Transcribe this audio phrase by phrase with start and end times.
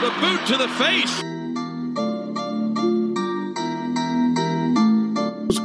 [0.00, 1.30] The boot to the face.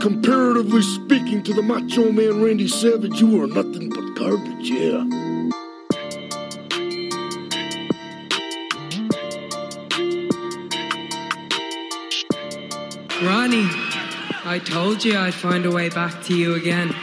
[0.06, 5.04] Comparatively speaking to the Macho Man Randy Savage, you are nothing but garbage, yeah.
[13.28, 13.68] Ronnie,
[14.44, 16.94] I told you I'd find a way back to you again.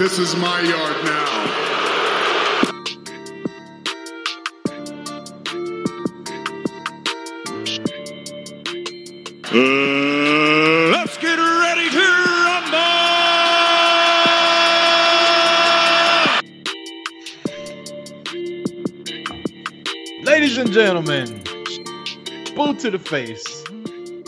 [0.00, 1.26] This is my yard now.
[9.52, 9.58] Uh,
[10.90, 12.00] let's get ready to
[12.46, 12.72] rumble.
[20.24, 21.42] Ladies and gentlemen,
[22.56, 23.64] boot to the face.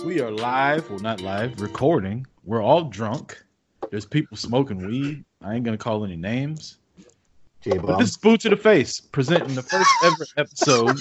[0.05, 2.27] We are live, well, not live, recording.
[2.45, 3.43] We're all drunk.
[3.91, 5.25] There's people smoking weed.
[5.45, 6.79] I ain't gonna call any names.
[7.65, 10.99] But this is boot to the face, presenting the first ever episode.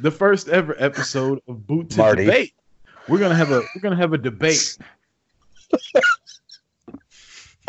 [0.00, 2.24] the first ever episode of Boot to Marty.
[2.24, 2.54] Debate.
[3.08, 4.76] We're gonna have a we're gonna have a debate.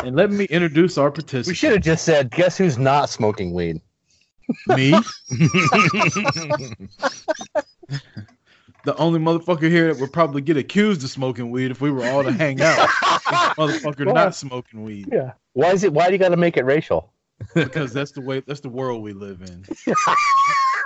[0.02, 1.48] and let me introduce our participants.
[1.48, 3.80] We should have just said, guess who's not smoking weed?
[4.66, 4.94] Me.
[8.84, 12.06] the only motherfucker here that would probably get accused of smoking weed if we were
[12.06, 12.88] all to hang out.
[13.56, 14.14] motherfucker What?
[14.14, 15.08] not smoking weed.
[15.12, 15.32] Yeah.
[15.52, 15.92] Why is it?
[15.92, 17.12] Why do you got to make it racial?
[17.54, 19.64] Because that's the way that's the world we live in.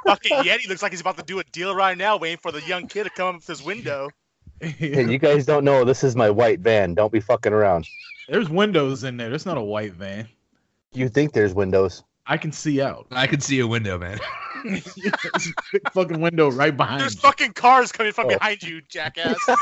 [0.07, 2.61] Fucking Yeti looks like he's about to do a deal right now, waiting for the
[2.63, 4.11] young kid to come up with his window.
[4.61, 6.95] Hey, you guys don't know this is my white van.
[6.95, 7.89] Don't be fucking around.
[8.29, 9.31] There's windows in there.
[9.31, 10.29] That's not a white van.
[10.93, 12.05] You think there's windows?
[12.27, 13.07] I can see out.
[13.11, 14.19] I can see a window, man.
[14.65, 15.53] There's
[15.93, 17.21] fucking window right behind There's you.
[17.21, 18.29] fucking cars coming from Oh.
[18.31, 19.37] behind you, jackass.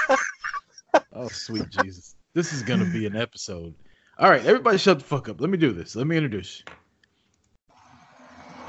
[1.12, 2.16] Oh, sweet Jesus.
[2.34, 3.74] This is going to be an episode.
[4.18, 5.40] All right, everybody shut the fuck up.
[5.40, 5.94] Let me do this.
[5.94, 7.74] Let me introduce you.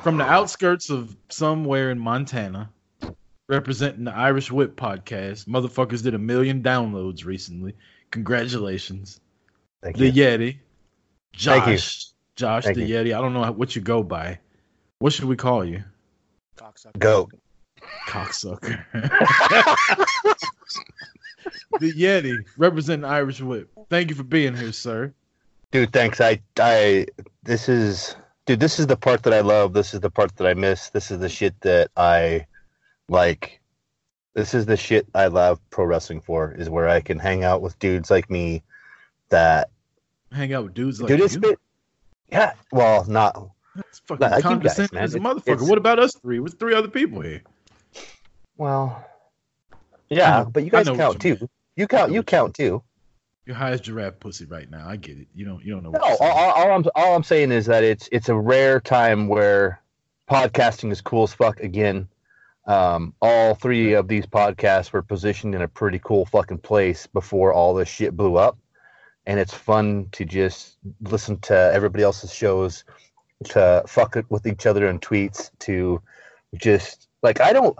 [0.04, 2.70] From the outskirts of somewhere in Montana,
[3.48, 7.74] representing the Irish Whip podcast, motherfuckers did a million downloads recently.
[8.12, 9.20] Congratulations.
[9.84, 10.24] Thank The you.
[10.24, 10.58] Yeti.
[11.34, 11.66] Josh.
[11.66, 11.84] Thank you.
[12.36, 12.96] Josh Thank the you.
[12.96, 13.18] Yeti.
[13.18, 14.40] I don't know what you go by.
[15.00, 15.84] What should we call you?
[16.62, 17.00] Cocksucker.
[17.00, 17.30] Go.
[18.08, 18.84] Cocksucker.
[21.80, 23.70] the Yeti, representing Irish Whip.
[23.90, 25.12] Thank you for being here, sir.
[25.72, 26.22] Dude, thanks.
[26.22, 27.08] I, I,
[27.44, 29.74] this is, dude, this is the part that I love.
[29.74, 30.90] This is the part that I miss.
[30.90, 32.46] This is the shit that I
[33.10, 33.60] like.
[34.36, 37.62] This is the shit I love pro wrestling for, is where I can hang out
[37.62, 38.62] with dudes like me
[39.30, 39.70] that,
[40.32, 41.42] Hang out with dudes like dude, it's you.
[41.42, 41.56] been,
[42.32, 45.04] yeah, well, not, That's fucking like you guys, condescending man.
[45.04, 45.48] as a motherfucker.
[45.54, 46.40] it's- What about us three?
[46.40, 47.42] With three other people here.
[48.58, 49.06] well,
[50.10, 51.50] yeah, know- but you guys count you too.
[51.76, 52.84] You count, you what you count too.
[53.46, 54.88] You're high as giraffe pussy right now.
[54.88, 55.28] I get it.
[55.34, 55.64] You don't.
[55.64, 55.92] You don't know.
[55.92, 56.32] No, What all, you're saying.
[56.32, 59.82] all, all I'm all I'm saying is that it's it's a rare time where
[60.30, 62.08] podcasting is cool as fuck again.
[62.68, 67.52] Um, all three of these podcasts were positioned in a pretty cool fucking place before
[67.52, 68.58] all this shit blew up,
[69.26, 72.84] and it's fun to just listen to everybody else's shows,
[73.46, 76.02] to fuck it with each other in tweets, to
[76.56, 77.78] just like I don't.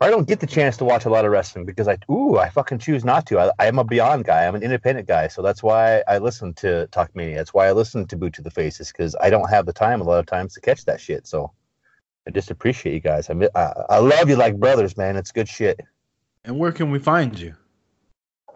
[0.00, 2.48] I don't get the chance to watch a lot of wrestling because I ooh I
[2.48, 3.38] fucking choose not to.
[3.38, 4.46] I, I am a Beyond guy.
[4.46, 7.36] I'm an independent guy, so that's why I listen to Talk Mania.
[7.36, 10.00] That's why I listen to Boot to the Faces because I don't have the time
[10.00, 11.28] a lot of times to catch that shit.
[11.28, 11.52] So
[12.26, 13.30] I just appreciate you guys.
[13.30, 15.14] I mi- I, I love you like brothers, man.
[15.14, 15.78] It's good shit.
[16.44, 17.54] And where can we find you?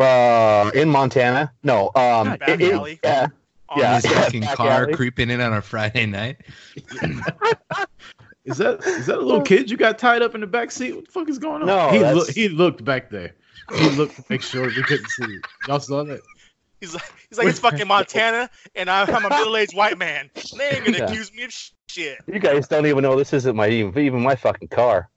[0.00, 1.52] Uh, in Montana?
[1.62, 1.92] No.
[1.94, 3.28] Um, Back it- it- yeah.
[3.68, 4.00] On Yeah.
[4.00, 4.94] His fucking car alley.
[4.94, 6.38] creeping in on a Friday night.
[8.44, 10.94] Is that is that a little kid you got tied up in the back seat?
[10.94, 11.66] What the fuck is going on?
[11.66, 12.30] No, he that's- looked.
[12.32, 13.34] He looked back there.
[13.74, 15.44] He looked to make sure we couldn't see it.
[15.66, 16.20] Y'all saw that?
[16.80, 20.30] He's like, he's like, it's fucking Montana, and I'm, I'm a middle-aged white man.
[20.56, 21.04] They ain't gonna Yeah.
[21.06, 21.52] accuse me of
[21.88, 22.18] shit.
[22.28, 25.10] You guys don't even know this isn't my even even my fucking car.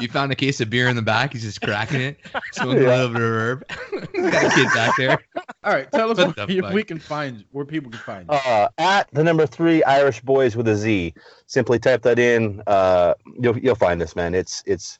[0.00, 1.32] You found a case of beer in the back.
[1.32, 2.18] He's just cracking it,
[2.52, 2.88] smoking Yeah.
[2.88, 3.64] a little bit of herb.
[4.32, 5.18] Got a kid back there.
[5.64, 8.28] All right, tell us What where the you- we can find where people can find
[8.30, 8.34] you.
[8.34, 11.12] Uh, at the number three Irish Boys with a Z.
[11.46, 12.62] Simply type that in.
[12.66, 14.34] Uh, you'll you'll find this man.
[14.34, 14.98] It's it's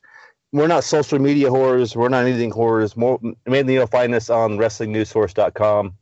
[0.53, 1.97] we're not social media whores.
[1.97, 2.95] We're not anything whores.
[2.97, 5.95] More mainly you'll find us on WrestlingNewsSource.com.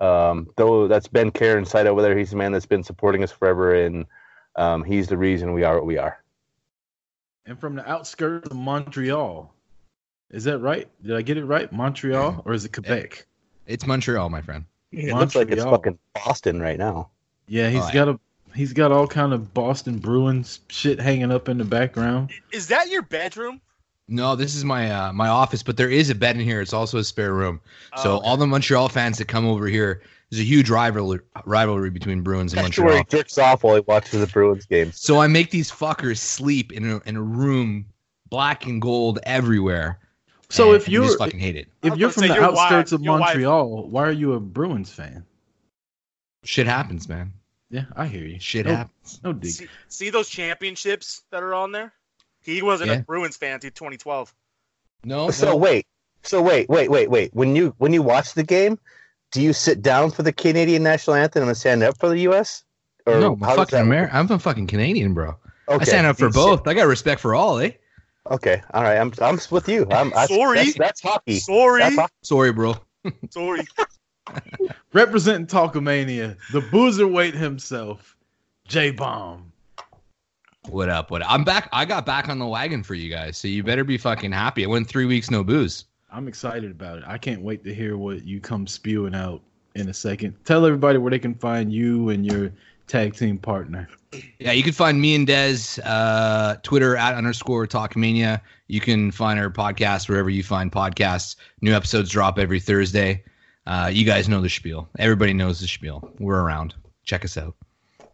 [0.00, 2.16] Um, though that's Ben Karen's site over there.
[2.16, 4.06] He's the man that's been supporting us forever, and
[4.54, 6.22] um, he's the reason we are what we are.
[7.48, 9.52] And from the outskirts of Montreal.
[10.30, 10.86] Is that right?
[11.02, 11.72] Did I get it right?
[11.72, 13.26] Montreal or is it Quebec?
[13.66, 14.64] It's Montreal, my friend.
[14.92, 17.08] It looks like it's fucking Boston right now.
[17.46, 17.92] Yeah, he's Oh, yeah.
[17.94, 18.20] got a
[18.54, 22.30] he's got all kind of Boston Bruins shit hanging up in the background.
[22.52, 23.60] Is that your bedroom?
[24.10, 26.60] No, this is my uh, my office, but there is a bed in here.
[26.62, 27.60] It's also a spare room.
[27.96, 28.26] So Oh, okay.
[28.28, 32.52] all the Montreal fans that come over here, there's a huge rivalry rivalry between Bruins
[32.52, 35.00] and That's where he jerks off while he watches the Bruins games.
[35.00, 37.86] So I make these fuckers sleep in a in a room,
[38.28, 39.98] black and gold everywhere.
[40.50, 42.92] So and- if you're just fucking hate it, if you're from the your wife- outskirts
[42.92, 45.24] of your wife- Montreal, why are you a Bruins fan?
[46.44, 47.32] shit happens, man.
[47.70, 48.38] Yeah, I hear you.
[48.40, 49.20] Shit no, happens.
[49.22, 49.50] No dig.
[49.50, 51.92] See, see those championships that are on there?
[52.42, 52.98] He wasn't Yeah.
[52.98, 54.34] a Bruins fan until 2012.
[55.04, 55.56] No, So no.
[55.56, 55.86] wait,
[56.22, 57.34] so wait, wait, wait, wait.
[57.34, 58.78] When you when you watch the game,
[59.30, 62.64] do you sit down for the Canadian national anthem and stand up for the U.S.
[63.06, 64.10] Or no, I'm how a does fucking that work?
[64.10, 65.36] Amer- I'm a fucking Canadian, bro.
[65.68, 66.68] Okay, I stand up for you sit- both.
[66.68, 67.72] I got respect for all, eh?
[68.30, 68.98] Okay, all right.
[68.98, 69.86] I'm I'm with you.
[69.90, 70.58] I'm that's, Sorry.
[70.58, 71.38] That's, that's hockey.
[71.38, 71.80] Sorry.
[71.80, 72.12] That's hockey.
[72.22, 72.74] Sorry, bro.
[73.30, 73.66] Sorry.
[74.92, 78.16] Representing Talkamania, the Boozer boozerweight himself,
[78.66, 79.52] J Bomb.
[80.68, 81.10] What up?
[81.10, 81.22] What?
[81.22, 81.32] up?
[81.32, 81.70] I'm back.
[81.72, 84.64] I got back on the wagon for you guys, so you better be fucking happy.
[84.64, 85.86] I went three weeks no booze.
[86.10, 87.04] I'm excited about it.
[87.06, 89.42] I can't wait to hear what you come spewing out
[89.74, 90.34] in a second.
[90.44, 92.50] Tell everybody where they can find you and your
[92.86, 93.88] tag team partner.
[94.38, 98.40] Yeah, you can find me and Dez, uh, Twitter at underscore Talkmania.
[98.68, 101.36] You can find our podcast wherever you find podcasts.
[101.60, 103.22] New episodes drop every Thursday.
[103.66, 104.88] Uh, you guys know the spiel.
[104.98, 106.10] Everybody knows the spiel.
[106.18, 106.74] We're around.
[107.04, 107.54] Check us out.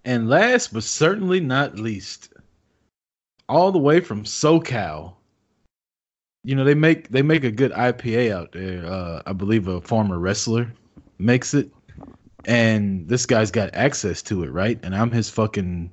[0.04, 2.32] And last but certainly not least,
[3.48, 5.14] all the way from SoCal.
[6.44, 8.84] You know, they make they make a good IPA out there.
[8.84, 10.72] Uh, I believe a former wrestler
[11.18, 11.70] makes it.
[12.46, 14.78] And this guy's got access to it, right?
[14.82, 15.90] And I'm his fucking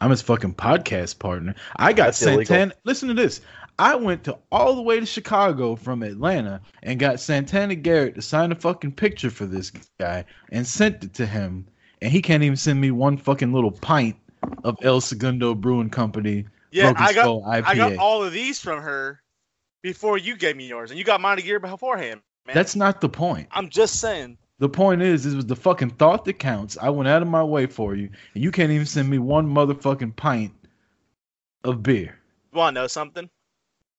[0.00, 1.54] I'm his fucking podcast partner.
[1.76, 2.46] I got That's illegal.
[2.46, 2.74] Santana.
[2.84, 3.42] Listen to this.
[3.78, 8.22] I went to all the way to Chicago from Atlanta and got Santana Garrett to
[8.22, 11.66] sign a fucking picture for this guy and sent it to him.
[12.02, 14.16] And he can't even send me one fucking little pint
[14.64, 16.46] of El Segundo Brewing Company.
[16.70, 17.64] Yeah, I got IPA.
[17.66, 19.22] I got all of these from her
[19.82, 22.20] before you gave me yours, and you got mine a year beforehand.
[22.46, 22.54] Man.
[22.54, 23.48] That's not the point.
[23.50, 24.38] I'm just saying.
[24.58, 26.76] The point is, it was the fucking thought that counts.
[26.80, 29.46] I went out of my way for you, and you can't even send me one
[29.46, 30.52] motherfucking pint
[31.64, 32.18] of beer.
[32.52, 33.30] You want to know something?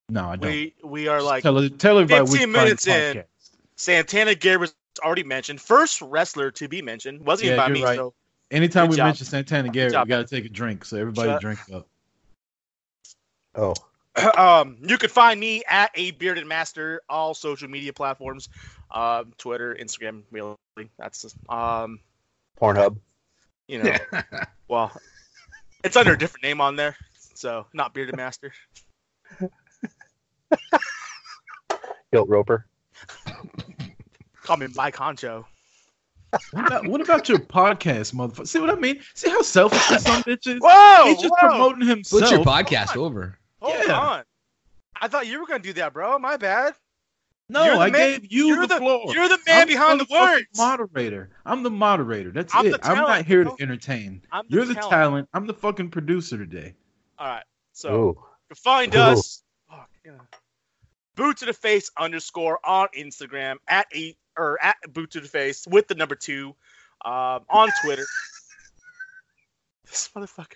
[0.10, 0.52] No, I don't.
[0.52, 3.18] We we are like tell, tell everybody 15 minutes in.
[3.18, 3.26] podcast.
[3.76, 5.62] Santana Garrett was already mentioned.
[5.62, 7.26] First wrestler to be mentioned.
[7.26, 7.84] Wasn't even by you're me.
[7.84, 7.96] right.
[7.98, 8.14] So
[8.52, 9.06] Anytime Good we job.
[9.06, 10.06] mention Santana Garrett, job.
[10.08, 10.84] we got to take a drink.
[10.84, 11.88] So everybody Shut- drink up.
[13.56, 13.74] Oh,
[14.38, 18.50] um, you can find me at a bearded master all social media platforms,
[18.92, 20.24] um, Twitter, Instagram.
[20.32, 20.56] Really,
[20.98, 22.00] that's um,
[22.60, 22.98] Pornhub.
[23.68, 23.96] you know,
[24.68, 24.92] well,
[25.84, 26.96] it's under a different name on there,
[27.34, 28.52] so not bearded master.
[32.12, 32.66] Guilt Roper.
[34.44, 35.46] Call me Mike Honcho.
[36.52, 38.48] What about, what about your podcast, motherfucker?
[38.48, 39.02] See what I mean?
[39.16, 40.60] See how selfish this some bitches?
[40.62, 42.22] Whoa, He's just whoa, promoting himself.
[42.24, 43.38] Put your podcast over.
[43.62, 44.00] Hold Yeah.
[44.00, 44.24] on.
[45.00, 46.18] I thought you were gonna do that, bro.
[46.20, 46.76] My bad.
[47.50, 49.14] No, I man- gave you you're the, the- floor.
[49.14, 50.46] you're the man I'm behind the motherfucking words.
[50.58, 51.30] Moderator.
[51.46, 52.32] I'm the moderator.
[52.32, 52.80] That's I'm it.
[52.84, 54.22] I'm not here to entertain.
[54.32, 54.90] I'm the You're the talent.
[54.92, 55.30] talent.
[55.34, 56.76] I'm the fucking producer today.
[57.20, 57.44] All right.
[57.74, 58.08] So Ooh.
[58.08, 58.16] you
[58.50, 59.00] can find Ooh.
[59.00, 59.44] us.
[59.70, 60.22] Fuck, you know,
[61.16, 65.68] boot to the face underscore on Instagram at eight or at boot to the face
[65.68, 66.56] with the number two
[67.04, 68.06] um, on Twitter.
[69.88, 70.56] this motherfucker.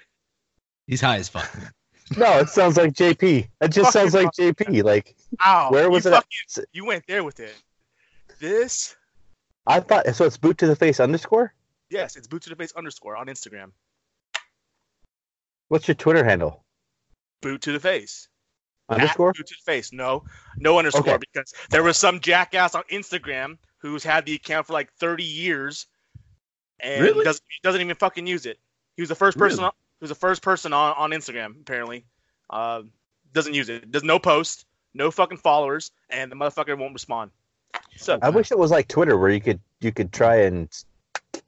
[0.87, 1.49] He's high as fuck.
[2.17, 3.47] No, it sounds like JP.
[3.61, 4.83] It just sounds like JP.
[4.83, 5.15] Like
[5.45, 5.71] Ow!
[5.71, 7.55] Where was you it fucking- You went there with it.
[8.39, 8.95] This.
[9.65, 10.07] I thought.
[10.15, 11.53] So it's boot to the face underscore.
[11.89, 13.71] Yes, it's boot to the face underscore on Instagram.
[15.69, 16.63] What's your Twitter handle?
[17.41, 18.27] Boot to the face.
[18.89, 19.33] At Underscore.
[19.33, 19.91] boot to the face.
[19.91, 20.23] No,
[20.57, 21.17] no underscore Okay.
[21.17, 25.87] because there was some jackass on Instagram who's had the account for like 30 years
[26.79, 27.23] and Really?
[27.25, 28.59] doesn't doesn't even fucking use it.
[28.95, 29.59] He was the first person.
[29.63, 29.71] Really?
[29.95, 32.05] On, he was the first person on on Instagram apparently.
[32.49, 32.83] Uh,
[33.33, 33.91] doesn't use it.
[33.91, 37.31] Does no post, no fucking followers, and the motherfucker won't respond.
[37.97, 40.69] So I wish it was like Twitter where you could you could try and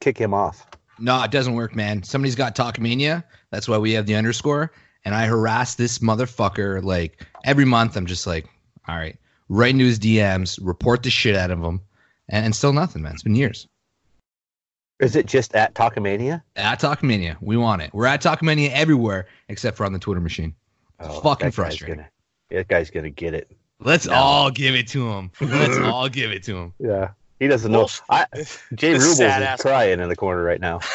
[0.00, 0.66] kick him off.
[0.98, 2.02] No, it doesn't work, man.
[2.02, 3.22] Somebody's got Talkmania.
[3.50, 4.72] That's why we have the underscore.
[5.04, 7.96] And I harass this motherfucker like every month.
[7.96, 8.46] I'm just like,
[8.88, 9.16] all right,
[9.48, 11.80] right into his DMs, report the shit out of him,
[12.28, 13.12] and, and still nothing, man.
[13.12, 13.68] It's been years.
[15.00, 16.42] Is it just at Talkamania?
[16.56, 17.90] At Talkmania, we want it.
[17.94, 20.54] We're at Talkmania everywhere except for on the Twitter machine.
[20.98, 21.96] It's oh, fucking Oh, that guy's frustrating.
[21.98, 22.08] Gonna,
[22.50, 23.50] that guy's gonna get it.
[23.80, 24.14] Let's No.
[24.14, 25.30] all give it to him.
[25.40, 26.72] Let's all give it to him.
[26.80, 27.88] Yeah, he doesn't know.
[28.10, 28.26] I,
[28.74, 30.80] Jay This Rubles is ass- crying in the corner right now.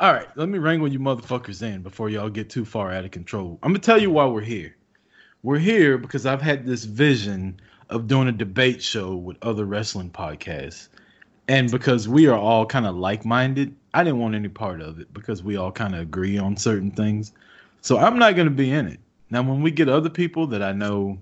[0.00, 3.10] All right, let me wrangle you motherfuckers in before y'all get too far out of
[3.10, 3.58] control.
[3.62, 4.74] I'm gonna tell you why we're here.
[5.42, 10.10] We're here because I've had this vision of doing a debate show with other wrestling
[10.10, 10.88] podcasts.
[11.48, 15.00] And because we are all kind of like minded, I didn't want any part of
[15.00, 17.32] it because we all kind of agree on certain things.
[17.82, 19.00] So I'm not going to be in it.
[19.30, 21.18] Now, when we get other people that I know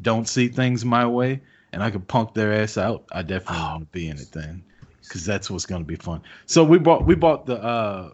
[0.00, 1.40] don't see things my way
[1.72, 4.62] and I can punk their ass out, I definitely want to be in it then.
[5.02, 6.22] Because that's what's going to be fun.
[6.46, 8.10] So we bought we bought the uh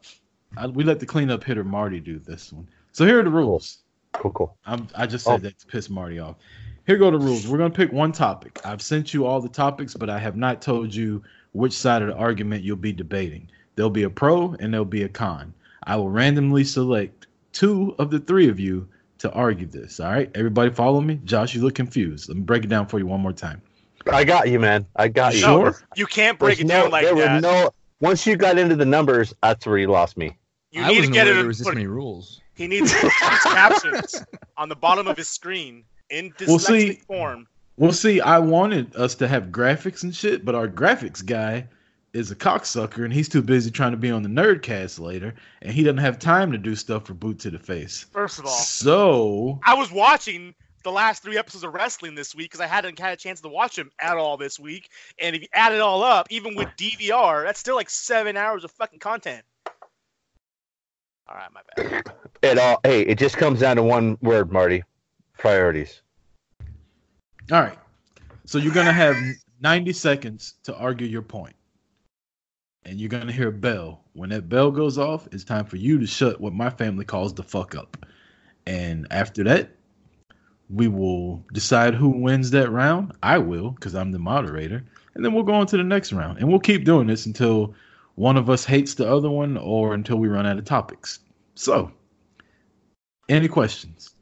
[0.57, 2.67] I, we let the cleanup hitter Marty do this one.
[2.93, 3.83] So here are the rules.
[4.15, 4.57] Cool, cool.
[4.65, 5.39] I'm, I just said Oh.
[5.45, 6.37] that to piss Marty off.
[6.87, 7.49] Here go the rules.
[7.49, 8.61] We're gonna pick one topic.
[8.65, 12.09] I've sent you all the topics, but I have not told you which side of
[12.09, 13.49] the argument you'll be debating.
[13.75, 15.53] There'll be a pro and there'll be a con.
[15.83, 18.89] I will randomly select two of the three of you
[19.19, 19.99] to argue this.
[19.99, 21.21] All right, everybody, follow me.
[21.25, 22.29] Josh, you look confused.
[22.29, 23.63] Let me break it down for you one more time.
[24.11, 24.87] I got you, man.
[24.95, 25.41] I got you.
[25.41, 25.77] No, Sure.
[25.97, 27.35] you can't break There's it no- down like there that.
[27.37, 27.71] were no.
[28.01, 30.37] Once you got into the numbers, that's where you lost me.
[30.71, 31.31] you I need to wasn't get it.
[31.33, 32.41] there in- was this put- many rules.
[32.55, 32.93] He needs
[33.43, 34.23] captions
[34.57, 37.47] on the bottom of his screen in dyslexic Well, see- form.
[37.79, 41.69] Well, see, I wanted us to have graphics and shit, but our graphics guy
[42.15, 45.73] is a cocksucker and he's too busy trying to be on the Nerdcast later, and
[45.73, 48.07] he doesn't have time to do stuff for Boot to the Face.
[48.13, 52.47] First of all, So I was watching the last three episodes of wrestling this week
[52.47, 54.89] because I hadn't had a chance to watch them at all this week.
[55.19, 58.65] And if you add it all up, even with DVR, that's still like seven hours
[58.65, 59.45] of fucking content.
[61.29, 62.05] All right, my bad.
[62.41, 62.79] It all.
[62.85, 64.85] Hey, it just comes down to one word, Marty.
[65.39, 66.01] Priorities.
[67.53, 67.79] All right.
[68.45, 69.17] So you're gonna have
[69.61, 71.57] 90 seconds to argue your point.
[72.85, 74.05] And you're gonna hear a bell.
[74.13, 77.35] When that bell goes off, it's time for you to shut what my family calls
[77.35, 78.07] the fuck up.
[78.67, 79.71] And after that,
[80.69, 83.13] we will decide who wins that round.
[83.23, 84.85] I will, because I'm the moderator.
[85.15, 86.39] And then we'll go on to the next round.
[86.39, 87.75] And we'll keep doing this until
[88.17, 91.21] one of us hates the other one or until we run out of topics.
[91.55, 91.93] So,
[93.29, 94.16] any questions?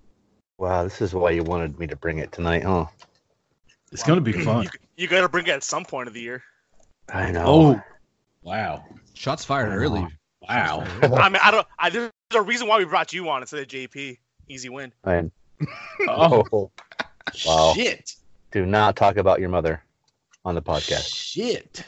[0.58, 2.86] Wow, this is why you wanted me to bring it tonight, huh?
[3.92, 4.64] It's gonna be fun.
[4.64, 6.42] You, you got to bring it at some point of the year.
[7.12, 7.44] I know.
[7.46, 7.82] Oh,
[8.42, 8.84] wow.
[9.14, 10.06] Shots fired early.
[10.48, 10.84] Wow.
[11.02, 11.66] I mean, I don't.
[11.78, 14.18] I, there's a reason why we brought you on instead of JP.
[14.48, 14.92] Easy win.
[15.04, 15.30] And,
[16.08, 16.70] Oh, oh,
[17.46, 17.72] Wow.
[17.74, 18.14] shit.
[18.50, 19.82] do not talk about your mother
[20.44, 21.14] on the podcast.
[21.14, 21.84] Shit.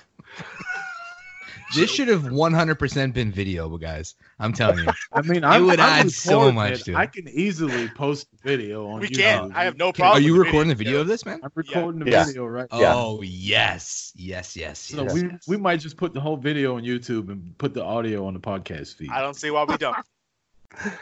[1.77, 4.15] This should have 100% been video, guys.
[4.39, 4.91] I'm telling you.
[5.13, 6.97] I mean, I would add so much to it.
[6.97, 9.17] I can easily post video on We YouTube.
[9.17, 9.53] can.
[9.53, 10.17] I have no problem.
[10.17, 11.41] are you with recording the video of this, man?
[11.43, 12.25] I'm recording the Yeah.
[12.25, 12.95] video right Yeah.
[12.95, 14.13] Oh, yes.
[14.17, 15.13] Yes, yes, So yes.
[15.13, 18.35] we we might just put the whole video on YouTube and put the audio on
[18.35, 19.11] the podcast feed.
[19.11, 19.97] I don't see why we don't.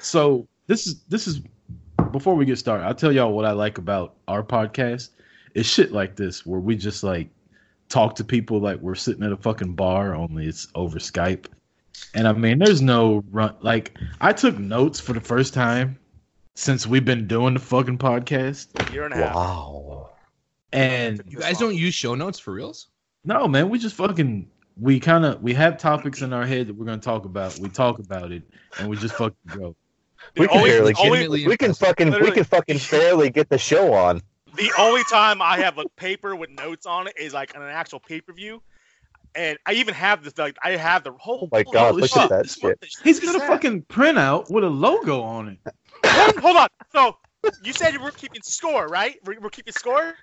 [0.00, 1.40] So this is this is
[2.12, 2.84] before we get started.
[2.84, 5.10] I'll tell y'all what I like about our podcast.
[5.54, 7.28] It's shit like this where we just like
[7.94, 11.46] talk to people like we're sitting at a fucking bar, only it's over Skype.
[12.12, 13.54] And I mean, there's no run.
[13.60, 15.96] Like I took notes for the first time
[16.56, 19.34] since we've been doing the fucking podcast, Year and a half.
[19.36, 20.10] Wow.
[20.72, 22.88] and You guys don't use show notes for reals?
[23.24, 26.74] No, man, we just fucking we kind of we have topics in our head that
[26.74, 27.56] we're gonna talk about.
[27.60, 28.42] We talk about it,
[28.78, 29.76] and we just fucking go.
[30.36, 31.76] We can only, barely the, only, We can impressive.
[31.78, 34.20] fucking we can fucking barely get the show on.
[34.56, 37.68] The only time I have a paper with notes on it is like on an
[37.70, 38.62] actual pay per view,
[39.34, 41.40] and I even have this like I have the whole.
[41.44, 42.78] Oh my God, look fuck, at that shit.
[43.02, 43.48] He's got a sad.
[43.48, 45.58] fucking printout with a logo on it.
[46.06, 46.68] Hold, hold on.
[46.92, 47.16] So
[47.62, 49.16] you said you were keeping score, right?
[49.24, 50.14] We're, we're keeping score,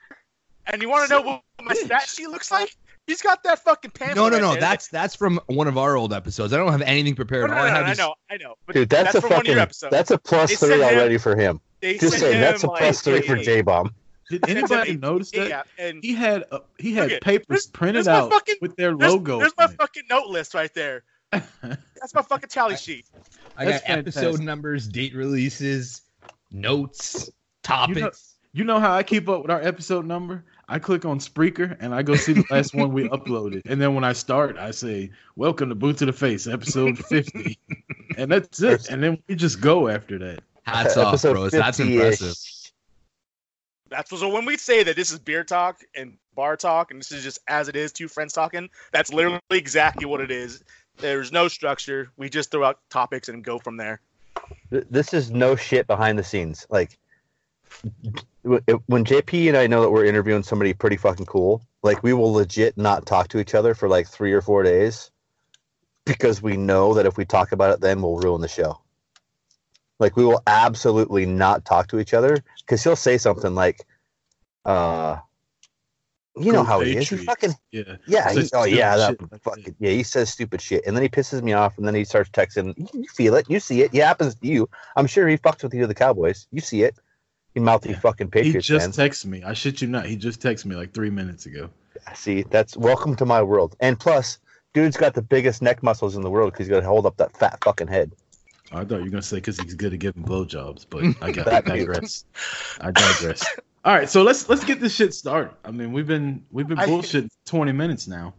[0.67, 2.75] and you want to know what my stat sheet looks like?
[3.07, 4.15] He's got that fucking pamphlet.
[4.15, 4.51] No, no, no.
[4.51, 4.61] there.
[4.61, 6.53] That's that's from one of our old episodes.
[6.53, 7.49] I don't have anything prepared.
[7.49, 8.53] no, All no, I no, have I know, I know.
[8.67, 10.81] But Dude, that's, a from one of fucking your that's a plus They three sent
[10.83, 11.59] him- already for him.
[11.81, 13.93] They Just sent saying, that's a plus like, three for a- J Bomb.
[14.31, 15.49] Did anybody a- notice that?
[15.49, 18.95] Yeah, and He had uh, he had Look at- papers printed out fucking- with their
[18.95, 19.39] there's, logo.
[19.39, 21.03] there's my fucking note list right there.
[21.31, 23.05] That's my fucking tally sheet.
[23.57, 24.45] I got That's episode fantastic.
[24.45, 26.01] numbers, date releases,
[26.51, 27.29] notes,
[27.63, 28.35] topics.
[28.53, 30.43] You know how I keep up with our episode number?
[30.67, 33.95] I click on Spreaker and I go see the last one we uploaded, and then
[33.95, 37.57] when I start, I say, "Welcome to Boot to the Face, episode 50,"
[38.17, 38.89] and that's it.
[38.89, 40.41] And then we just go after that.
[40.63, 41.51] Hats off, Episode bros.
[41.51, 42.35] That's impressive.
[43.91, 47.11] That's so when we say that this is beer talk and bar talk, and this
[47.11, 48.69] is just as it is, two friends talking.
[48.93, 50.63] That's literally exactly what it is.
[50.97, 52.09] There's no structure.
[52.15, 53.99] We just throw out topics and go from there.
[54.69, 56.65] This is no shit behind the scenes.
[56.69, 56.97] Like
[58.43, 62.31] when JP and I know that we're interviewing somebody pretty fucking cool, like we will
[62.31, 65.11] legit not talk to each other for like three or four days
[66.05, 68.79] because we know that if we talk about it, then we'll ruin the show.
[70.01, 73.85] Like we will absolutely not talk to each other because he'll say something like,
[74.65, 75.17] uh,
[76.35, 77.07] you know Go how he is.
[77.07, 77.97] He fucking Yeah.
[78.07, 78.33] yeah.
[78.33, 79.91] He, oh yeah, that fucking yeah.
[79.91, 82.73] He says stupid shit, and then he pisses me off, and then he starts texting.
[82.93, 83.93] You, feel it, you see it.
[83.93, 84.67] It happens to you.
[84.95, 86.47] I'm sure he fucked with you, the Cowboys.
[86.51, 86.97] You see it.
[87.53, 87.99] You mouthy Yeah.
[87.99, 89.43] fucking He just texted me.
[89.43, 90.07] I shit you not.
[90.07, 91.69] He just texted me like three minutes ago.
[92.15, 93.75] see, that's welcome to my world.
[93.79, 94.39] And plus,
[94.73, 97.17] dude's got the biggest neck muscles in the world because he's got to hold up
[97.17, 98.13] that fat fucking head.
[98.73, 101.47] I thought you were gonna say because he's good at giving blowjobs, but I got
[101.47, 102.25] I digress.
[102.79, 103.43] I digress.
[103.85, 105.53] All right, so let's let's get this shit started.
[105.65, 108.33] I mean, we've been we've been bullshit twenty minutes now.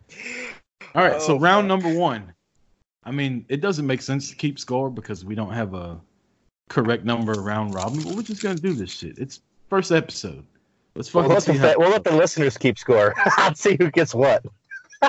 [0.95, 1.83] All right, so Oh, round fuck.
[1.83, 2.33] number one.
[3.05, 6.01] I mean, it doesn't make sense to keep score because we don't have a
[6.69, 9.19] correct number round robin, but we're just gonna do this shit.
[9.19, 10.45] It's first episode.
[10.95, 13.15] Let's We'll fucking let, the, see fa- how we'll let the listeners keep score.
[13.55, 14.45] see who gets what.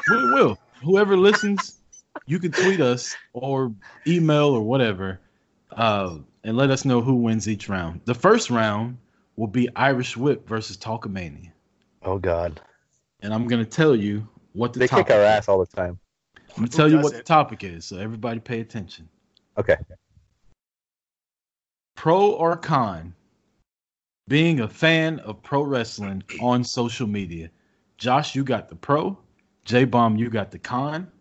[0.10, 0.58] we will.
[0.82, 1.80] Whoever listens,
[2.26, 3.74] you can tweet us or
[4.08, 5.20] email or whatever,
[5.72, 8.02] uh, and let us know who wins each round.
[8.06, 8.98] The first round
[9.36, 11.52] will be Irish Whip versus Talkamania,
[12.04, 12.62] Oh God,
[13.22, 15.08] and I'm gonna tell you what the they topic.
[15.08, 16.00] kick our ass all the time.
[16.38, 17.18] I'm gonna tell you what doesn't?
[17.18, 19.10] the topic is, so everybody pay attention.
[19.58, 19.78] Okay.
[21.96, 23.14] Pro or con?
[24.28, 27.50] Being a fan of pro wrestling on social media.
[27.98, 29.18] Josh, you got the pro.
[29.66, 31.12] J Bomb, you got the con.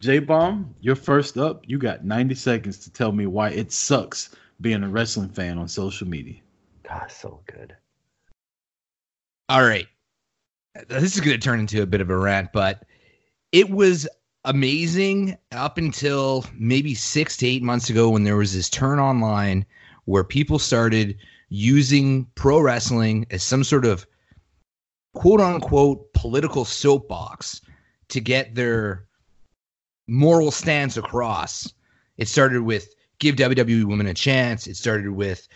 [0.00, 1.62] J Bomb, you're first up.
[1.66, 5.68] You got 90 seconds to tell me why it sucks being a wrestling fan on
[5.68, 6.40] social media.
[6.86, 7.74] God, so good.
[9.48, 9.86] All right.
[10.88, 12.84] This is going to turn into a bit of a rant, but
[13.52, 14.06] it was
[14.44, 19.64] amazing up until maybe six to eight months ago when there was this turn online
[20.04, 21.16] where people started
[21.48, 24.06] using pro wrestling as some sort of
[25.14, 27.60] quote unquote political soapbox
[28.08, 29.05] to get their
[30.06, 31.72] moral stance across.
[32.16, 34.66] It started with give WWE women a chance.
[34.66, 35.48] It started with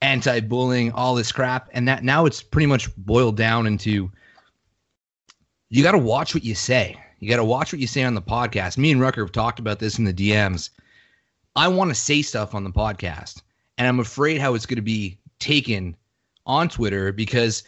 [0.00, 4.10] anti-bullying, all this crap, and that now it's pretty much boiled down into
[5.70, 6.96] you got to watch what you say.
[7.18, 8.78] You got to watch what you say on the podcast.
[8.78, 10.70] Me and Rucker have talked about this in the DMs.
[11.56, 13.42] I want to say stuff on the podcast,
[13.76, 15.96] and I'm afraid how it's going to be taken
[16.46, 17.64] on Twitter because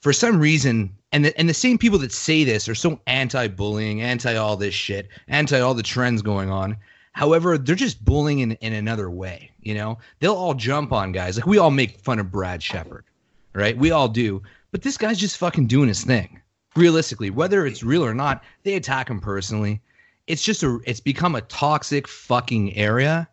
[0.00, 4.00] for some reason, and the, and the same people that say this are so anti-bullying,
[4.00, 6.76] anti all this shit, anti all the trends going on.
[7.12, 9.50] However, they're just bullying in, in another way.
[9.62, 11.36] You know, they'll all jump on guys.
[11.36, 13.04] Like we all make fun of Brad Shepard,
[13.52, 13.76] right?
[13.76, 14.42] We all do.
[14.70, 16.40] But this guy's just fucking doing his thing.
[16.76, 19.80] Realistically, whether it's real or not, they attack him personally.
[20.28, 23.28] It's just a it's become a toxic fucking area.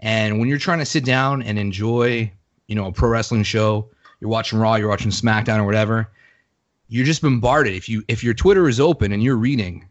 [0.00, 2.32] And when you're trying to sit down and enjoy,
[2.66, 3.88] you know, a pro wrestling show,
[4.20, 6.10] you're watching Raw, you're watching SmackDown or whatever,
[6.90, 7.72] you're just bombarded.
[7.74, 9.88] If you if your Twitter is open and you're reading,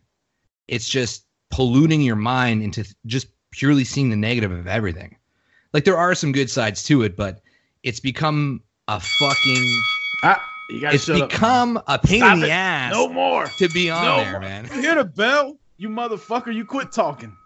[0.67, 5.17] it's just polluting your mind into just purely seeing the negative of everything.
[5.73, 7.41] Like there are some good sides to it, but
[7.83, 9.88] it's become a fucking
[10.21, 11.31] Ah, you gotta it's shut up.
[11.31, 12.51] become a pain Stop in the it.
[12.51, 13.47] ass No more.
[13.57, 14.41] to be on No there, more.
[14.41, 14.69] man.
[14.73, 15.57] You hear the bell?
[15.77, 17.38] You motherfucker, you quit talking.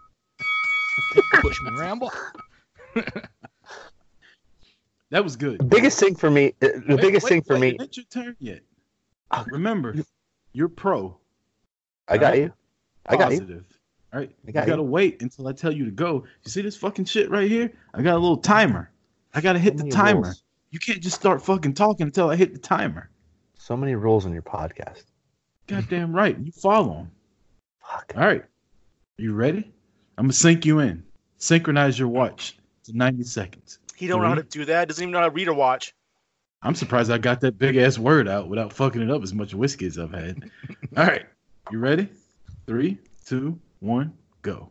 [1.42, 2.12] Bushman Ramble.
[5.10, 5.60] That was good.
[5.60, 7.96] The biggest thing for me, the Wait, biggest wait, thing for wait, me, it ain't
[7.96, 8.62] your turn yet.
[9.30, 9.94] Ah, remember,
[10.52, 11.18] you're pro.
[12.08, 12.52] I got you.
[13.06, 13.64] I got you.
[14.12, 14.30] All right.
[14.46, 14.88] I got you gotta you.
[14.88, 16.24] wait until I tell you to go.
[16.44, 17.72] You see this fucking shit right here?
[17.94, 18.90] I got a little timer.
[19.34, 20.22] I gotta hit the timer.
[20.22, 20.42] rules.
[20.70, 23.10] You can't just start fucking talking until I hit the timer.
[23.58, 25.04] So many rules on your podcast.
[25.66, 26.38] Goddamn right.
[26.38, 27.10] You follow them.
[27.80, 28.12] Fuck.
[28.16, 28.44] All right.
[29.16, 29.72] You ready?
[30.18, 31.02] I'm gonna sync you in.
[31.38, 33.78] Synchronize your watch to 90 seconds.
[33.96, 34.88] He don't know how to do that.
[34.88, 35.94] Doesn't even know how to read or watch.
[36.64, 39.54] I'm surprised I got that big ass word out without fucking it up as much
[39.54, 40.50] whiskey as I've had.
[40.96, 41.26] All right.
[41.70, 42.08] You ready?
[42.66, 44.70] Three, two, one, go.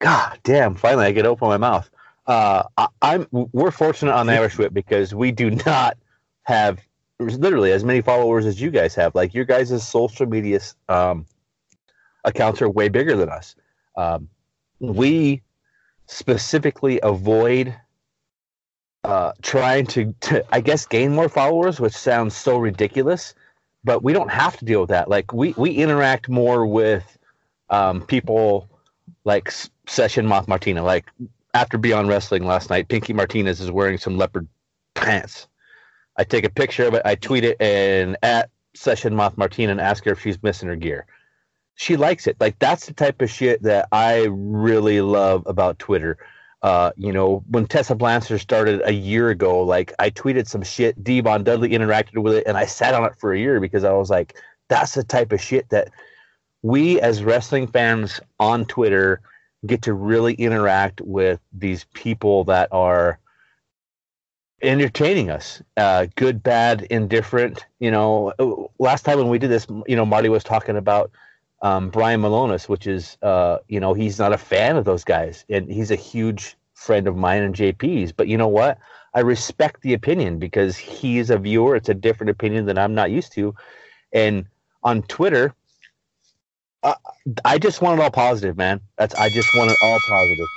[0.00, 0.74] God damn!
[0.74, 1.90] Finally, I get open my mouth.
[2.26, 3.26] Uh, I, I'm.
[3.30, 5.98] We're fortunate on the Irish Whip because we do not
[6.44, 6.80] have
[7.18, 9.14] literally as many followers as you guys have.
[9.14, 11.26] Like your guys' social media um,
[12.24, 13.54] accounts are way bigger than us.
[13.96, 14.28] Um,
[14.78, 15.42] we
[16.06, 17.74] specifically avoid
[19.04, 23.34] uh, trying to, to, I guess, gain more followers, which sounds so ridiculous,
[23.84, 25.08] but we don't have to deal with that.
[25.08, 27.18] Like we we interact more with
[27.70, 28.68] um, people
[29.24, 29.52] like
[29.86, 30.82] Session Moth Martina.
[30.82, 31.06] Like
[31.54, 34.48] after Beyond Wrestling last night, Pinky Martinez is wearing some leopard
[34.94, 35.46] pants.
[36.16, 39.80] I take a picture of it, I tweet it, and at Session Moth Martina and
[39.80, 41.06] ask her if she's missing her gear.
[41.76, 42.36] She likes it.
[42.40, 46.18] Like that's the type of shit that I really love about Twitter.
[46.62, 51.02] Uh, you know, when Tessa Blanchard started a year ago, like I tweeted some shit,
[51.04, 53.92] Devon Dudley interacted with it, and I sat on it for a year because I
[53.92, 54.36] was like,
[54.68, 55.90] that's the type of shit that
[56.62, 59.20] we as wrestling fans on Twitter
[59.66, 63.18] get to really interact with these people that are
[64.60, 68.32] entertaining us uh, good bad indifferent you know.
[68.78, 71.12] Last time when we did this you know marty was talking about
[71.62, 75.44] um, Brian Milonas, which is uh, you know he's not a fan of those guys,
[75.48, 78.12] and he's a huge friend of mine and JP's.
[78.12, 78.78] But you know what?
[79.14, 81.74] I respect the opinion because he's a viewer.
[81.76, 83.54] It's a different opinion than I'm not used to.
[84.12, 84.46] And
[84.82, 85.54] on Twitter,
[86.82, 86.94] uh,
[87.44, 88.80] I just want it all positive, man.
[88.96, 90.50] That's I just want it all positive.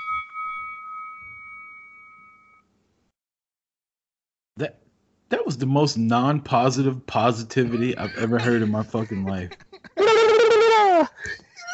[4.58, 4.82] That
[5.30, 9.52] that was the most non-positive positivity I've ever heard in my fucking life.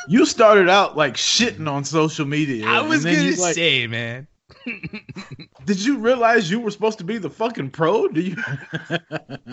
[0.07, 2.65] You started out like shitting on social media.
[2.65, 4.27] I and was then gonna you, like, say, man.
[5.65, 8.07] Did you realize you were supposed to be the fucking pro?
[8.07, 8.35] Do you?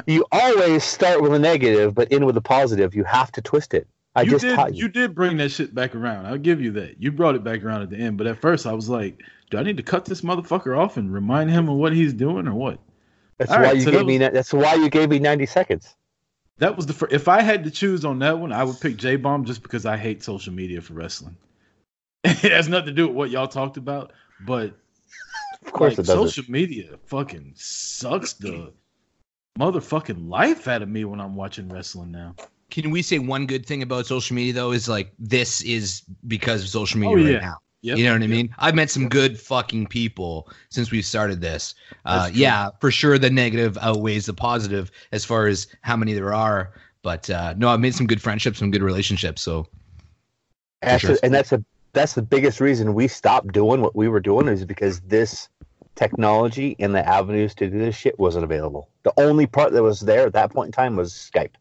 [0.07, 2.95] You always start with a negative, but end with a positive.
[2.95, 3.87] You have to twist it.
[4.17, 4.55] I you just did.
[4.55, 4.83] taught You.
[4.85, 4.89] you.
[4.89, 6.27] did bring that shit back around.
[6.27, 7.01] I'll give you that.
[7.03, 8.19] You brought it back around at the end.
[8.19, 11.13] But at first, I was like, "Do I need to cut this motherfucker off and
[11.13, 12.79] remind him of what he's doing, or what?"
[13.39, 14.19] That's All why right, you so gave that me.
[14.19, 15.95] was- That's why you gave me ninety seconds.
[16.59, 17.13] That was the first.
[17.13, 19.87] If I had to choose on that one, I would pick J Bomb just because
[19.87, 21.37] I hate social media for wrestling.
[22.25, 24.73] it has nothing to do with what y'all talked about, but
[25.65, 26.29] Of course like, it doesn't.
[26.29, 28.73] social media fucking sucks the
[29.59, 32.35] motherfucking life out of me when I'm watching wrestling now.
[32.71, 34.73] Can we say one good thing about social media though?
[34.73, 37.41] Is like this is because of social media Oh, right yeah.
[37.41, 37.57] now.
[37.85, 37.99] Yep.
[37.99, 38.55] You know what I mean?
[38.59, 41.75] I've met some good fucking people since we've started this.
[42.07, 46.33] Uh, yeah, for sure, the negative outweighs the positive as far as how many there
[46.33, 46.73] are.
[47.03, 49.43] But uh, no, I've made some good friendships, some good relationships.
[49.43, 49.67] So
[50.81, 51.13] That's sure.
[51.17, 54.49] a- and that's a that's the biggest reason we stopped doing what we were doing
[54.49, 55.51] is because this
[55.95, 58.89] technology and the avenues to do this shit wasn't available.
[59.03, 61.53] The only part that was there at that point in time was Skype.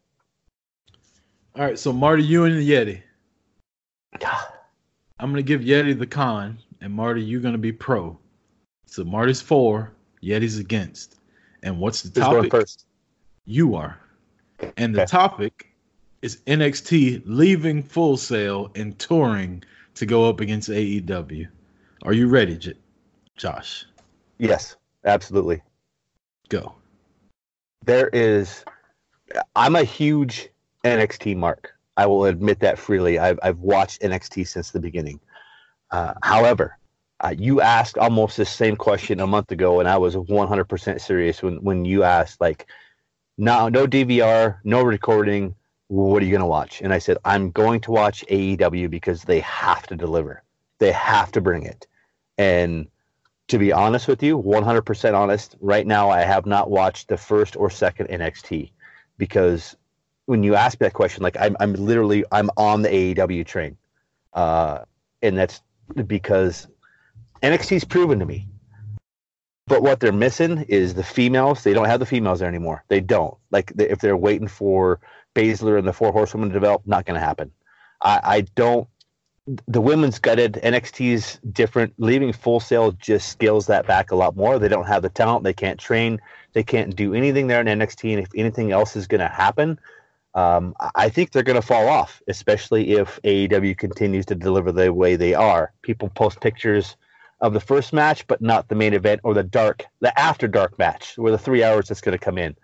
[1.58, 3.02] All right, so Marty, you and the Yeti.
[5.24, 8.20] I'm gonna give Yeti the con, and Marty, you're gonna be pro.
[8.88, 11.16] So Marty's for, Yeti's against.
[11.64, 12.52] And what's the Who's topic?
[12.52, 12.86] first?
[13.46, 13.98] You are.
[14.76, 15.74] And the topic
[16.22, 19.64] is NXT leaving Full Sail and touring
[19.96, 21.48] to go up against AEW.
[22.04, 22.74] Are you ready, J-
[23.38, 23.86] Josh?
[24.40, 25.62] Yes, absolutely.
[26.50, 26.76] Go.
[27.86, 28.66] There is.
[29.56, 30.50] I'm a huge
[30.84, 31.74] NXT mark.
[31.96, 33.20] I will admit that freely.
[33.20, 35.20] I've I've watched NXT since the beginning.
[35.92, 36.78] Uh, however,
[37.20, 41.44] uh, you asked almost the same question a month ago, and I was 100% serious
[41.44, 42.68] when when you asked like,
[43.38, 45.56] no no DVR, no recording.
[45.88, 46.82] What are you going to watch?
[46.82, 50.44] And I said I'm going to watch AEW because they have to deliver.
[50.80, 51.86] They have to bring it.
[52.38, 52.88] And
[53.50, 57.56] to be honest with you, 100% honest, right now I have not watched the first
[57.56, 58.72] or second NXT
[59.18, 59.76] because
[60.26, 63.78] when you ask that question, like I'm, I'm literally I'm on the AEW train,
[64.34, 64.80] uh,
[65.22, 65.62] and that's
[66.08, 66.68] because
[67.42, 68.48] NXT's proven to me.
[69.66, 71.64] But what they're missing is the females.
[71.64, 72.84] They don't have the females there anymore.
[72.90, 73.36] They don't.
[73.52, 75.00] Like if they're waiting for
[75.36, 77.52] Baszler and the Four Horsewomen to develop, not going to happen.
[78.02, 78.88] I, I don't.
[79.68, 80.54] The women's gutted.
[80.64, 81.94] NXT's different.
[81.98, 84.58] Leaving Full Sail just scales that back a lot more.
[84.60, 85.44] They don't have the talent.
[85.44, 86.22] They can't train.
[86.54, 88.14] They can't do anything there in NXT.
[88.14, 89.80] And if anything else is going to happen,
[90.36, 94.94] um, I- think they're going to fall off, especially if AEW continues to deliver the
[94.94, 95.74] way they are.
[95.84, 96.98] People post pictures
[97.42, 100.78] of the first match, but not the main event or the dark, the after dark
[100.80, 102.56] match, where the three hours that's going to come in.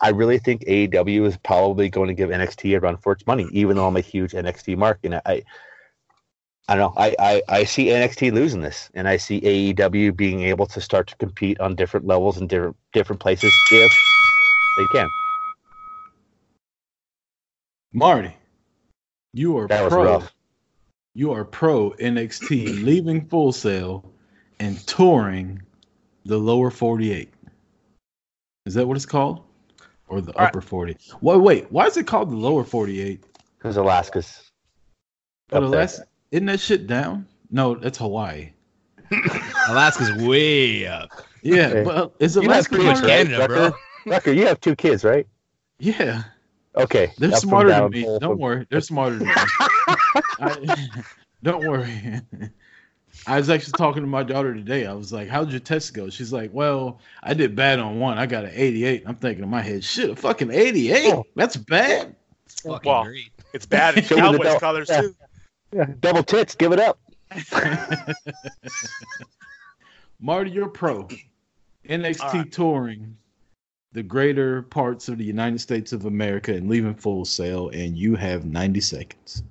[0.00, 3.48] I really think AEW is probably going to give NXT a run for its money,
[3.52, 5.00] even though I'm a huge NXT mark.
[5.04, 5.42] And I,
[6.68, 7.00] I don't know.
[7.02, 11.08] I, I, I see NXT losing this, and I see AEW being able to start
[11.08, 14.04] to compete on different levels and different different places if
[14.76, 15.12] they can.
[17.92, 18.34] Marty,
[19.32, 20.04] you are That was pro.
[20.04, 20.34] rough.
[21.14, 24.10] You are pro NXT leaving Full Sail
[24.60, 25.60] and touring
[26.24, 27.28] the lower 48.
[28.64, 29.42] Is that what it's called?
[30.08, 30.48] Or the All right.
[30.48, 30.96] upper 40?
[31.20, 31.70] Wait, wait.
[31.72, 33.22] Why is it called the lower 48?
[33.58, 34.50] Because Alaska's
[35.52, 35.62] oh, But.
[35.64, 37.26] Alaska, isn't that shit down?
[37.50, 38.52] No, that's Hawaii.
[39.68, 41.10] Alaska's way up.
[41.42, 41.84] Yeah, Hey.
[41.84, 43.54] but is You have Alaska pretty much Canada, Rucker?
[43.70, 43.72] bro.
[44.06, 45.26] Rucker, you have two kids, right?
[45.78, 46.22] Yeah,
[46.76, 48.02] Okay, they're smarter than me.
[48.02, 49.34] Don't from- worry, they're smarter than me.
[49.36, 50.88] I,
[51.42, 52.20] don't worry.
[53.26, 54.86] I was actually talking to my daughter today.
[54.86, 58.00] I was like, "How did your test go?" She's like, "Well, I did bad on
[58.00, 58.16] one.
[58.18, 61.12] I got an 88." I'm thinking in my head, "Shit, a fucking 88?
[61.12, 61.24] Oh.
[61.36, 63.30] That's bad." It's fucking Well, great.
[63.52, 64.60] It's bad in Show me the Cowboys belt.
[64.60, 65.00] colors Yeah.
[65.02, 65.14] too.
[65.74, 66.98] Yeah, double tits, give it up.
[70.20, 71.08] Marty, you're pro.
[71.88, 72.52] NXT All right.
[72.52, 73.16] touring
[73.92, 78.16] the greater parts of the United States of America and leaving full sail, and you
[78.16, 79.42] have 90 seconds.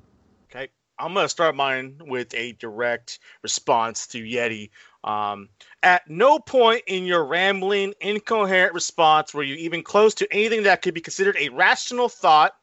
[0.49, 4.71] Okay, I'm gonna start mine with a direct response to Yeti.
[5.03, 5.49] Um,
[5.83, 10.81] at no point in your rambling, incoherent response were you even close to anything that
[10.81, 12.55] could be considered a rational thought.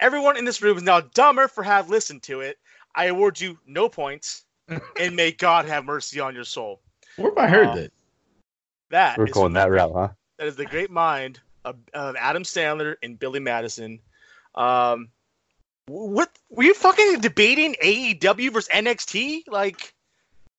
[0.00, 2.58] Everyone in this room is now dumber for have listened to it.
[2.94, 4.44] I award you no points,
[5.00, 6.80] and may God have mercy on your soul.
[7.16, 7.92] Where have I heard Uh, that?
[8.90, 10.08] That We're is going that route, huh?
[10.38, 14.00] That is the great mind of, of Adam Sandler and Billy Madison.
[14.54, 15.08] Um,
[15.86, 19.48] what were you fucking debating AEW versus NXT?
[19.48, 19.94] Like,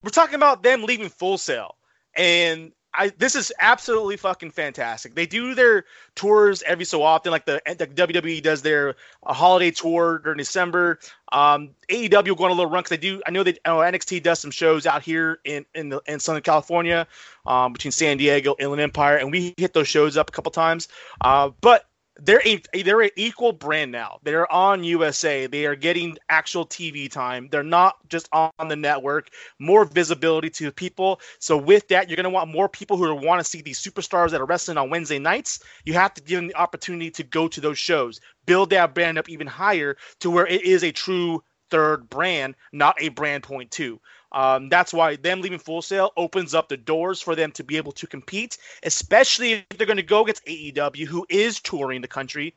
[0.04, 1.76] we're talking about them leaving Full Sail,
[2.16, 5.14] and I this is absolutely fucking fantastic.
[5.16, 9.72] They do their tours every so often, like the, the WWE does their uh, holiday
[9.72, 11.00] tour during December.
[11.32, 13.22] Um, AEW will go on a little run because they do.
[13.26, 16.42] I know that oh, NXT does some shows out here in in, the, in Southern
[16.42, 17.08] California,
[17.46, 20.88] um, between San Diego, Inland Empire, and we hit those shows up a couple times.
[21.22, 21.86] Uh, but
[22.20, 24.20] they're a they're an equal brand now.
[24.24, 25.48] They're on USA.
[25.48, 27.48] They are getting actual TV time.
[27.52, 29.30] They're not just on the network.
[29.60, 31.20] More visibility to people.
[31.40, 34.42] So with that, you're gonna want more people who want to see these superstars that
[34.42, 35.60] are wrestling on Wednesday nights.
[35.86, 38.20] You have to give them the opportunity to go to those shows.
[38.46, 43.02] Build that brand up even higher to where it is a true third brand, not
[43.02, 44.00] a brand point two.
[44.32, 47.78] Um, that's why them leaving Full Sail opens up the doors for them to be
[47.78, 52.08] able to compete, especially if they're going to go against AEW, who is touring the
[52.08, 52.54] country.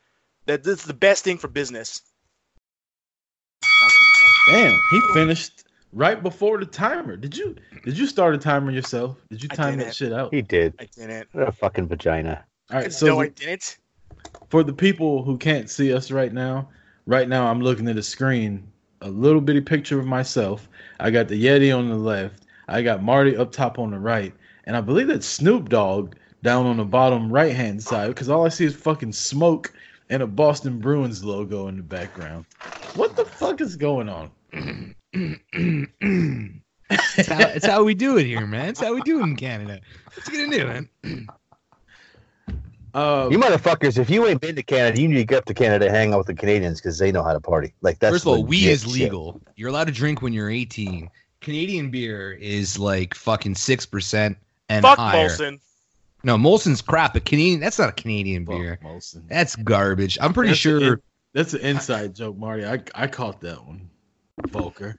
[0.47, 2.03] That this is the best thing for business.
[4.45, 7.17] Damn, he finished right before the timer.
[7.17, 9.17] Did you did you start a timer yourself?
[9.31, 10.35] Did you time that shit out?
[10.35, 10.75] He did.
[10.79, 11.29] I didn't.
[11.33, 12.45] What a fucking vagina.
[12.71, 13.79] All right, so no, I didn't.
[14.49, 16.69] for the people who can't see us right now,
[17.07, 18.70] right now I'm looking at a screen,
[19.01, 20.69] a little bitty picture of myself.
[20.99, 22.45] I got the Yeti on the left.
[22.69, 24.33] I got Marty up top on the right,
[24.65, 28.47] and I believe that's Snoop Dogg down on the bottom right hand side because all
[28.47, 29.73] I see is fucking smoke
[30.09, 32.47] and a Boston Bruins logo in the background.
[32.95, 34.31] What the fuck is going on?
[36.91, 38.71] it's, how, it's how we do it here, man.
[38.71, 39.81] It's how we do it in Canada.
[40.15, 40.67] What's you gonna do,
[41.03, 41.29] man?
[42.95, 45.55] Uh, You motherfuckers, if you ain't been to Canada, you need to get up to
[45.55, 47.73] Canada and hang out with the Canadians because they know how to party.
[47.83, 48.93] Like that's First of all, weed legit is shit.
[48.93, 49.41] legal.
[49.57, 51.09] You're allowed to drink when you're 18.
[51.41, 54.37] Canadian beer is like fucking six percent
[54.69, 55.29] and Fuck higher.
[55.29, 55.61] Molson.
[56.23, 58.79] No, Molson's crap, but Canadian that's not a Canadian fuck beer.
[58.85, 59.27] Molson.
[59.29, 60.19] That's garbage.
[60.21, 60.93] I'm pretty That's sure.
[60.95, 62.67] an that's an inside joke, Marty.
[62.67, 63.89] I I caught that one.
[64.49, 64.97] Volker.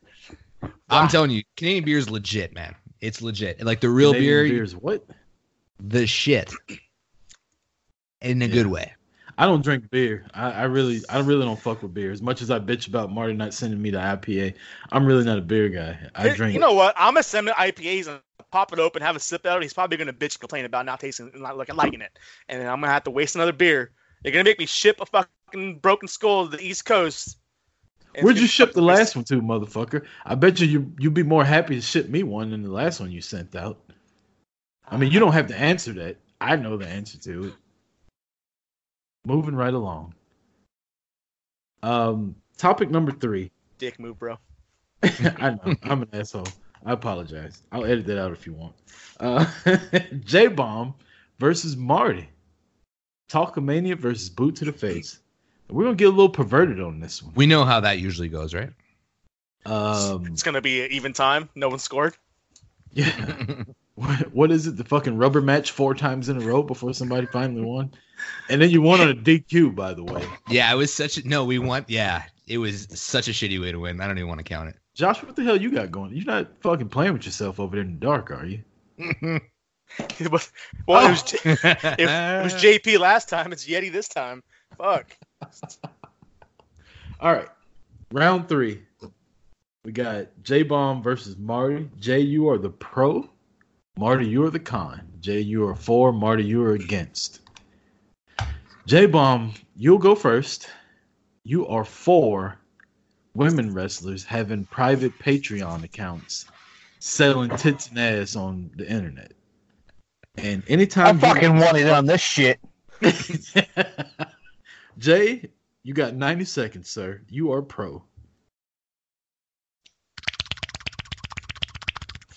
[0.90, 2.74] I'm telling you, Canadian beer is legit, man.
[3.02, 3.64] It's legit.
[3.64, 4.76] Like the real Canadian beer, beers.
[4.76, 5.06] What?
[5.80, 6.52] the shit.
[8.22, 8.54] In a Yeah.
[8.54, 8.94] good way.
[9.38, 10.26] I don't drink beer.
[10.34, 12.12] I, I really, I really don't fuck with beer.
[12.12, 14.54] As much as I bitch about Marty not sending me the IPA,
[14.92, 15.98] I'm really not a beer guy.
[16.14, 16.54] I Hey, drink.
[16.54, 16.94] You know what?
[16.98, 19.62] I'm gonna send him IPAs and pop it open, have a sip out.
[19.62, 22.18] He's probably gonna bitch and complain about not tasting, not looking, liking it,
[22.50, 23.92] and then I'm gonna have to waste another beer.
[24.22, 27.38] They're gonna make me ship a fucking broken skull to the East Coast.
[28.20, 30.06] Where'd you ship the last one to, motherfucker?
[30.26, 33.00] I bet you you you'd be more happy to ship me one than the last
[33.00, 33.80] one you sent out.
[34.88, 35.22] I mean, you ah.
[35.22, 36.18] don't have to answer that.
[36.42, 37.54] I know the answer to it.
[39.26, 40.14] Moving right along.
[41.84, 43.52] Um, topic number three.
[43.78, 44.38] dick move, bro?
[45.04, 46.48] I know I'm an asshole.
[46.86, 47.62] I apologize.
[47.72, 48.74] I'll edit that out if you want.
[49.20, 49.46] Uh,
[50.26, 50.96] J Bomb
[51.40, 52.30] versus Marty.
[53.32, 55.20] Talkamania versus Boot to the Face.
[55.70, 57.34] We're gonna get a little perverted on this one.
[57.36, 58.72] We know how that usually goes, right?
[59.66, 61.48] Um, It's gonna be an even time.
[61.56, 62.16] No one scored.
[62.92, 63.64] yeah.
[63.96, 64.78] What, what is it?
[64.78, 67.92] The fucking rubber match four times in a row before somebody finally won,
[68.50, 70.26] and then you won on a DQ, by the way.
[70.50, 71.46] yeah, it was such a no.
[71.46, 71.90] We want.
[71.90, 74.02] Yeah, it was such a shitty way to win.
[74.02, 74.76] I don't even want to count it.
[74.94, 76.14] Josh, what the hell you got going?
[76.14, 78.62] You're not fucking playing with yourself over there in the dark, are you?
[80.20, 80.54] It was-
[80.88, 81.56] well, it was J- oh.
[82.00, 83.52] it was JP last time.
[83.52, 84.42] It's Yeti this time.
[84.78, 85.18] Fuck.
[87.20, 87.50] All right,
[88.14, 88.82] round three.
[89.84, 91.90] We got J Bomb versus Marty.
[92.00, 93.30] Jay, you are the pro.
[93.98, 95.02] Marty, you are the con.
[95.20, 96.14] Jay, you are for.
[96.14, 97.42] Marty, you are against.
[98.86, 100.70] J Bomb, you'll go first.
[101.44, 102.58] You are for
[103.34, 106.46] women wrestlers having private Patreon accounts,
[107.00, 109.34] selling tits and ass on the internet.
[110.38, 112.60] And anytime I anytime you- fucking wanted on this shit.
[114.98, 115.50] Jay,
[115.84, 117.22] you got 90 seconds, sir.
[117.30, 118.04] You are pro.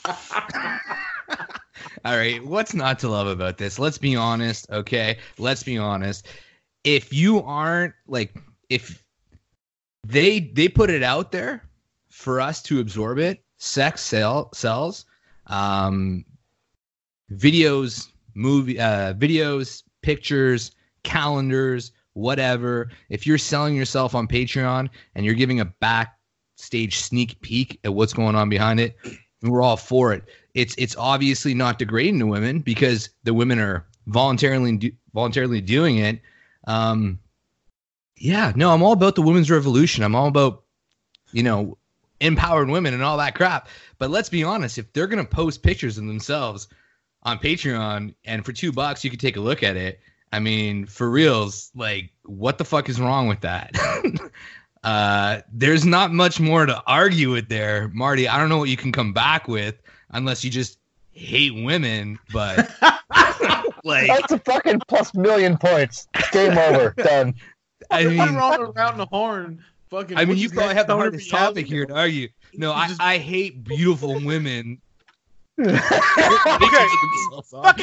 [2.04, 3.78] All right, what's not to love about this?
[3.78, 5.16] Let's be honest, okay?
[5.38, 6.28] Let's be honest.
[6.84, 8.36] If you aren't like
[8.68, 9.02] if
[10.06, 11.62] they they put it out there
[12.10, 15.06] for us to absorb it, sex sell sells.
[15.46, 16.26] Um
[17.32, 20.72] videos, movie uh videos, pictures,
[21.04, 22.90] calendars, whatever.
[23.08, 28.12] If you're selling yourself on Patreon and you're giving a backstage sneak peek at what's
[28.12, 28.94] going on behind it,
[29.50, 33.84] we're all for it it's it's obviously not degrading to women because the women are
[34.06, 36.20] voluntarily do, voluntarily doing it.
[36.66, 37.18] Um,
[38.16, 40.04] yeah, no, I'm all about the women's revolution.
[40.04, 40.62] I'm all about
[41.32, 41.76] you know
[42.20, 43.68] empowering women and all that crap.
[43.98, 46.68] But let's be honest, if they're gonna post pictures of themselves
[47.24, 50.00] on Patreon and for two bucks you can take a look at it.
[50.32, 53.72] I mean, for reals, like what the fuck is wrong with that?
[54.84, 58.28] uh, there's not much more to argue with there, Marty.
[58.28, 59.74] I don't know what you can come back with
[60.10, 60.78] unless you just
[61.12, 62.70] hate women, but
[63.84, 66.06] like That's a fucking plus million points.
[66.32, 66.90] Game over.
[66.96, 67.34] Done.
[67.90, 69.64] I You're mean, around the horn.
[69.90, 70.16] Fucking.
[70.16, 72.28] I mean, you probably have the hardest topic here to argue.
[72.54, 74.80] No, I, I hate beautiful women.
[75.56, 76.68] Okay, fucking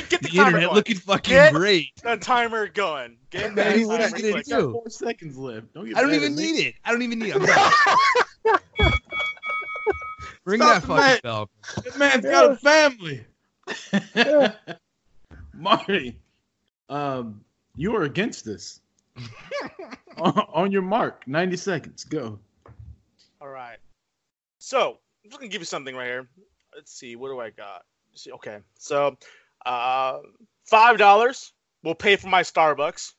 [0.09, 0.75] get the, The timer internet going.
[0.75, 1.87] lking fucking Get- great.
[2.03, 3.15] the timer going.
[3.29, 4.45] Get Man, that he's timer not gonna quick.
[4.45, 4.71] do.
[4.73, 5.73] Four seconds left.
[5.73, 6.51] Don't get I don't even at me.
[6.51, 6.75] need it.
[6.83, 7.35] I don't even need it.
[7.37, 7.71] I'm done.
[10.45, 11.21] Ring Stop that the fucking match.
[11.21, 11.49] bell.
[11.83, 13.23] This man's got a family.
[15.53, 16.19] Marty,
[16.89, 17.41] um,
[17.75, 18.81] you are against this.
[20.17, 22.03] on, on your mark, 90 seconds.
[22.03, 22.39] Go.
[23.39, 23.77] All right.
[24.57, 26.27] So I'm just gonna give you something right here.
[26.75, 27.15] Let's see.
[27.15, 27.83] What do I got?
[28.15, 28.31] See.
[28.31, 28.59] Okay.
[28.77, 29.17] So,
[29.65, 30.19] uh,
[30.65, 31.53] five dollars
[31.83, 33.13] will pay for my Starbucks.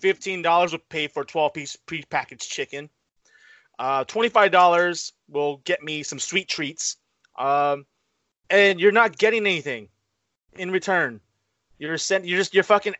[0.00, 2.88] Fifteen dollars will pay for twelve piece prepackaged chicken.
[3.78, 6.96] Uh, twenty-five dollars will get me some sweet treats.
[7.38, 7.86] Um,
[8.50, 9.88] and you're not getting anything
[10.56, 11.20] in return.
[11.78, 12.24] You're sent.
[12.24, 12.54] You're just.
[12.54, 12.94] You're fucking.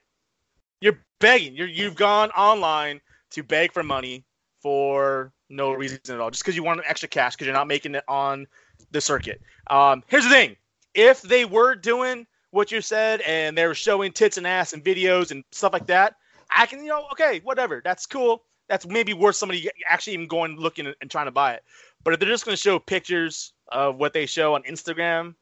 [0.81, 1.57] You're begging.
[1.57, 1.69] You're.
[1.69, 4.25] You've gone online to beg for money
[4.61, 7.95] for no reason at all, just because you want extra cash because you're not making
[7.95, 8.47] it on
[8.91, 9.41] the circuit.
[9.71, 10.57] Um, here's the thing:
[10.95, 14.85] if they were doing what you said and they were showing tits and ass and
[14.85, 16.17] videos and stuff like that,
[16.55, 18.43] I can, you know, okay, whatever, that's cool.
[18.69, 21.64] That's maybe worth somebody actually even going looking and, trying to buy it.
[22.05, 25.35] But if they're just going to show pictures of what they show on Instagram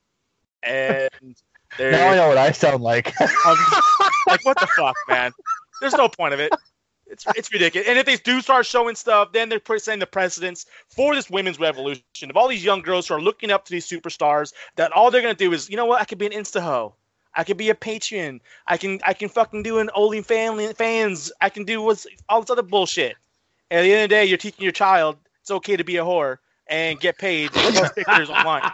[0.63, 1.11] and
[1.77, 3.19] they're Now I know what I sound like.
[3.21, 5.33] like what the fuck, man?
[5.81, 6.53] There's no point of it.
[7.09, 7.89] It's it's ridiculous.
[7.89, 11.61] And if they do start showing stuff, then they're setting the precedence for this women's
[11.61, 14.53] revolution of all these young girls who are looking up to these superstars.
[14.77, 16.01] That all they're gonna do is, you know what?
[16.01, 16.95] I could be an Insta hoe.
[17.35, 18.41] I could be a Patreon.
[18.67, 21.31] I can I can fucking do an Only family fans.
[21.41, 23.17] I can do what's all this other bullshit.
[23.71, 25.17] And at the end of the day, you're teaching your child
[25.47, 28.69] it's okay to be a whore and get paid post pictures online.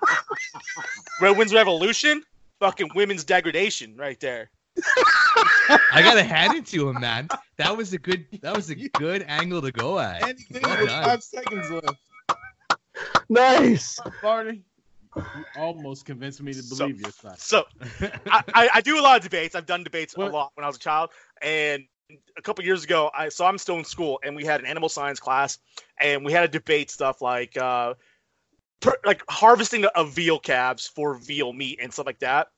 [1.20, 2.22] Women's revolution,
[2.60, 4.50] fucking women's degradation, right there.
[5.92, 7.28] I gotta hand it to him, man.
[7.56, 8.26] That was a good.
[8.42, 10.22] That was a good angle to go at.
[10.22, 11.96] Anything Well five seconds left.
[13.28, 13.98] nice.
[14.22, 14.62] Barney.
[15.16, 15.22] you
[15.58, 17.38] almost convinced me to So- believe your side.
[17.38, 17.64] So
[18.30, 19.54] I, I, I do a lot of debates.
[19.54, 20.28] I've done debates What?
[20.30, 21.10] a lot when I was a child,
[21.42, 21.84] and
[22.36, 24.88] a couple years ago, I so I'm still in school, and we had an animal
[24.88, 25.58] science class,
[26.00, 27.94] and we had to debate stuff like uh,
[28.80, 32.48] per, like harvesting of veal calves for veal meat and stuff like that.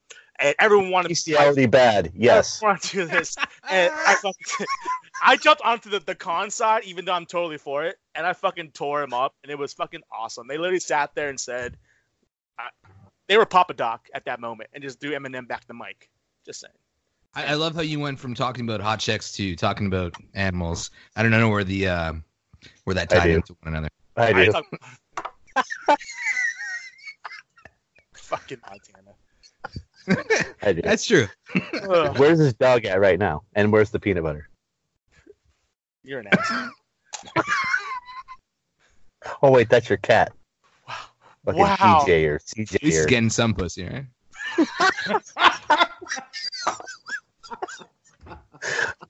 [0.43, 2.11] And everyone wanted Bestiality bad.
[2.17, 2.61] Yes.
[2.63, 3.37] I want to do this,
[3.71, 4.67] and I fucking,
[5.23, 8.33] I jumped onto the, the con side, even though I'm totally for it, and I
[8.33, 10.49] fucking tore him up, and it was fucking awesome.
[10.49, 11.77] They literally sat there and said,
[12.59, 12.71] I,
[13.29, 16.11] they were Papa Doc at that moment, and just threw Eminem back the mic.
[16.45, 16.73] Just saying.
[17.35, 20.91] I, I love how you went from talking about hot chicks to talking about animals.
[21.15, 22.15] I don't know where the uh,
[22.83, 23.89] where that tied into one another.
[24.17, 24.51] I do.
[24.51, 24.67] talk-
[28.17, 29.15] fucking Montana.
[30.63, 30.83] I do.
[30.83, 31.29] That's true.
[32.17, 33.43] Where's this dog at right now?
[33.55, 34.49] And where's the peanut butter?
[36.05, 36.53] you're an ass.
[39.41, 40.33] Oh wait, that's your cat.
[41.45, 41.77] Fucking Wow.
[41.77, 44.07] TJ or CJ At least or he's getting some pussy, right?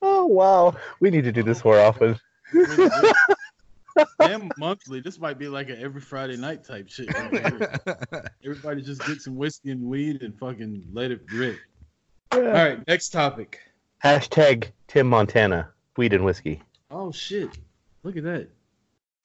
[0.01, 0.75] Oh wow.
[1.01, 2.19] We need to do this more often.
[4.21, 5.01] Damn monthly.
[5.01, 7.13] This might be like a every Friday night type shit.
[7.33, 8.29] right.
[8.45, 11.59] Everybody just get some whiskey and weed and fucking let it rip.
[12.33, 13.61] All right, next topic.
[14.03, 15.69] Hashtag Tim Montana.
[15.97, 16.63] Weed and whiskey.
[16.91, 17.59] Oh shit!
[18.03, 18.49] Look at that.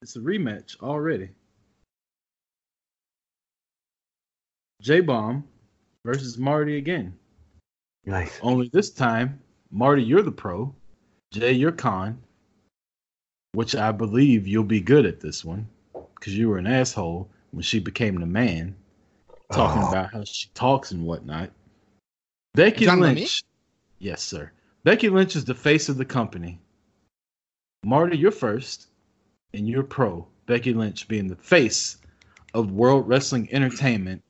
[0.01, 1.29] It's a rematch already.
[4.81, 5.43] J Bomb
[6.05, 7.13] versus Marty again.
[8.05, 8.39] Nice.
[8.41, 10.73] Only this time, Marty, you're the pro.
[11.31, 12.21] Jay, you're con.
[13.57, 15.67] Which I believe you'll be good at this one,
[16.13, 18.75] because you were an asshole when she became the man,
[19.51, 19.89] talking Oh.
[19.89, 21.49] about how she talks and whatnot.
[22.53, 23.15] Becky You talking about?
[23.15, 23.43] Lynch.
[23.97, 24.51] Yes, sir.
[24.83, 26.59] Becky Lynch is the face of the company.
[27.83, 28.89] Marty, you're first,
[29.55, 30.27] and you're pro.
[30.45, 31.97] Becky Lynch being the face
[32.53, 34.21] of World Wrestling Entertainment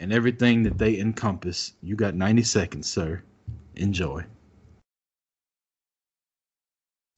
[0.00, 1.74] and everything that they encompass.
[1.82, 3.22] You got 90 seconds, sir.
[3.76, 4.24] Enjoy.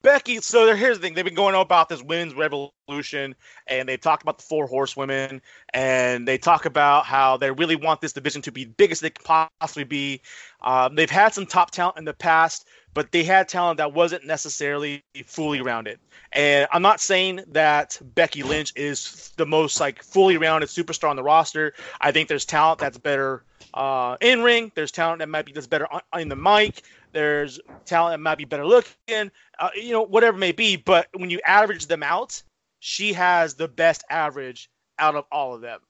[0.05, 1.15] Becky, so here's the thing.
[1.15, 3.35] They've been going on about this women's revolution,
[3.67, 5.41] and they talk about the four horsewomen,
[5.73, 9.09] and they talk about how they really want this division to be the biggest they
[9.09, 10.21] can possibly be.
[10.61, 14.27] Um, they've had some top talent in the past, but they had talent that wasn't
[14.27, 15.99] necessarily fully rounded.
[16.33, 21.17] And I'm not saying that Becky Lynch is the most like fully rounded superstar on
[21.17, 21.73] the roster.
[22.03, 23.43] I think there's talent that's better
[23.73, 24.71] uh, in ring.
[24.75, 26.83] There's talent that might be that's better on, in the mic.
[27.15, 29.31] There's talent that might be better looking.
[29.59, 30.77] Uh, you know, whatever it may be.
[30.77, 32.43] But when you average them out,
[32.81, 35.81] she has the best average out of all of them.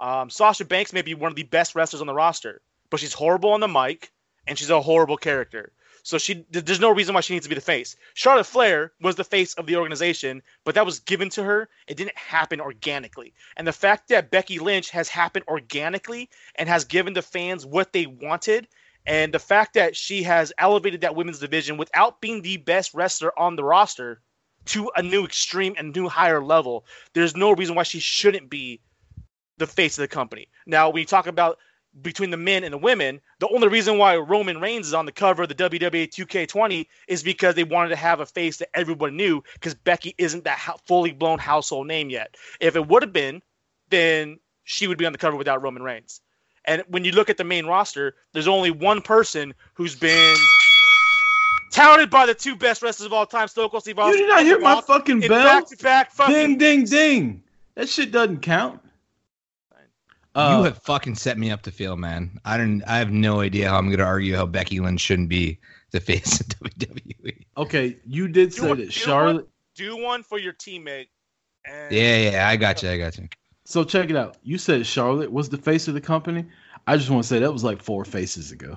[0.00, 3.12] Um, Sasha Banks may be one of the best wrestlers on the roster, but she's
[3.12, 4.10] horrible on the mic
[4.46, 5.72] and she's a horrible character.
[6.02, 7.94] So she there's no reason why she needs to be the face.
[8.14, 11.68] Charlotte Flair was the face of the organization, but that was given to her.
[11.86, 13.34] It didn't happen organically.
[13.56, 17.92] And the fact that Becky Lynch has happened organically and has given the fans what
[17.92, 18.66] they wanted,
[19.06, 23.36] and the fact that she has elevated that women's division without being the best wrestler
[23.38, 24.20] on the roster
[24.66, 26.84] to a new extreme and new higher level,
[27.14, 28.80] there's no reason why she shouldn't be
[29.56, 30.48] the face of the company.
[30.66, 31.58] Now, when you talk about
[32.02, 35.12] between the men and the women, the only reason why Roman Reigns is on the
[35.12, 39.16] cover of the WWE 2K20 is because they wanted to have a face that everyone
[39.16, 42.36] knew because Becky isn't that fully blown household name yet.
[42.60, 43.42] If it would have been,
[43.88, 46.20] then she would be on the cover without Roman Reigns.
[46.70, 50.36] And when you look at the main roster, there's only one person who's been
[51.72, 54.44] touted by the two best wrestlers of all time, Stone Cold Steve You did not
[54.44, 55.30] hear my Rock, fucking bell?
[55.42, 57.42] back-to-back fucking Ding, ding, ding.
[57.74, 58.80] That shit doesn't count.
[60.36, 62.38] Uh, you have fucking set me up to fail, man.
[62.44, 62.84] I don't.
[62.84, 65.58] I have no idea how I'm going to argue how Becky Lynch shouldn't be
[65.90, 66.46] the face of
[66.78, 67.36] WWE.
[67.56, 69.48] okay, you did Do say one- that do Charlotte.
[69.74, 71.08] do one for your teammate.
[71.64, 72.90] And Yeah, yeah, I got you.
[72.90, 73.28] I got you.
[73.70, 74.36] So check it out.
[74.42, 76.44] You said Charlotte was the face of the company.
[76.88, 78.76] I just want to say that was like four faces ago.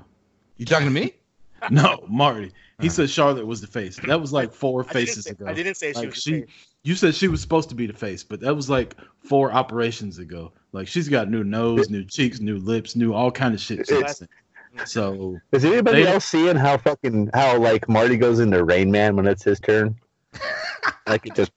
[0.58, 1.16] You talking to me?
[1.72, 2.52] No, Marty.
[2.82, 2.90] He uh-huh.
[2.90, 3.98] said Charlotte was the face.
[4.06, 5.46] That was like four I faces say- ago.
[5.48, 6.50] I didn't say she Like, was the she, face.
[6.84, 10.20] you said she was supposed to be the face, but that was like four operations
[10.20, 10.52] ago.
[10.74, 13.88] Like she's got new nose, new cheeks, new lips, new all kind of shit.
[13.88, 14.80] Mm-hmm.
[14.86, 19.16] So Is anybody They- else seeing how fucking how like Marty goes into Rain Man
[19.16, 19.98] when it's his turn?
[21.08, 21.54] like it just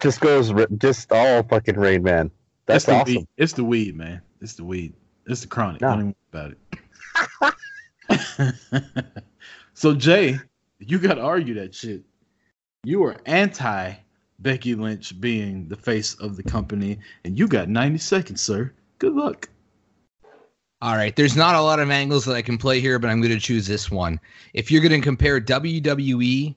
[0.00, 2.30] just goes just all fucking Rain Man.
[2.66, 3.14] That's it's the awesome.
[3.14, 3.28] weed.
[3.36, 4.20] It's the weed, man.
[4.40, 4.94] It's the weed.
[5.26, 5.80] It's the chronic.
[5.80, 5.88] No.
[5.90, 6.56] Don't even worry
[7.42, 7.54] about
[8.10, 9.04] it.
[9.74, 10.38] so Jay,
[10.78, 12.02] you got to argue that shit.
[12.84, 13.94] You are anti
[14.38, 18.72] Becky Lynch being the face of the company, and you got 90 seconds, sir.
[18.98, 19.48] Good luck.
[20.82, 23.20] All right, there's not a lot of angles that I can play here, but I'm
[23.20, 24.20] going to choose this one.
[24.52, 26.54] If you're going to compare WWE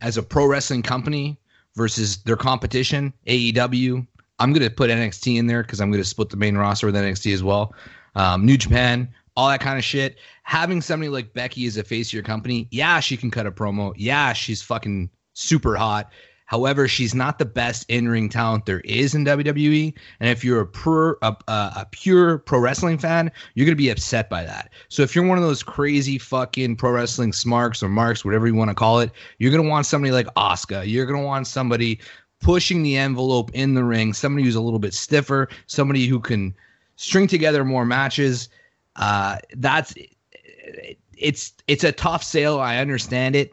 [0.00, 1.38] as a pro wrestling company
[1.76, 4.06] versus their competition, AEW,
[4.40, 6.86] I'm going to put NXT in there because I'm going to split the main roster
[6.86, 7.74] with NXT as well.
[8.16, 10.16] Um, New Japan, all that kind of shit.
[10.42, 13.52] Having somebody like Becky as a face of your company, yeah, she can cut a
[13.52, 13.92] promo.
[13.96, 16.10] Yeah, she's fucking super hot.
[16.50, 19.94] However, she's not the best in-ring talent there is in WWE.
[20.18, 24.28] And if you're a pure a, a, pure pro wrestling fan, you're gonna be upset
[24.28, 24.72] by that.
[24.88, 28.56] So if you're one of those crazy fucking pro wrestling smarks or marks, whatever you
[28.56, 30.82] want to call it, you're gonna want somebody like Asuka.
[30.90, 32.00] You're gonna want somebody
[32.40, 36.54] pushing the envelope in the ring, somebody who's a little bit stiffer, somebody who can
[36.96, 38.48] string together more matches.
[38.96, 39.94] Uh, that's
[41.16, 42.58] it's it's a tough sale.
[42.58, 43.52] I understand it.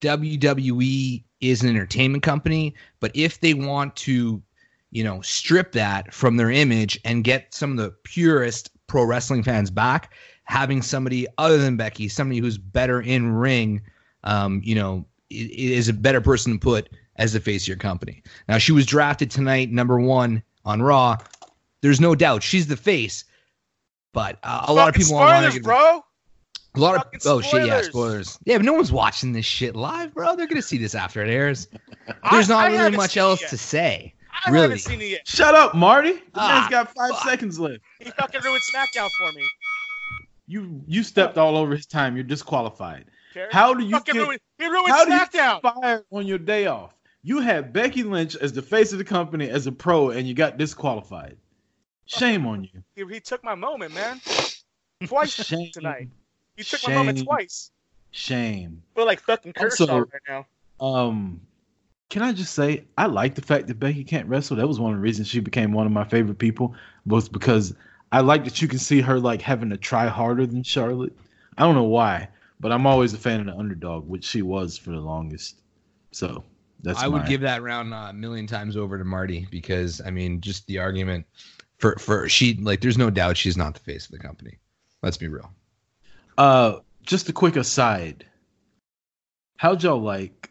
[0.00, 4.42] WWE is an entertainment company, but if they want to,
[4.90, 9.42] you know, strip that from their image and get some of the purest pro wrestling
[9.42, 10.12] fans back,
[10.44, 13.82] having somebody other than Becky, somebody who's better in ring,
[14.24, 16.88] um, you know, is a better person to put
[17.20, 18.22] as the face of your company.
[18.48, 21.16] Now, she was drafted tonight, number one on Raw.
[21.82, 23.24] There's no doubt she's the face,
[24.12, 26.04] but uh, a lot of Fucking people online are spoilers, gonna- bro.
[26.74, 27.86] a lot of Fucking oh shit, yeah, spoilers.
[27.88, 28.38] spoilers.
[28.44, 30.34] Yeah, but no one's watching this shit live, bro.
[30.34, 31.68] They're gonna see this after it airs.
[32.32, 33.50] There's not I really much else yet.
[33.50, 34.14] to say.
[34.44, 34.62] I really.
[34.62, 35.28] haven't seen it yet.
[35.28, 36.12] Shut up, Marty.
[36.12, 37.28] The Ah, man's got five fuck.
[37.28, 37.80] seconds left.
[37.98, 39.46] He fucking ruined SmackDown for me.
[40.46, 42.16] You you stepped all over his time.
[42.16, 43.04] You're disqualified.
[43.34, 43.48] Kerry.
[43.52, 45.60] How do you get- ruined, he ruined How do you SmackDown.
[45.62, 46.94] fired on your day off?
[47.22, 50.34] You had Becky Lynch as the face of the company as a pro, and you
[50.34, 51.36] got disqualified.
[52.06, 52.82] Shame on you.
[52.96, 54.20] He, he took my moment, man.
[55.04, 55.70] Twice Shame.
[55.72, 56.08] tonight.
[56.56, 57.70] He took my moment twice.
[58.10, 58.82] Shame.
[58.94, 60.46] I feel like fucking Also- Kershaw right now.
[60.80, 61.40] Um,
[62.08, 64.56] can I just say I like the fact that Becky can't wrestle.
[64.56, 66.74] That was one of the reasons she became one of my favorite people.
[67.06, 67.74] Was because
[68.10, 71.12] I like that you can see her like having to try harder than Charlotte.
[71.58, 74.76] I don't know why, but I'm always a fan of the underdog, which she was
[74.78, 75.60] for the longest.
[76.12, 76.42] So
[76.82, 80.00] that's I would my- give that round uh, a million times over to Marty because
[80.04, 81.26] I mean, just the argument
[81.78, 84.58] for for she like, there's no doubt she's not the face of the company.
[85.02, 85.50] Let's be real.
[86.38, 88.24] Uh, just a quick aside.
[89.56, 90.50] How'd y'all like,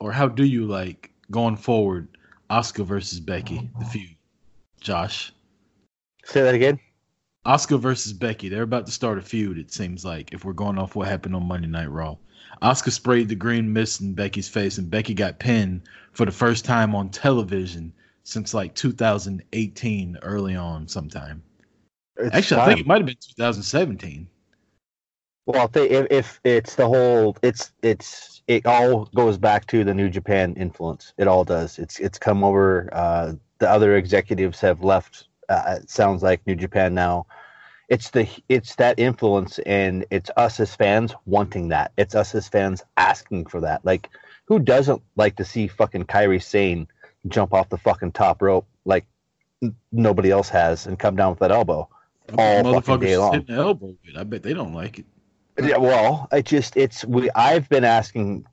[0.00, 2.08] or how do you like going forward,
[2.50, 4.16] Asuka versus Becky, the feud?
[4.80, 5.32] Josh,
[6.24, 6.78] Say that again.
[7.46, 8.48] Asuka versus Becky.
[8.48, 9.58] They're about to start a feud.
[9.58, 12.16] It seems like if we're going off what happened on Monday Night Raw.
[12.62, 15.82] Asuka sprayed the green mist in Becky's face, and Becky got pinned
[16.12, 17.92] for the first time on television
[18.22, 21.42] since like 2018, early on, sometime.
[22.16, 24.28] It's Actually, I think it might have been 2017.
[25.46, 30.10] Well, if if it's the whole, it's it's it all goes back to the New
[30.10, 31.12] Japan influence.
[31.16, 31.78] It all does.
[31.78, 32.88] It's it's come over.
[32.92, 37.26] Uh, the other executives have left Uh, it sounds like New Japan now.
[37.90, 41.92] It's the it's that influence, and it's us as fans wanting that.
[41.98, 43.84] It's us as fans asking for that.
[43.84, 44.08] Like,
[44.46, 46.88] who doesn't like to see fucking Kairi Sane
[47.28, 49.04] jump off the fucking top rope like
[49.62, 51.88] n- nobody else has and come down with that elbow?
[52.38, 53.44] all fucking day long.
[53.46, 53.94] the elbow.
[54.04, 54.16] good.
[54.16, 55.06] I bet they don't like it.
[55.60, 57.30] Yeah, well, I just it's we.
[57.34, 58.46] I've been asking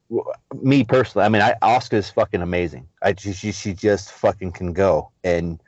[0.62, 1.26] me personally.
[1.26, 2.88] I mean, I Asuka's fucking amazing.
[3.02, 5.62] I she she, just fucking can go and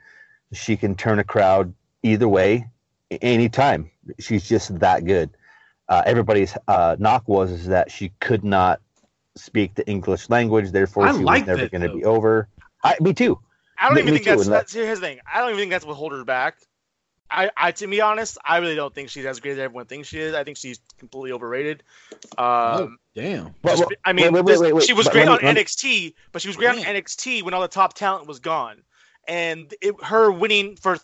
[0.52, 2.68] she can turn a crowd either way,
[3.10, 3.90] anytime.
[4.18, 5.30] She's just that good.
[5.88, 8.80] Uh, everybody's uh, knock was is that she could not
[9.36, 12.48] speak the English language, therefore I she was never going to be over.
[12.84, 13.38] I, me too.
[13.78, 15.18] I don't Me- even me think too, that's, and that- that's here's the thing.
[15.32, 16.56] I don't even think that's what hold her back.
[17.32, 20.08] I, I to be honest, I really don't think she's as great as everyone thinks
[20.08, 20.34] she is.
[20.34, 21.82] I think she's completely overrated.
[22.36, 23.54] Oh, Um, damn.
[23.62, 25.32] Well, just- well, I mean, wait, wait, this- wait, wait, she was but great me-
[25.32, 28.40] on me- NXT, but she was great on NXT when all the top talent was
[28.40, 28.82] gone.
[29.30, 30.98] And it, her winning for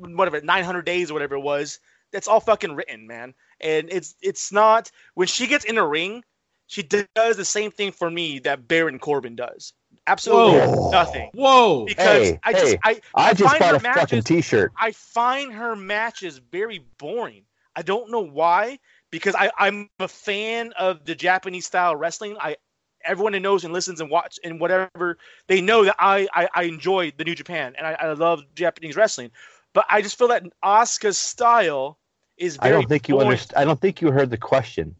[0.00, 1.78] whatever 900 days or whatever it was,
[2.12, 3.32] that's all fucking written, man.
[3.60, 6.24] And it's it's not when she gets in a ring,
[6.66, 9.72] she does the same thing for me that Baron Corbin does.
[10.08, 10.90] Absolutely Whoa.
[10.90, 11.30] nothing.
[11.32, 11.84] Whoa.
[11.84, 14.72] Because Hey, I just hey, I, I just find bought her a fucking T-shirt.
[14.76, 17.44] I find her matches very boring.
[17.76, 22.36] I don't know why, because I, I'm a fan of the Japanese style wrestling.
[22.40, 22.56] I
[23.04, 26.62] everyone that knows and listens and watch and whatever they know that I I, I
[26.64, 29.30] enjoy the New Japan and I, I love Japanese wrestling.
[29.72, 31.98] But I just feel that Asuka's style
[32.36, 33.28] is I don't think you boring.
[33.28, 33.58] understand.
[33.60, 34.96] I don't think you heard the question.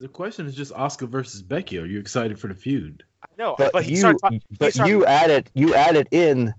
[0.00, 1.78] The question is just Asuka versus Becky.
[1.78, 3.04] Are you excited for the feud?
[3.38, 6.52] No, But, but, he you, started talk- he but started- you added you added in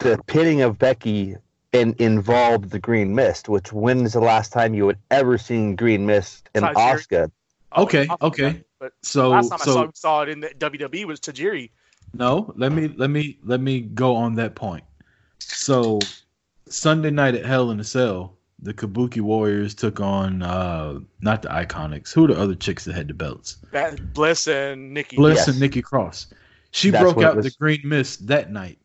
[0.00, 1.36] the pitting of Becky
[1.72, 3.48] and involved the Green Mist.
[3.48, 7.26] Which when is the last time you had ever seen Green Mist and Besides Jerry-
[7.26, 7.30] Asuka?
[7.76, 8.42] Okay, okay.
[8.42, 8.64] man.
[8.80, 11.70] But So, last time I so saw, saw it in the WWE was Tajiri.
[12.14, 12.52] no.
[12.56, 14.84] Let me let me let me go on that point.
[15.38, 15.98] So
[16.68, 21.48] Sunday night at Hell in a Cell, the Kabuki Warriors took on uh not the
[21.48, 22.12] Iconics.
[22.12, 23.56] Who are the other chicks that had the belts?
[23.72, 25.16] That Bliss and Nikki.
[25.16, 25.48] Bliss Yes.
[25.48, 26.28] and Nikki Cross.
[26.70, 27.46] She That's broke out was.
[27.46, 28.78] the Green Mist that night.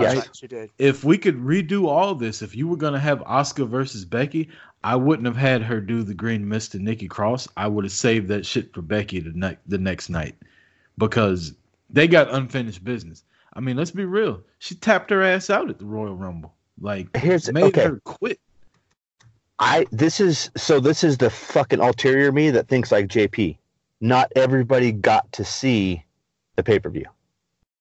[0.00, 0.14] Yes.
[0.14, 0.70] that's right, she did.
[0.78, 4.48] if we could redo all this, if you were gonna have Asuka versus Becky,
[4.84, 7.48] I wouldn't have had her do the Green Mist and Nikki Cross.
[7.56, 10.34] I would have saved that shit for Becky the ne- the next night
[10.98, 11.54] because
[11.90, 13.22] they got unfinished business.
[13.54, 14.42] I mean, let's be real.
[14.58, 16.54] She tapped her ass out at the Royal Rumble.
[16.80, 17.84] Like, Here's- made okay.
[17.84, 18.40] her quit.
[19.58, 23.56] I this is so this is the fucking ulterior me that thinks like JP.
[24.00, 26.02] Not everybody got to see
[26.56, 27.06] the pay per view.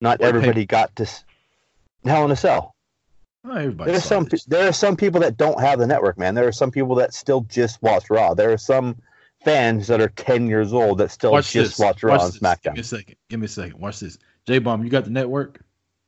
[0.02, 1.24] Not What everybody got to s-
[2.06, 2.76] Hell in a Cell.
[3.44, 3.92] Not everybody.
[3.92, 4.46] There's some this.
[4.46, 6.36] there are some people that don't have the network, man.
[6.36, 8.34] There are some people that still just watch Raw.
[8.34, 8.98] There are some
[9.44, 11.80] fans that are ten years old that still Watch just this.
[11.80, 12.58] watch Raw Watch and this.
[12.64, 13.16] Give me a second.
[13.30, 13.80] Give me a second.
[13.80, 14.20] Watch this.
[14.46, 15.62] J Bomb, you got the network?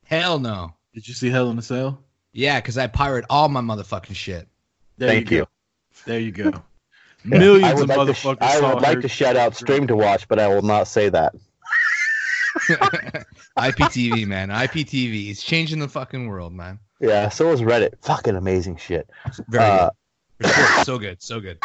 [0.06, 0.74] Hell no.
[0.94, 2.00] Did you see Hell in a Cell?
[2.34, 4.48] Yeah, because I pirate all my motherfucking shit.
[4.98, 5.38] There Thank you.
[5.38, 5.44] you.
[5.44, 5.50] Go.
[6.06, 6.52] There you go.
[7.26, 8.36] Yeah, Millions I would of like to, motherfuckers.
[8.36, 11.08] sh- I would like to shout out Stream to Watch, but I will not say
[11.08, 11.34] that.
[13.58, 14.50] IPTV, man.
[14.50, 15.30] IPTV.
[15.30, 16.80] It's changing the fucking world, man.
[17.00, 17.94] Yeah, so is Reddit.
[18.02, 19.10] Fucking amazing shit.
[19.50, 19.90] Very Uh,
[20.40, 20.52] good.
[20.52, 20.84] Sure.
[20.84, 21.22] So good.
[21.22, 21.60] So good.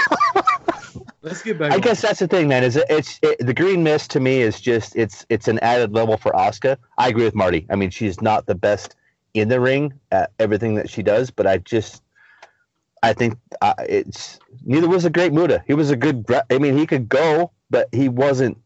[1.22, 1.72] Let's get back.
[1.72, 2.62] I on guess that's the thing, man.
[2.64, 5.92] Is it, it's it, the green mist to me is just it's it's an added
[5.92, 6.76] level for Asuka.
[6.96, 7.66] I agree with Marty.
[7.70, 8.94] I mean, she's not the best
[9.34, 12.02] in the ring at everything that she does, but I just
[13.02, 15.62] I think uh, it's neither was a great Muta.
[15.66, 16.24] He was a good.
[16.50, 18.58] I mean, he could go, but he wasn't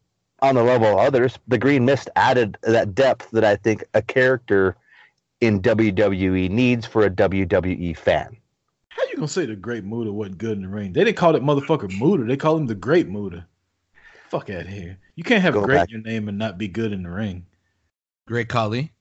[0.43, 1.39] on the level of others.
[1.49, 4.77] The green mist added that depth that I think a character
[5.41, 8.37] in WWE needs for a WWE fan.
[8.91, 10.93] How you gonna say the Great Muta wasn't good in the ring?
[10.93, 12.25] They didn't call it motherfucker Muta.
[12.25, 13.47] They call him the Great Muta.
[14.29, 14.99] Fuck out of here.
[15.15, 15.89] You can't have Go great back.
[15.89, 17.47] in your name and not be good in the ring.
[18.27, 18.93] Great Khali.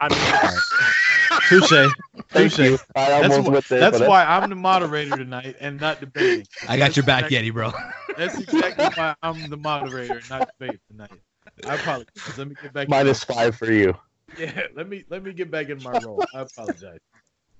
[0.00, 1.92] I mean, Touche.
[2.30, 2.58] Thank Touche.
[2.58, 2.78] you.
[2.94, 3.80] That's, almost wh- there.
[3.80, 6.46] that's why I'm the moderator tonight and not debating.
[6.68, 7.72] I got your back, Yeti, bro.
[8.16, 11.20] That's exactly why I'm the moderator and not debating tonight.
[11.66, 12.38] I apologize.
[12.38, 12.88] Let me get back.
[12.88, 13.94] minus five for you.
[14.38, 16.24] Yeah, let me let me get back in my role.
[16.34, 17.00] I apologize.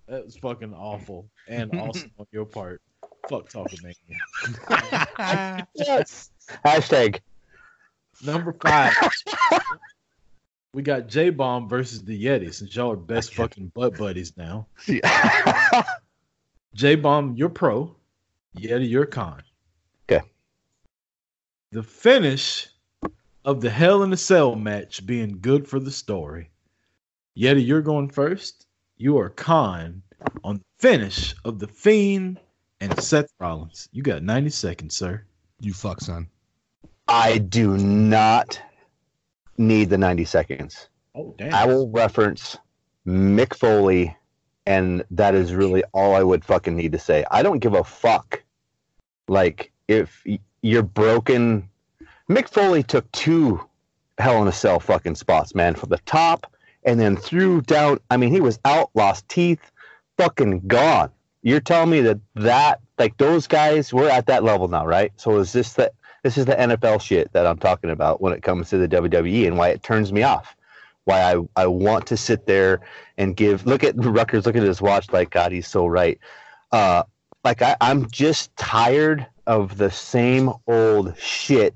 [0.09, 2.83] That was fucking awful and awesome on your part.
[3.29, 5.67] Fuck talking man.
[5.75, 6.31] Yes.
[6.65, 7.21] Hashtag.
[8.25, 8.93] Number five.
[10.75, 14.67] we got J Bomb versus the Yeti since y'all are best fucking butt buddies now.
[16.75, 17.95] J Bomb, you're pro.
[18.59, 19.43] Yeti, you're con.
[21.75, 21.81] Okay.
[21.81, 22.68] The finish
[23.45, 26.51] of the Hell in a Cell match being good for the story.
[27.37, 28.66] Yeti, you're going first.
[28.97, 30.03] You are con
[30.45, 32.39] on the finish of the Fiend
[32.81, 33.89] and Seth Rollins.
[33.93, 35.25] You got 90 seconds, sir.
[35.61, 36.29] You fuck, son.
[37.09, 38.61] I do not
[39.59, 40.89] need the 90 seconds.
[41.16, 41.53] Oh damn.
[41.55, 42.57] I will reference
[43.07, 44.16] Mick Foley,
[44.66, 47.25] and that is really all I would fucking need to say.
[47.31, 48.43] I don't give a fuck.
[49.29, 51.69] Like if y- you're broken,
[52.29, 53.61] Mick Foley took two
[54.19, 56.51] Hell in a Cell fucking spots, man, from the top
[56.85, 57.99] and then threw down.
[58.11, 59.71] I mean, he was out, lost teeth,
[60.17, 61.11] fucking gone.
[61.43, 65.12] You're telling me that that like those guys we're at that level now, right?
[65.17, 65.93] So is this the
[66.23, 69.47] this is the NFL shit that I'm talking about when it comes to the WWE
[69.47, 70.57] and why it turns me off.
[71.05, 72.81] Why I, I want to sit there
[73.19, 76.19] and give look at Rutgers, look at his watch, like God, he's so right.
[76.73, 77.03] Uh
[77.43, 81.75] like I, I'm just tired of the same old shit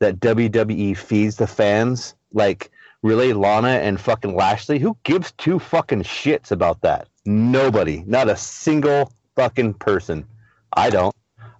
[0.00, 2.14] that WWE feeds the fans.
[2.32, 2.70] Like
[3.02, 4.78] really Lana and fucking Lashley.
[4.78, 7.08] Who gives two fucking shits about that?
[7.24, 8.02] Nobody.
[8.06, 10.26] Not a single fucking person.
[10.72, 11.14] I don't.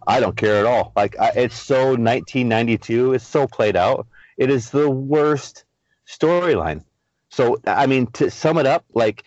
[0.06, 0.92] I don't care at all.
[0.96, 3.14] Like I, it's so 1992.
[3.14, 4.06] It's so played out.
[4.36, 5.64] It is the worst
[6.06, 6.84] storyline.
[7.30, 9.24] So I mean, to sum it up, like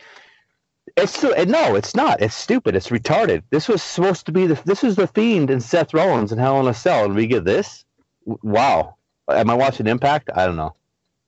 [0.95, 2.21] it's no, it's not.
[2.21, 2.75] It's stupid.
[2.75, 3.43] It's retarded.
[3.49, 4.59] This was supposed to be the.
[4.65, 7.43] This is the Fiend and Seth Rollins and Hell in a Cell, and we get
[7.45, 7.83] this.
[8.25, 8.95] Wow.
[9.29, 10.29] Am I watching Impact?
[10.33, 10.75] I don't know.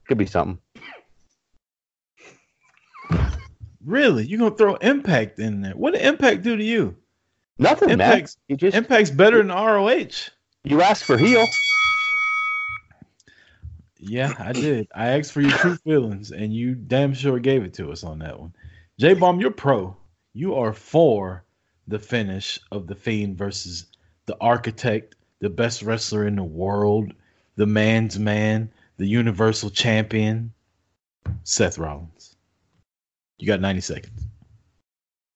[0.07, 0.59] Could be something.
[3.85, 4.25] Really?
[4.25, 5.73] You gonna throw Impact in there?
[5.73, 6.95] What did Impact do to you?
[7.57, 8.43] Nothing, Impact's- man.
[8.49, 10.29] You just Impact's better than ROH.
[10.63, 11.49] you asked for heel.
[13.97, 14.87] Yeah, I did.
[14.95, 18.19] I asked for your true feelings, and you damn sure gave it to us on
[18.19, 18.53] that one.
[18.99, 19.95] J Bomb, you're pro.
[20.33, 21.45] You are for
[21.87, 23.85] the finish of the Fiend versus
[24.25, 27.13] the Architect, the best wrestler in the world,
[27.55, 30.51] the man's man, the Universal Champion,
[31.45, 32.35] Seth Rollins.
[33.37, 34.21] You got 90 seconds.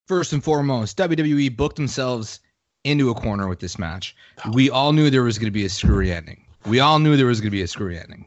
[0.09, 2.41] First and foremost, WWE booked themselves
[2.83, 4.13] into a corner with this match.
[4.51, 6.45] We all knew there was going to be a screwy ending.
[6.65, 8.25] We all knew there was going to be a screwy ending.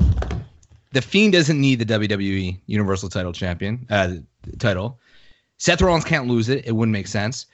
[0.92, 4.14] The Fiend doesn't need the WWE Universal Title Champion uh,
[4.58, 4.98] title.
[5.58, 6.66] Seth Rollins can't lose it.
[6.66, 7.46] It wouldn't make sense.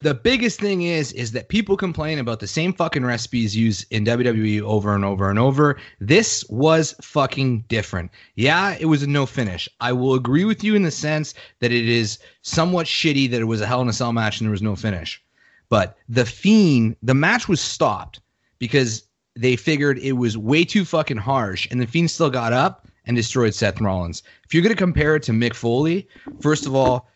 [0.00, 4.04] The biggest thing is is that people complain about the same fucking recipes used in
[4.04, 5.76] WWE over and over and over.
[5.98, 8.12] This was fucking different.
[8.36, 9.68] Yeah, it was a no finish.
[9.80, 13.46] I will agree with you in the sense that it is somewhat shitty that it
[13.46, 15.20] was a Hell in a Cell match and there was no finish.
[15.68, 18.20] But the Fiend, the match was stopped
[18.60, 19.02] because
[19.34, 23.16] they figured it was way too fucking harsh, and the Fiend still got up and
[23.16, 24.22] destroyed Seth Rollins.
[24.44, 26.06] If you're gonna compare it to Mick Foley,
[26.40, 27.08] first of all,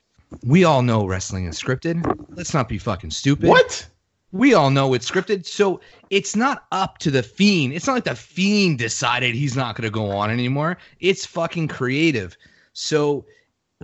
[0.45, 2.03] we all know wrestling is scripted.
[2.31, 3.49] Let's not be fucking stupid.
[3.49, 3.87] What?
[4.33, 7.75] We all know it's scripted, so it's not up to the Fiend.
[7.75, 10.79] It's not like the Fiend decided he's not going to go on anymore.
[11.01, 12.35] It's fucking creative.
[12.73, 13.27] So,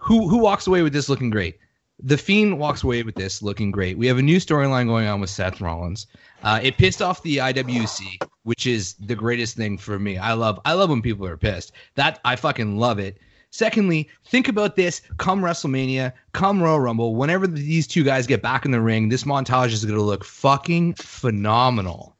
[0.00, 1.58] who who walks away with this looking great?
[2.00, 3.98] The Fiend walks away with this looking great.
[3.98, 6.06] We have a new storyline going on with Seth Rollins.
[6.44, 10.16] Uh, it pissed off the IWC, which is the greatest thing for me.
[10.16, 11.72] I love I love when people are pissed.
[11.96, 13.18] That I fucking love it.
[13.50, 18.64] Secondly, think about this come WrestleMania, come Royal Rumble, whenever these two guys get back
[18.64, 22.14] in the ring, this montage is going to look fucking phenomenal.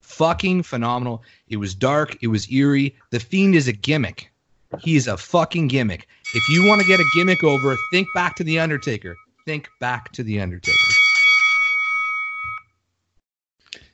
[0.00, 1.22] Fucking phenomenal.
[1.48, 2.96] It was dark, it was eerie.
[3.10, 4.32] The Fiend is a gimmick.
[4.80, 6.06] He is a fucking gimmick.
[6.32, 9.16] If you want to get a gimmick over, think back to The Undertaker.
[9.46, 10.98] Think back to The Undertaker.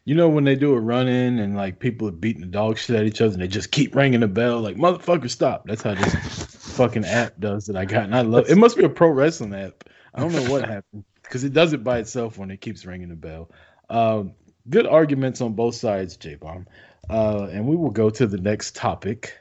[0.04, 2.76] You know when they do a run in and like people are beating the dog
[2.76, 5.64] shit at each other and they just keep ringing the bell like motherfucker stop.
[5.66, 6.14] That's how this
[6.76, 8.58] fucking app does that I got and I love it.
[8.58, 9.84] Must be a pro wrestling app.
[10.14, 13.08] I don't know what happened because it does it by itself when it keeps ringing
[13.08, 13.50] the bell.
[13.88, 14.34] Um,
[14.68, 16.66] good arguments on both sides, J Bomb.
[17.08, 19.38] Uh, and we will go to the next topic,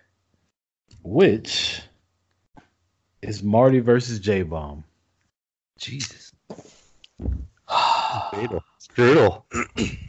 [1.01, 1.81] which
[3.23, 4.83] is Marty versus J Bomb.
[5.77, 6.31] Jesus.
[8.31, 8.63] Brutal.
[8.77, 9.45] It's brutal.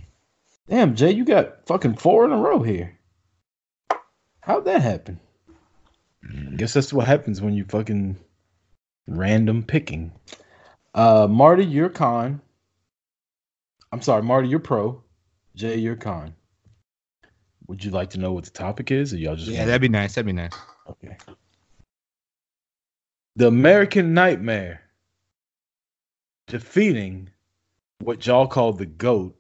[0.69, 2.99] Damn, Jay, you got fucking four in a row here.
[4.41, 5.21] How'd that happen?
[6.25, 8.17] I guess that's what happens when you fucking
[9.07, 10.13] random picking.
[10.95, 12.41] Uh Marty, you're con.
[13.93, 15.03] I'm sorry, Marty, you're pro.
[15.55, 16.35] Jay, you're con.
[17.69, 19.83] Would you like to know what the topic is, or y'all just Yeah, wanna- that'd
[19.83, 20.15] be nice.
[20.15, 20.53] That'd be nice.
[20.89, 21.17] okay?
[23.37, 24.81] The American Nightmare
[26.47, 27.31] defeating
[28.01, 29.35] what y'all call the GOAT,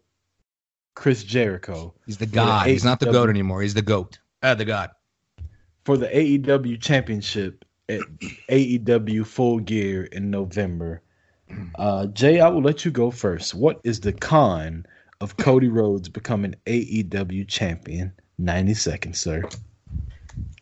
[0.94, 1.94] Chris Jericho.
[2.06, 2.66] He's the For the god.
[2.68, 3.62] He's not the goat anymore.
[3.62, 4.18] He's the goat.
[4.42, 4.90] Uh, the god.
[5.84, 8.00] for the AEW championship at
[8.48, 11.02] AEW Full Gear in November.
[11.76, 13.54] Uh, Jay, I will let you go first.
[13.54, 14.86] What is the con
[15.20, 18.12] of Cody Rhodes becoming AEW champion?
[18.38, 19.44] 90 seconds, sir.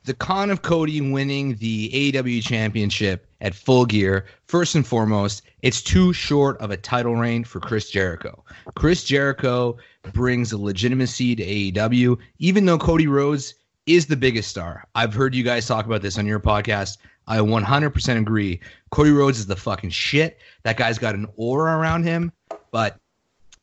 [0.04, 5.80] The con of Cody winning the AEW championship at full gear, first and foremost, it's
[5.80, 8.42] too short of a title reign for Chris Jericho.
[8.74, 9.76] Chris Jericho
[10.12, 13.54] brings a legitimacy to AEW, even though Cody Rhodes
[13.86, 14.84] is the biggest star.
[14.94, 16.98] I've heard you guys talk about this on your podcast.
[17.28, 18.60] I 100% agree.
[18.90, 20.38] Cody Rhodes is the fucking shit.
[20.64, 22.32] That guy's got an aura around him.
[22.72, 22.98] But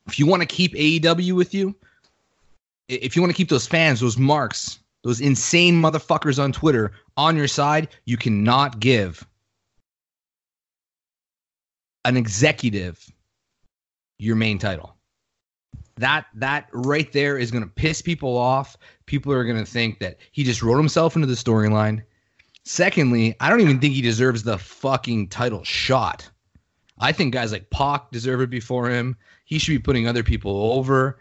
[0.08, 1.76] if you want to keep AEW with you,
[2.88, 7.36] if you want to keep those fans, those marks, those insane motherfuckers on Twitter on
[7.36, 9.26] your side, you cannot give
[12.06, 13.12] an executive
[14.18, 14.96] your main title.
[15.98, 18.78] That that right there is going to piss people off.
[19.06, 22.04] People are going to think that he just wrote himself into the storyline.
[22.64, 26.30] Secondly, I don't even think he deserves the fucking title shot.
[27.00, 29.16] I think guys like Pac deserve it before him.
[29.46, 31.20] He should be putting other people over.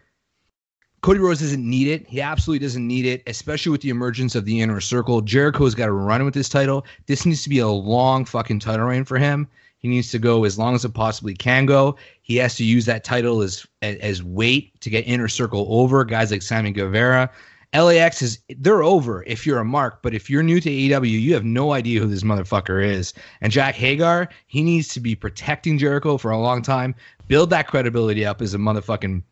[1.00, 2.06] Cody Rhodes doesn't need it.
[2.08, 5.20] He absolutely doesn't need it, especially with the emergence of the inner circle.
[5.20, 6.84] Jericho's got to run with this title.
[7.06, 9.46] This needs to be a long fucking title reign for him.
[9.78, 11.96] He needs to go as long as it possibly can go.
[12.22, 16.32] He has to use that title as as weight to get inner circle over guys
[16.32, 17.30] like Sammy Guevara.
[17.74, 21.34] LAX is they're over if you're a mark, but if you're new to AEW, you
[21.34, 23.12] have no idea who this motherfucker is.
[23.40, 26.94] And Jake Hager, he needs to be protecting Jericho for a long time,
[27.28, 29.22] build that credibility up as a motherfucking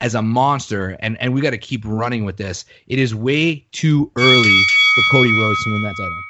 [0.00, 2.64] as a monster, and and we got to keep running with this.
[2.86, 6.24] It is way too early for Cody Rhodes to win that title.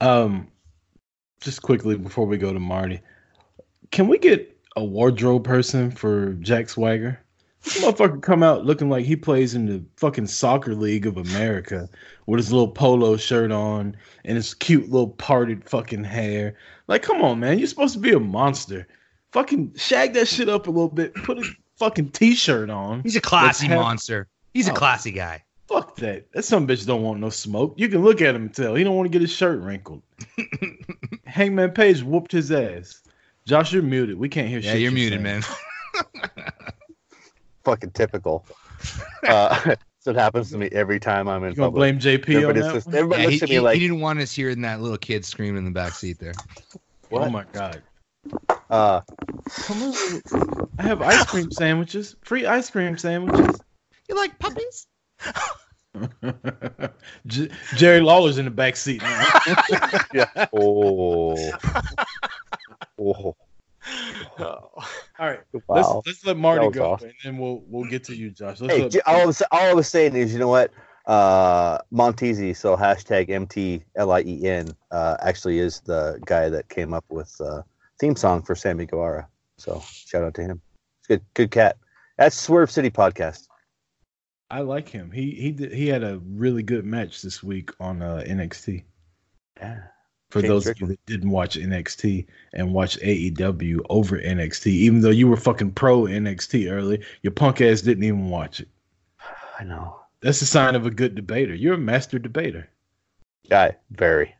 [0.00, 0.48] Um,
[1.40, 3.00] just quickly before we go to Marty,
[3.90, 7.20] can we get a wardrobe person for Jack Swagger?
[7.62, 11.88] This motherfucker come out looking like he plays in the fucking soccer league of America
[12.26, 13.96] with his little polo shirt on
[14.26, 16.56] and his cute little parted fucking hair.
[16.88, 18.86] Like, come on, man, you're supposed to be a monster.
[19.34, 21.12] Fucking shag that shit up a little bit.
[21.14, 21.44] Put a
[21.76, 23.02] fucking t-shirt on.
[23.02, 24.28] He's a classy have- monster.
[24.54, 24.74] He's a Oh.
[24.76, 25.42] classy guy.
[25.66, 26.30] Fuck that.
[26.32, 27.74] That some bitch don't want no smoke.
[27.76, 30.02] You can look at him and tell he don't want to get his shirt wrinkled.
[31.26, 33.00] Hangman Page whooped his ass.
[33.46, 34.16] Josh, you're muted.
[34.18, 34.80] We can't hear Yeah, shit.
[34.80, 35.42] Yeah, you're muted, man.
[37.64, 38.46] Fucking typical.
[39.26, 41.98] Uh, that's what happens to me every time I'm in You gonna public.
[41.98, 42.72] blame JP on Everybody's that?
[42.74, 44.98] just- everybody Yeah, he, at me he- like, he didn't want us hearing that little
[44.98, 46.34] kid screaming in the back seat there.
[47.08, 47.22] What?
[47.22, 47.80] Oh my god.
[48.74, 49.00] Uh,
[49.66, 49.94] Come on.
[50.80, 52.16] I have ice cream sandwiches.
[52.24, 53.60] Free ice cream sandwiches.
[54.08, 54.88] You like puppies?
[57.28, 59.26] J- Jerry Lawler's in the back seat now.
[60.12, 60.46] yeah.
[60.52, 61.36] Oh.
[62.98, 63.36] oh.
[63.36, 63.36] Oh.
[64.40, 64.84] All
[65.20, 65.40] right.
[65.52, 65.60] Wow.
[65.68, 67.10] Let's let's let Marty go awesome.
[67.10, 68.60] and then we'll we'll get to you, Josh.
[68.60, 70.72] Let's Hey, let- all I, was, all I was saying is, you know what?
[71.06, 77.62] Uh, Montezi, so hashtag MTLIEN, uh, actually is the guy that came up with uh,
[77.98, 79.28] theme song for Sammy Guevara.
[79.58, 80.60] So shout out to him.
[81.00, 81.76] It's good, good cat.
[82.18, 83.46] That's Swerve City podcast.
[84.50, 85.10] I like him.
[85.10, 88.84] He he did, he had a really good match this week on uh, NXT.
[89.56, 89.80] Yeah.
[90.30, 95.00] For James those of you that didn't watch NXT and watch AEW over NXT, even
[95.00, 98.68] though you were fucking pro NXT early, your punk ass didn't even watch it.
[99.60, 100.00] I know.
[100.20, 101.54] That's a sign of a good debater.
[101.54, 102.68] You're a master debater.
[103.48, 104.34] Guy, very.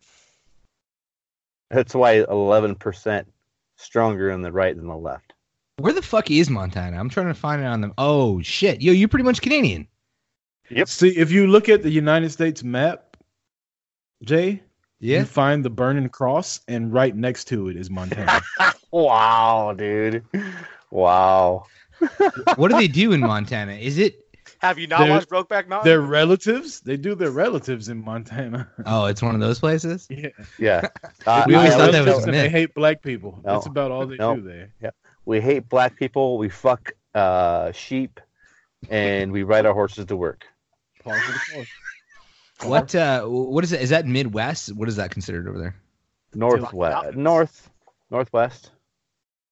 [1.70, 3.26] That's why 11%
[3.76, 5.32] stronger on the right than the left.
[5.78, 6.98] Where the fuck is Montana?
[6.98, 7.92] I'm trying to find it on them.
[7.98, 9.88] Oh shit, yo, you're pretty much Canadian.
[10.70, 10.88] Yep.
[10.88, 13.16] See, if you look at the United States map,
[14.22, 14.62] Jay,
[15.00, 15.20] Yeah.
[15.20, 18.40] you find the burning cross, and right next to it is Montana.
[18.92, 20.24] Wow, dude.
[20.92, 21.64] Wow.
[22.54, 23.72] what do they do in Montana?
[23.72, 24.23] Is it?
[24.64, 25.88] Have you not They're- watched Brokeback Mountain?
[25.90, 28.68] Their relatives, they do their relatives in Montana.
[28.86, 30.06] Oh, it's one of those places.
[30.10, 30.28] yeah.
[30.58, 30.88] Yeah.
[31.26, 32.42] Uh, We always I thought that was and myth.
[32.42, 33.40] they hate black people.
[33.44, 33.52] No.
[33.54, 34.36] That's about all they No.
[34.36, 34.72] do there.
[35.26, 36.38] we hate black people.
[36.38, 38.20] We fuck uh, sheep,
[38.90, 40.44] and we ride our horses to work.
[41.02, 41.66] Pause the pause.
[42.68, 42.94] What?
[42.94, 43.80] Uh, what is it?
[43.82, 44.74] Is that Midwest?
[44.74, 45.74] What is that considered over there?
[46.34, 47.16] Northwest, Mountains.
[47.16, 47.70] north,
[48.10, 48.70] northwest,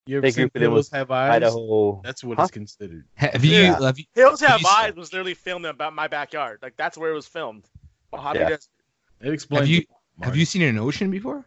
[0.05, 1.31] You ever They seen it in Hills with Have Eyes?
[1.35, 2.01] Idaho.
[2.03, 2.43] That's what Huh?
[2.43, 3.05] it's considered.
[3.15, 3.57] Have you?
[3.57, 3.79] Yeah.
[3.81, 4.05] Have you?
[4.13, 6.59] Hills Have you- Eyes was literally filmed in about my backyard.
[6.61, 7.65] Like that's where it was filmed.
[8.11, 8.49] Mojave Yeah.
[8.49, 8.69] Desert.
[9.21, 9.61] It explains.
[9.61, 9.77] Have you?
[9.79, 9.87] it,
[10.25, 11.45] Have you seen an ocean before?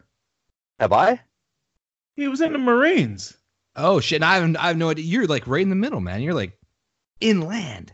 [0.79, 1.21] Have I?
[2.15, 3.37] He was in the Marines.
[3.75, 4.23] Oh shit!
[4.23, 5.05] I have, I have no idea.
[5.05, 6.21] You're like right in the middle, man.
[6.23, 6.57] You're like
[7.21, 7.93] inland.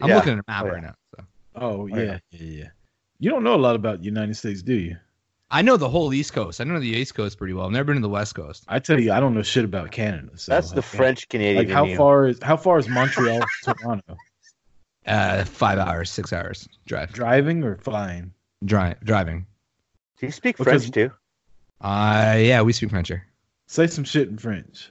[0.00, 0.16] I'm Yeah.
[0.16, 0.72] looking at a map Oh, yeah.
[0.72, 0.94] right now.
[1.16, 1.24] So.
[1.54, 1.96] Oh yeah.
[1.96, 2.68] yeah, yeah, yeah.
[3.20, 4.96] You don't know a lot about United States, do you?
[5.54, 6.60] I know the whole East Coast.
[6.60, 7.66] I know the East Coast pretty well.
[7.66, 8.64] I've never been to the West Coast.
[8.68, 10.30] I tell you, I don't know shit about Canada.
[10.36, 11.66] So That's the like, French Canadian.
[11.66, 11.96] Like how you.
[11.96, 14.16] far is how far is Montreal to Toronto?
[15.06, 17.12] Uh, five hours, six hours drive.
[17.12, 18.32] Driving or flying?
[18.64, 19.44] Dri- driving.
[20.18, 21.10] Do you speak Because- French too?
[21.82, 23.26] Uh, yeah, we speak French here.
[23.66, 24.90] Say some shit in French.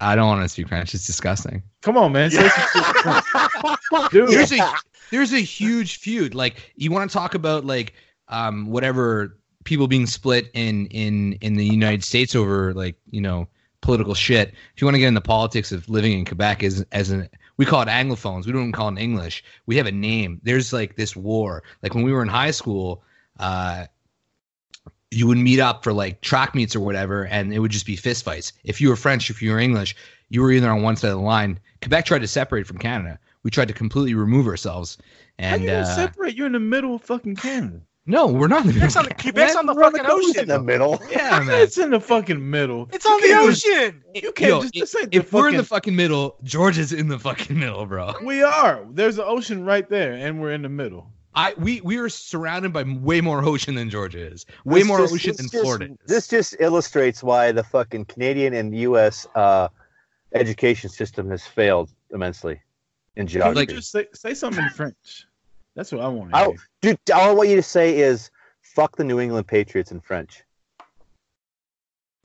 [0.00, 0.94] I don't want to speak French.
[0.94, 1.62] It's disgusting.
[1.82, 2.30] Come on, man.
[2.30, 3.74] Say some shit in French.
[4.12, 4.72] Dude, There's a
[5.10, 6.34] there's a huge feud.
[6.34, 7.92] Like you want to talk about like
[8.28, 13.48] um whatever people being split in in in the United States over like you know
[13.80, 14.48] political shit.
[14.74, 17.28] If you want to get into the politics of living in Quebec as as an
[17.60, 18.46] we call it anglophones.
[18.46, 19.44] We don't even call it English.
[19.66, 20.40] We have a name.
[20.44, 21.62] There's like this war.
[21.82, 23.02] Like when we were in high school,
[23.38, 23.84] uh,
[25.10, 27.96] you would meet up for like track meets or whatever, and it would just be
[27.96, 28.54] fist fights.
[28.64, 29.94] If you were French, if you were English,
[30.30, 31.60] you were either on one side of the line.
[31.82, 33.18] Quebec tried to separate from Canada.
[33.42, 34.96] We tried to completely remove ourselves.
[35.38, 36.36] How And you gonna uh, separate?
[36.36, 37.82] You're in the middle of fucking Canada.
[38.10, 38.88] No, we're not in the middle.
[38.88, 40.40] Quebec's on the, Quebec's on the We're on the fucking ocean.
[40.42, 41.00] in the middle.
[41.10, 41.60] Yeah, man.
[41.62, 42.88] It's in the fucking middle.
[42.92, 44.04] It's on the You just- ocean.
[44.14, 46.92] You can't Yo, just, if, this if the we're in the fucking- fucking middle, Georgia's
[46.92, 48.14] in the fucking middle, bro.
[48.24, 48.84] We are.
[48.90, 51.10] There's an ocean right there, and we're in the middle.
[51.34, 54.46] I we we are surrounded by way more ocean than Georgia is.
[54.64, 55.96] Way This more just- ocean than just- Florida is.
[56.06, 59.26] This just illustrates why the fucking Canadian and U.S.
[59.36, 59.68] Uh,
[60.34, 62.60] education system has failed immensely
[63.16, 63.74] in Can you geography.
[63.74, 65.26] just say, say something in French.
[65.76, 66.48] That's what I want to I,
[66.82, 68.30] dude, all I want you to say is
[68.62, 70.42] "fuck the New England Patriots" in French.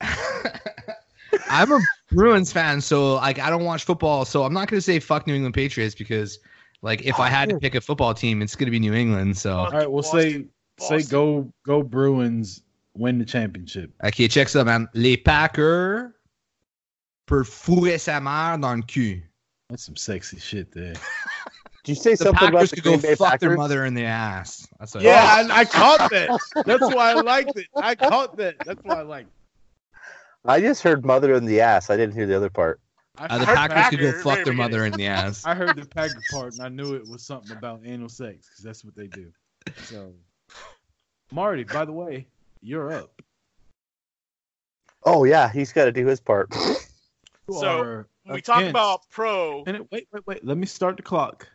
[1.48, 1.80] I'm a
[2.12, 5.34] Bruins fan, so like I don't watch football, so I'm not gonna say fuck New
[5.34, 6.38] England Patriots because
[6.82, 9.38] like if I had to pick a football team, it's gonna be New England.
[9.38, 12.62] So All right, we'll Boston, say say go go Bruins
[12.94, 13.92] win the championship.
[14.04, 14.88] ok, check ça, man.
[14.94, 16.12] Les Packers
[17.26, 19.22] pour fourrer sa mère dans le cul.
[19.68, 20.94] That's some sexy shit there.
[21.86, 23.84] Did you say The something about Packers the could Green go Bay fuck their mother
[23.84, 24.66] in the ass.
[24.80, 26.40] That's what Yeah, I, I caught that.
[26.66, 27.68] That's why I liked it.
[27.76, 28.56] I caught that.
[28.64, 29.28] That's why I liked.
[29.28, 30.02] It.
[30.44, 32.80] I just heard "mother in the ass." I didn't hear the other part.
[33.16, 35.46] Uh, the heard Packers could go fuck their mother in the ass.
[35.46, 38.64] I heard the Packer part, and I knew it was something about anal sex because
[38.64, 39.30] that's what they do.
[39.84, 40.12] So,
[41.30, 42.26] Marty, by the way,
[42.62, 43.22] you're up.
[45.04, 46.52] Oh yeah, he's got to do his part.
[47.48, 50.44] So, we talk about pro, And it, wait, wait, wait.
[50.44, 51.48] Let me start the clock.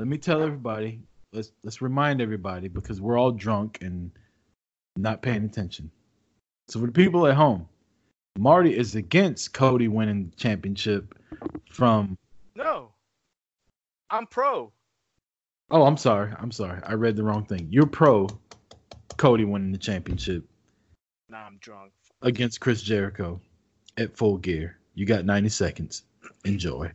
[0.00, 1.02] Let me tell everybody.
[1.34, 4.10] Let's let's remind everybody because we're all drunk and
[4.96, 5.90] not paying attention.
[6.68, 7.68] So for the people at home,
[8.38, 11.14] Marty is against Cody winning the championship
[11.70, 12.16] from.
[12.56, 12.92] no,
[14.08, 14.72] I'm pro.
[15.70, 16.32] Oh, I'm sorry.
[16.38, 16.80] I'm sorry.
[16.82, 17.68] I read the wrong thing.
[17.70, 18.26] You're pro
[19.18, 20.48] Cody winning the championship
[21.28, 21.92] Nah, I'm drunk.
[22.22, 23.38] against Chris Jericho
[23.98, 24.78] at full gear.
[24.94, 26.04] You got 90 seconds.
[26.46, 26.90] Enjoy.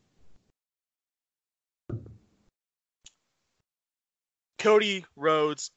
[4.66, 5.70] Cody Rhodes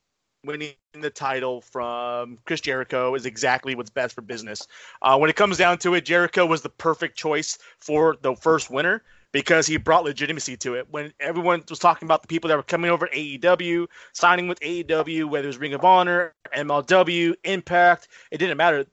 [0.47, 4.67] winning the title from Chris Jericho is exactly what's best for business.
[5.03, 8.71] Uh, when it comes down to it, Jericho was the perfect choice for the first
[8.71, 10.87] winner because he brought legitimacy to it.
[10.91, 15.29] When everyone was talking about the people that were coming over AEW, signing with AEW,
[15.29, 18.87] whether it was Ring of Honor, MLW, Impact, it didn't matter.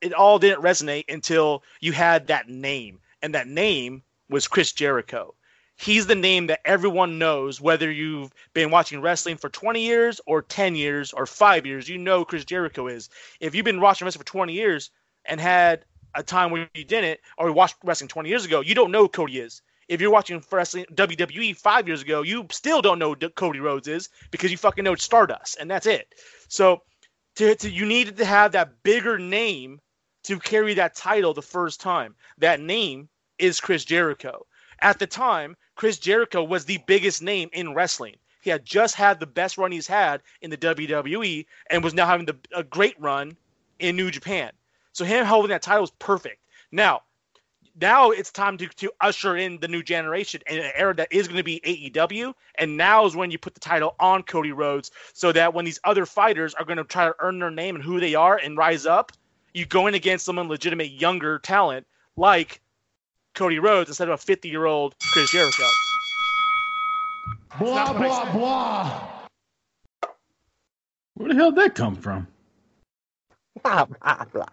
[0.00, 5.34] It all didn't resonate until you had that name, and that name was Chris Jericho
[5.80, 10.42] he's the name that everyone knows whether you've been watching wrestling for 20 years or
[10.42, 11.88] 10 years or 5 years.
[11.88, 13.08] You know Chris Jericho is.
[13.40, 14.90] If you've been watching wrestling for 20 years
[15.24, 18.90] and had a time where you didn't or watched wrestling 20 years ago you don't
[18.90, 19.62] know Cody is.
[19.88, 24.08] If you're watching wrestling WWE 5 years ago you still don't know Cody Rhodes is
[24.30, 26.14] because you fucking know Stardust and that's it.
[26.48, 26.82] So
[27.36, 29.80] to, to you needed to have that bigger name
[30.24, 32.14] to carry that title the first time.
[32.38, 33.08] That name
[33.38, 34.46] is Chris Jericho.
[34.82, 38.14] At the time, Chris Jericho was the biggest name in wrestling.
[38.42, 42.04] He had just had the best run he's had in the WWE and was now
[42.04, 43.34] having the, a great run
[43.78, 44.52] in New Japan.
[44.92, 46.42] So him holding that title is perfect.
[46.70, 47.04] Now,
[47.80, 51.26] now it's time to, to usher in the new generation and an era that is
[51.26, 52.34] going to be AEW.
[52.56, 55.80] And now is when you put the title on Cody Rhodes so that when these
[55.84, 58.58] other fighters are going to try to earn their name and who they are and
[58.58, 59.12] rise up,
[59.54, 61.86] you go in against someone legitimate younger talent
[62.18, 62.60] like
[63.34, 65.72] Cody Rhodes instead of a 50 year old Chris Jericho.
[67.58, 69.08] Blah, not what I blah, blah.
[71.14, 72.26] Where the hell did that come from?
[73.62, 74.44] Blah, blah, blah.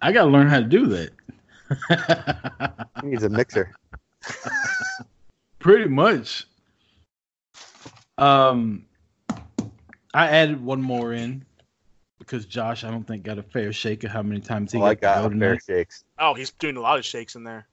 [0.00, 1.10] I got to learn how to do that.
[3.02, 3.74] He needs a mixer.
[5.58, 6.46] Pretty much.
[8.18, 8.86] Um,
[10.14, 11.44] I added one more in
[12.18, 14.82] because Josh, I don't think got a fair shake of how many times he Oh,
[14.82, 15.62] got, to got go fair tonight.
[15.66, 16.04] shakes.
[16.18, 17.66] Oh, he's doing a lot of shakes in there.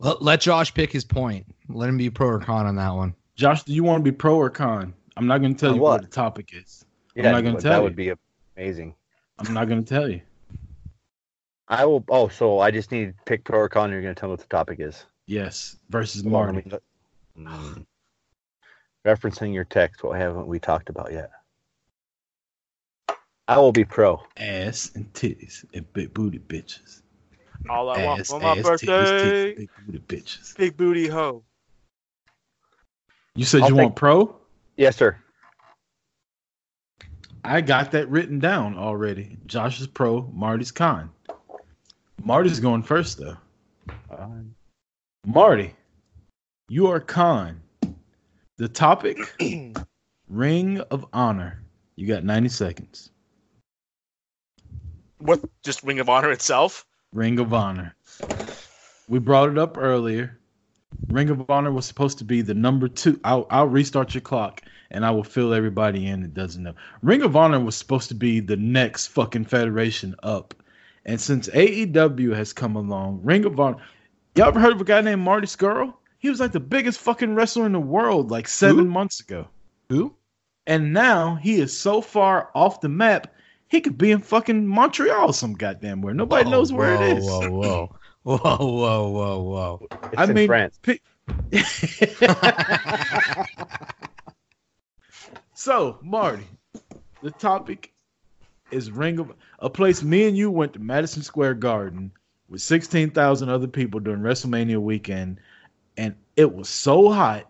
[0.00, 1.46] Let, let Josh pick his point.
[1.68, 3.14] Let him be pro or con on that one.
[3.36, 4.94] Josh, do you want to be pro or con?
[5.16, 6.00] I'm not going to tell On you what?
[6.00, 6.84] what the topic is.
[7.16, 7.82] I'm Yeah, not gonna but tell that you.
[7.84, 8.12] would be
[8.56, 8.94] amazing.
[9.38, 10.22] I'm not going to tell you.
[11.68, 12.02] I will.
[12.08, 13.90] Oh, so I just need to pick pro or con.
[13.92, 15.04] You're going to tell me what the topic is.
[15.26, 16.62] Yes, versus Hold Marty.
[16.70, 16.78] me.
[17.38, 17.84] Mm.
[19.06, 21.30] Referencing your text, what haven't we talked about yet?
[23.48, 24.22] I will be pro.
[24.36, 26.99] Ass and titties and big booty bitches.
[27.68, 30.56] All I want for my ass, birthday, titties, big booty bitches.
[30.56, 31.42] big booty hoe.
[33.34, 34.36] You said I'll you take- want pro?
[34.76, 35.16] Yes, sir.
[37.44, 39.36] I got that written down already.
[39.46, 41.10] Josh is pro, Marty's con.
[42.22, 43.36] Marty's going first though.
[45.26, 45.74] Marty,
[46.68, 47.60] you are con.
[48.58, 49.18] The topic
[50.28, 51.62] Ring of Honor.
[51.96, 53.10] You got 90 seconds.
[55.18, 55.40] What?
[55.62, 56.84] Just Ring of Honor itself?
[57.12, 57.96] Ring of Honor.
[59.08, 60.38] We brought it up earlier.
[61.08, 63.18] Ring of Honor was supposed to be the number two.
[63.24, 66.74] I'll, I'll restart your clock and I will fill everybody in that doesn't know.
[67.02, 70.54] Ring of Honor was supposed to be the next fucking federation up.
[71.04, 73.78] And since AEW has come along, Ring of Honor.
[74.36, 75.94] Y'all ever heard of a guy named Marty Scurll?
[76.18, 78.90] He was like the biggest fucking wrestler in the world like seven Who?
[78.90, 79.48] months ago.
[79.88, 80.14] Who?
[80.66, 83.34] And now he is so far off the map,
[83.70, 86.12] he could be in fucking Montreal some goddamn where.
[86.12, 87.24] Nobody Whoa, knows where whoa, it is.
[87.24, 89.86] Whoa, whoa, whoa, whoa, whoa, whoa.
[90.12, 90.78] It's I in mean, France.
[90.82, 90.98] pi-
[95.54, 96.48] so, Marty,
[97.22, 97.92] the topic
[98.72, 102.10] is Ring of a place me and you went to Madison Square Garden
[102.48, 105.38] with 16,000 other people during WrestleMania weekend,
[105.96, 107.48] and it was so hot,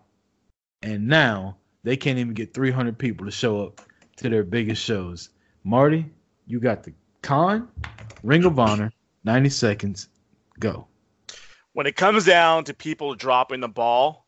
[0.83, 3.81] and now they can't even get 300 people to show up
[4.17, 5.29] to their biggest shows.
[5.63, 6.05] Marty,
[6.47, 7.67] you got the con,
[8.23, 8.91] Ring of Honor,
[9.23, 10.09] 90 seconds,
[10.59, 10.87] go.
[11.73, 14.25] when it comes down to people dropping the ball,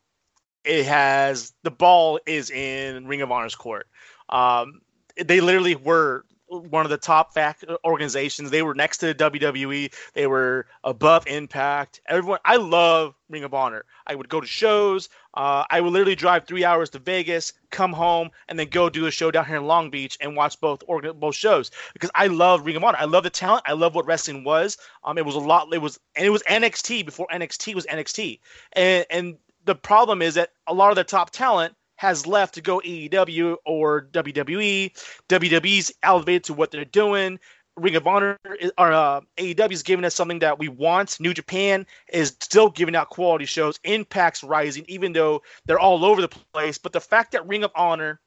[0.64, 3.86] it has the ball is in Ring of Honor's court.
[4.28, 4.80] Um,
[5.16, 7.36] they literally were one of the top
[7.84, 8.50] organizations.
[8.50, 9.92] They were next to WWE.
[10.14, 12.00] They were above Impact.
[12.06, 13.84] Everyone, I love Ring of Honor.
[14.06, 15.08] I would go to shows.
[15.34, 19.06] Uh, I would literally drive three hours to Vegas, come home, and then go do
[19.06, 22.64] a show down here in Long Beach and watch both both shows because I love
[22.64, 22.98] Ring of Honor.
[23.00, 23.64] I love the talent.
[23.66, 24.78] I love what wrestling was.
[25.02, 25.72] Um, it was a lot.
[25.72, 28.38] It was and it was NXT before NXT was NXT.
[28.74, 32.60] And and the problem is that a lot of the top talent has left to
[32.60, 34.92] go AEW or WWE.
[35.28, 37.38] WWE's elevated to what they're doing.
[37.76, 38.38] Ring of Honor
[38.78, 41.18] or uh, AEW is giving us something that we want.
[41.18, 43.78] New Japan is still giving out quality shows.
[43.84, 46.78] Impact's rising, even though they're all over the place.
[46.78, 48.20] But the fact that Ring of Honor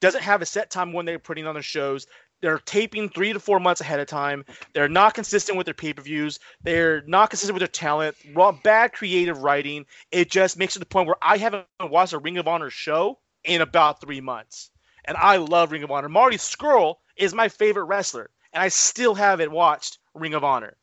[0.00, 2.06] doesn't have a set time when they're putting on their shows,
[2.40, 4.44] they're taping three to four months ahead of time.
[4.72, 6.38] They're not consistent with their pay per views.
[6.62, 8.16] They're not consistent with their talent.
[8.34, 9.86] Raw, bad creative writing.
[10.12, 13.18] It just makes it the point where I haven't watched a Ring of Honor show
[13.44, 14.70] in about three months.
[15.04, 16.08] And I love Ring of Honor.
[16.08, 20.76] Marty Scurll is my favorite wrestler, and I still haven't watched Ring of Honor.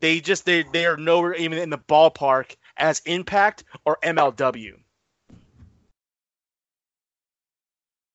[0.00, 4.74] They just they they are nowhere even in the ballpark as Impact or MLW.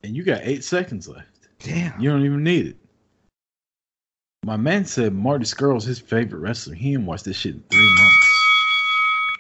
[0.04, 1.50] And you got eight seconds left.
[1.60, 2.00] Damn.
[2.00, 2.78] You don't even need it.
[4.44, 6.76] My man said Marty Scurll's his favorite wrestler.
[6.76, 8.54] He ain't watched this shit in three months.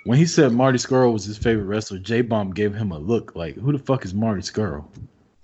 [0.04, 3.36] When he said Marty Scurll was his favorite wrestler, J Bomb gave him a look
[3.36, 4.86] like, who the fuck is Marty Scurll?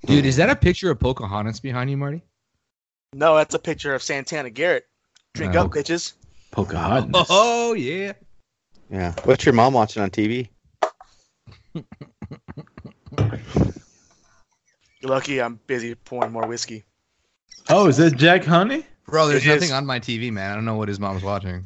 [0.06, 2.24] Dude, is that a picture of Pocahontas behind you, Marty?
[3.14, 4.86] No, that's a picture of Santana Garrett.
[5.34, 6.14] Drink Oh, up, bitches.
[6.52, 7.12] Pocahontas.
[7.14, 8.14] Oh, oh, yeah.
[8.90, 9.14] Yeah.
[9.24, 10.50] What's your mom watching on TV?
[15.02, 16.84] You're lucky I'm busy pouring more whiskey.
[17.70, 18.86] Oh, is that Jack Honey?
[19.08, 19.72] Bro, there's It nothing is.
[19.72, 20.52] on my TV, man.
[20.52, 21.66] I don't know what his mom's watching.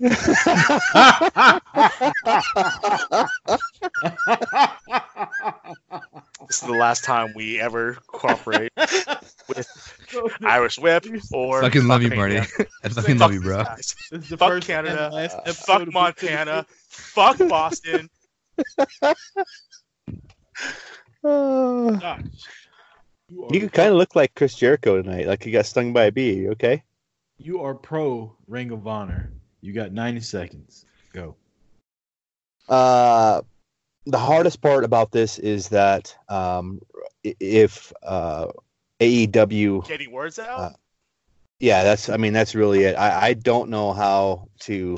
[6.46, 8.72] This is the last time we ever cooperate
[9.48, 9.68] with
[10.42, 12.38] Irish Whip or fucking love you, Marty.
[12.84, 13.64] I fucking love you, bro.
[13.64, 13.76] Fuck.
[13.76, 15.10] This is the Fuck first Canada.
[15.12, 16.66] last episode Fuck Montana.
[16.88, 18.08] Fuck Boston.
[21.24, 22.22] Josh,
[23.28, 26.12] you You kind of look like Chris Jericho tonight, like you got stung by a
[26.12, 26.48] bee.
[26.50, 26.82] Okay?
[27.40, 29.30] you are pro Ring of Honor.
[29.60, 30.86] You got 90 seconds.
[31.12, 31.36] Go.
[32.68, 33.42] Uh,
[34.08, 36.80] the hardest part about this is that um,
[37.22, 38.46] if uh,
[39.00, 40.58] AEW, Getting words out.
[40.58, 40.70] Uh,
[41.60, 42.94] yeah, that's I mean that's really it.
[42.94, 44.96] I, I don't know how to,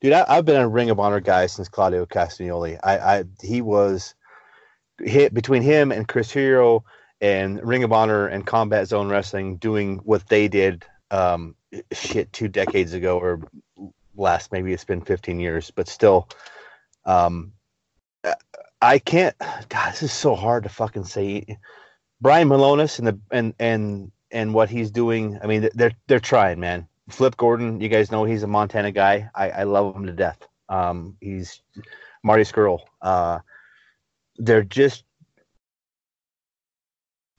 [0.00, 0.12] dude.
[0.12, 2.78] I, I've been a Ring of Honor guy since Claudio Castagnoli.
[2.82, 4.14] I, I he was
[5.00, 6.84] hit between him and Chris Hero
[7.20, 11.54] and Ring of Honor and Combat Zone Wrestling doing what they did um,
[11.92, 13.40] shit two decades ago or
[14.16, 16.28] last maybe it's been 15 years, but still,
[17.04, 17.52] um,
[18.80, 19.36] I can't.
[19.68, 21.58] God, this is so hard to fucking say.
[22.20, 25.38] Brian Milonas and the and and and what he's doing.
[25.42, 26.86] I mean, they're they're trying, man.
[27.08, 29.30] Flip Gordon, you guys know he's a Montana guy.
[29.34, 30.46] I, I love him to death.
[30.68, 31.62] Um, he's
[32.22, 32.80] Marty Scurll.
[33.00, 33.40] Uh,
[34.36, 35.04] they're just.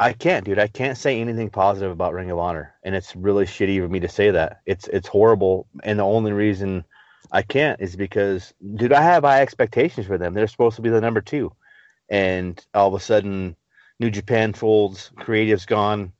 [0.01, 0.59] I can't, dude.
[0.59, 3.99] I can't say anything positive about Ring of Honor, and it's really shitty of me
[3.99, 4.61] to say that.
[4.65, 6.85] It's it's horrible, and the only reason
[7.31, 10.33] I can't is because, dude, I have high expectations for them.
[10.33, 11.53] They're supposed to be the number two,
[12.09, 13.55] and all of a sudden,
[13.99, 16.13] New Japan folds, creative's gone.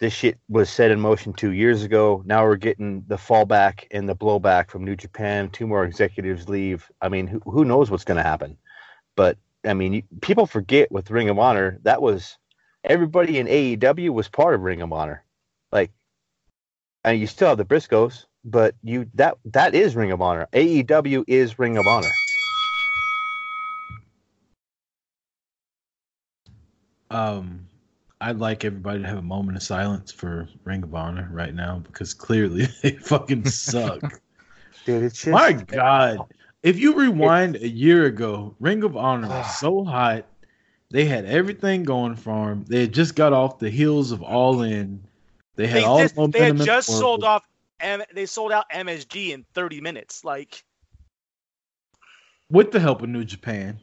[0.00, 2.22] This shit was set in motion two years ago.
[2.24, 5.50] Now we're getting the fallback and the blowback from New Japan.
[5.50, 6.88] Two more executives leave.
[7.02, 8.56] I mean, who, who knows what's going to happen?
[9.16, 12.38] But I mean, you, people forget with Ring of Honor that was
[12.84, 15.24] everybody in AEW was part of Ring of Honor.
[15.72, 15.90] Like,
[17.04, 20.48] and you still have the Briscoes, but you that that is Ring of Honor.
[20.52, 22.20] AEW is Ring of Honor.
[27.10, 27.66] Um,
[28.20, 31.82] I'd like everybody to have a moment of silence for Ring of Honor right now
[31.86, 34.20] because clearly they fucking suck.
[34.84, 36.20] Dude, it's just My God.
[36.62, 40.26] If you rewind a year ago, Ring of Honor was so hot.
[40.90, 42.64] They had everything going for them.
[42.66, 45.00] They had just got off the heels of All In.
[45.56, 47.47] They had They, all just, the they had momentum the just sold off.
[47.80, 50.24] M- they sold out MSG in 30 minutes.
[50.24, 50.64] Like
[52.50, 53.78] with the help of New Japan,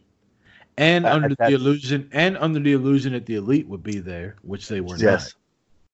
[0.78, 4.36] and Uh, under the illusion, and under the illusion that the elite would be there,
[4.42, 5.36] which they were yes.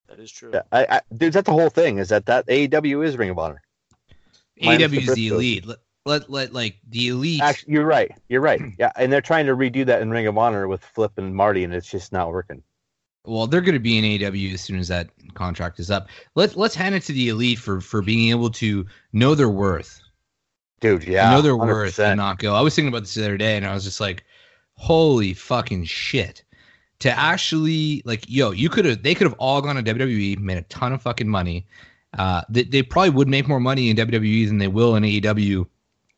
[0.07, 0.51] that is true.
[0.53, 1.97] Yeah, I, I, dude, that's the whole thing.
[1.97, 3.61] Is that that AEW is Ring of Honor?
[4.61, 5.65] Minus the AEW is the elite.
[5.65, 7.41] Let, let let like the elite.
[7.41, 8.11] Actually, you're right.
[8.29, 8.61] You're right.
[8.79, 11.63] Yeah, and they're trying to redo that in Ring of Honor with Flip and Marty,
[11.63, 12.63] and it's just not working.
[13.25, 16.07] Well, they're going to be in AEW as soon as that contract is up.
[16.35, 20.01] Let's let's hand it to the elite for for being able to know their worth.
[20.79, 22.03] Dude, yeah, know their worth 100%.
[22.03, 22.55] and not go.
[22.55, 24.23] I was thinking about this the other day, and I was just like,
[24.73, 26.43] "Holy fucking shit!"
[26.99, 30.57] To actually like, yo, you could have, they could have all gone to WWE, made
[30.57, 31.65] a ton of fucking money.
[32.17, 35.65] Uh, they, they probably would make more money in WWE than they will in AEW.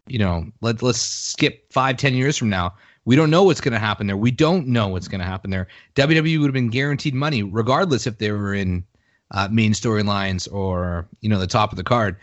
[0.07, 2.73] You know, let let's skip five, ten years from now.
[3.05, 4.17] We don't know what's going to happen there.
[4.17, 5.67] We don't know what's going to happen there.
[5.95, 8.85] WWE would have been guaranteed money, regardless if they were in
[9.33, 12.17] uh, main storylines or you know the top of the card.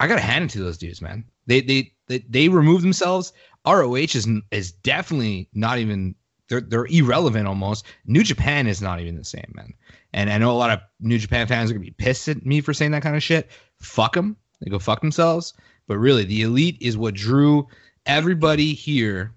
[0.00, 1.24] I gotta hand it to those dudes, man.
[1.46, 3.32] They they they, they remove themselves.
[3.66, 6.14] ROH is is definitely not even
[6.48, 7.86] they're they're irrelevant almost.
[8.06, 9.72] New Japan is not even the same, man.
[10.12, 12.60] And I know a lot of New Japan fans are gonna be pissed at me
[12.60, 13.50] for saying that kind of shit.
[13.76, 14.36] Fuck them.
[14.60, 15.54] They go fuck themselves.
[15.86, 17.66] But really, the elite is what drew
[18.04, 19.32] everybody here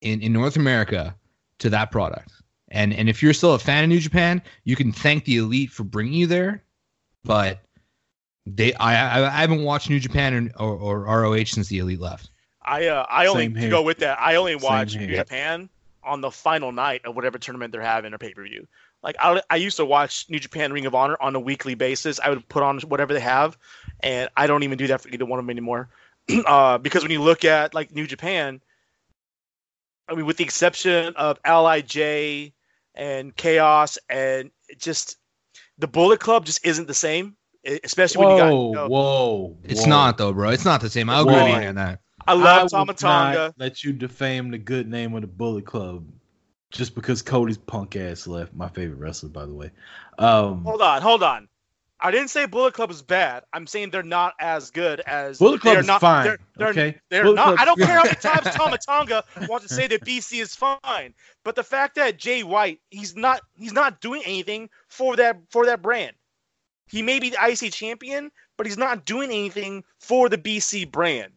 [0.00, 1.14] in in North America
[1.58, 2.32] to that product.
[2.68, 5.70] And and if you're still a fan of New Japan, you can thank the elite
[5.70, 6.62] for bringing you there.
[7.24, 7.60] But
[8.46, 12.00] they, I, I, I haven't watched New Japan or, or, or ROH since the elite
[12.00, 12.30] left.
[12.62, 14.18] I uh, I only to go with that.
[14.20, 14.96] I only watch.
[14.96, 15.68] New Japan
[16.02, 18.66] on the final night of whatever tournament they're having or pay per view.
[19.02, 22.20] Like I, I used to watch New Japan Ring of Honor on a weekly basis.
[22.20, 23.56] I would put on whatever they have,
[24.00, 25.88] and I don't even do that for either one of them anymore.
[26.46, 28.60] uh, because when you look at like New Japan,
[30.10, 32.52] I mean, with the exception of Lij
[32.94, 35.16] and Chaos, and just
[35.78, 37.36] the Bullet Club just isn't the same.
[37.84, 38.50] Especially when you got.
[38.52, 39.56] Whoa, you know, whoa!
[39.64, 39.88] It's whoa.
[39.90, 40.48] not though, bro.
[40.48, 41.10] It's not the same.
[41.10, 41.44] I'll agree Whoa.
[41.44, 42.00] with you on that.
[42.26, 43.54] I I love would Tama not Tonga.
[43.58, 46.06] let you defame the good name of the Bullet Club
[46.70, 48.54] just because Cody's punk ass left.
[48.54, 49.70] My favorite wrestler, by the way.
[50.18, 51.48] Um, Hold on, hold on.
[52.02, 53.44] I didn't say Bullet Club is bad.
[53.52, 56.24] I'm saying they're not as good as Bullet Club they're is not, fine.
[56.24, 57.60] They're, they're, okay, they're Bullet not.
[57.60, 61.14] I don't care how many times Tama Tonga wants to say that BC is fine,
[61.44, 65.66] but the fact that Jay White, he's not, he's not doing anything for that for
[65.66, 66.16] that brand.
[66.88, 71.32] He may be the IC champion, but he's not doing anything for the BC brand,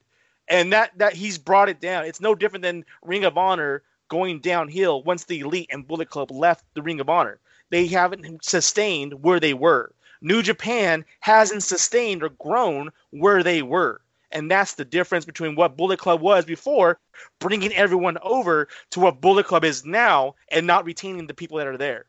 [0.47, 2.05] and that that he's brought it down.
[2.05, 6.31] It's no different than Ring of Honor going downhill once the Elite and Bullet Club
[6.31, 7.39] left the Ring of Honor.
[7.69, 9.91] They haven't sustained where they were.
[10.23, 14.01] New Japan hasn't sustained or grown where they were.
[14.31, 16.97] And that's the difference between what Bullet Club was before,
[17.39, 21.67] bringing everyone over to what Bullet Club is now and not retaining the people that
[21.67, 22.05] are there.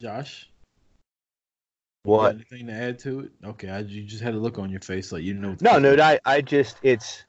[0.00, 0.48] Josh,
[2.04, 2.34] What?
[2.36, 3.32] anything to add to it?
[3.44, 5.50] Okay, I, you just had a look on your face like you know.
[5.50, 7.24] what No, no, I, I just, it's,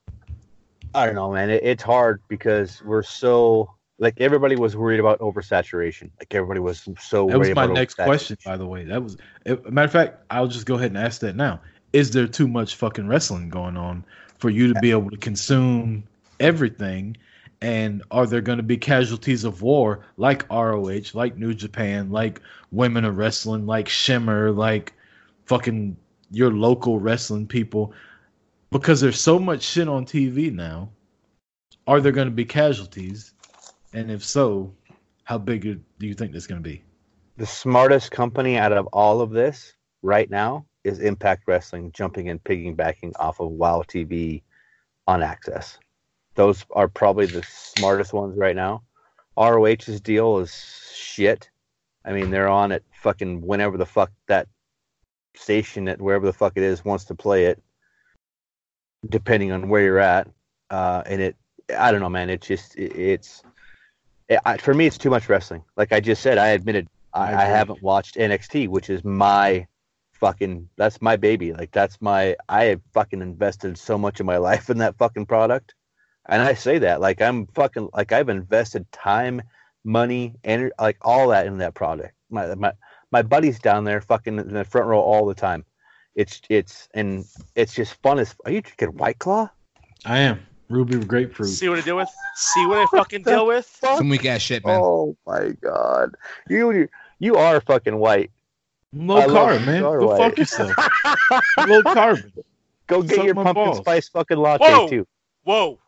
[0.93, 1.49] I don't know, man.
[1.49, 6.09] It, it's hard because we're so, like, everybody was worried about oversaturation.
[6.19, 8.83] Like, everybody was so That was my next question, by the way.
[8.83, 11.61] That was, a matter of fact, I'll just go ahead and ask that now.
[11.93, 14.03] Is there too much fucking wrestling going on
[14.37, 16.03] for you to be able to consume
[16.41, 17.15] everything?
[17.61, 22.41] And are there going to be casualties of war like ROH, like New Japan, like
[22.71, 24.93] Women of Wrestling, like Shimmer, like
[25.45, 25.95] fucking
[26.31, 27.93] your local wrestling people?
[28.71, 30.89] Because there's so much shit on TV now.
[31.87, 33.34] Are there going to be casualties?
[33.95, 34.73] And if so,
[35.23, 36.83] how big do you think that's going to be?
[37.37, 42.43] The smartest company out of all of this right now is Impact Wrestling jumping and
[42.43, 44.41] piggybacking off of WoW TV
[45.07, 45.77] on AXS.
[46.35, 48.83] Those are probably the smartest ones right now.
[49.37, 50.53] ROH's deal is
[50.93, 51.49] shit.
[52.03, 54.49] I mean, they're on it fucking whenever the fuck that
[55.37, 57.63] station at wherever the fuck it is wants to play it,
[59.07, 60.27] depending on where you're at.
[60.69, 61.37] Uh, and it,
[61.77, 62.29] I don't know, man.
[62.29, 63.41] It just, it, it's,
[64.29, 65.63] it, I, for me, it's too much wrestling.
[65.77, 69.67] Like I just said, I admitted I I, I haven't watched NXT, which is my
[70.13, 71.53] fucking that's my baby.
[71.53, 75.25] Like that's my I have fucking invested so much of my life in that fucking
[75.25, 75.75] product.
[76.27, 79.41] And I say that like I'm fucking like I've invested time,
[79.83, 82.13] money, and like all that in that product.
[82.29, 82.73] My my
[83.11, 85.63] my buddies down there, fucking in the front row all the time.
[86.15, 87.25] It's it's and
[87.55, 88.35] it's just fun as.
[88.45, 89.49] Are you drinking White Claw?
[90.05, 91.49] I am ruby grapefruit.
[91.49, 92.09] See what I deal with?
[92.35, 93.65] See what I fucking deal with?
[93.65, 93.97] Fuck.
[93.97, 94.79] Some weak ass shit, man.
[94.81, 96.15] Oh my god,
[96.49, 96.87] you
[97.19, 98.31] you are fucking white.
[98.93, 99.81] Low I carb, man.
[99.81, 100.17] Star Go White.
[100.17, 100.71] fuck yourself.
[101.67, 102.31] Low carb.
[102.87, 103.77] Go get Suck your pumpkin balls.
[103.79, 104.87] spice fucking latte Whoa.
[104.87, 105.07] too.
[105.43, 105.79] Whoa.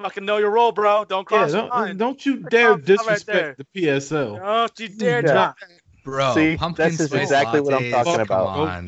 [0.00, 1.04] Fucking know your role, bro.
[1.04, 1.96] Don't cross the don't, line.
[1.96, 4.38] don't you dare the line right disrespect the PSL.
[4.38, 5.32] Don't you dare Yeah.
[5.32, 5.68] drop that.
[6.04, 8.84] Bro, See, pumpkin that's just spice exactly what I'm lattes, talking come about.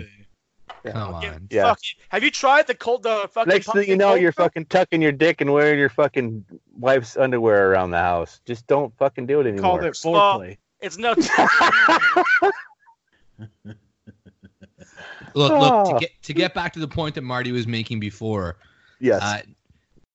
[0.84, 0.90] On.
[0.90, 0.92] Yeah.
[0.92, 1.48] Come Yeah, on.
[1.50, 1.62] Yeah.
[1.64, 2.02] Fuck you.
[2.08, 4.44] Have you tried the cold the fucking Next thing you know, you're brew?
[4.44, 6.44] fucking tucking your dick and wearing your fucking
[6.78, 8.40] wife's underwear around the house.
[8.46, 9.78] Just don't fucking do it anymore.
[9.78, 10.56] Call it Well, foreplay.
[10.80, 11.14] It's no
[15.34, 15.86] Look, look.
[15.86, 15.98] To Ah.
[15.98, 18.56] get to get back to the point that Marty was making before,
[18.98, 19.22] yes.
[19.22, 19.40] uh,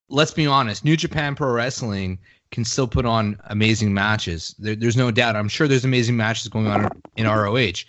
[0.10, 0.84] let's be honest.
[0.84, 2.20] New Japan Pro Wrestling
[2.52, 4.54] can still put on amazing matches.
[4.60, 5.36] There, there's no doubt.
[5.36, 7.84] I'm sure there's amazing matches going on in ROH.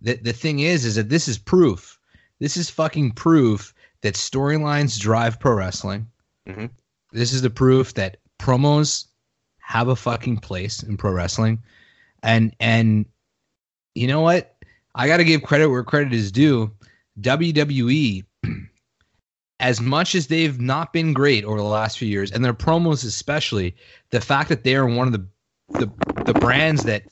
[0.00, 1.98] The the thing is, is that this is proof.
[2.40, 6.06] This is fucking proof that storylines drive pro wrestling.
[6.48, 6.70] Mhm.
[7.12, 9.06] This is the proof that promos
[9.58, 11.62] have a fucking place in pro wrestling,
[12.22, 13.06] and and
[13.94, 14.56] you know what?
[14.94, 16.70] I got to give credit where credit is due.
[17.20, 18.24] WWE,
[19.60, 23.04] as much as they've not been great over the last few years, and their promos
[23.04, 23.74] especially,
[24.10, 25.26] the fact that they are one of the
[25.70, 25.90] the,
[26.26, 27.04] the brands that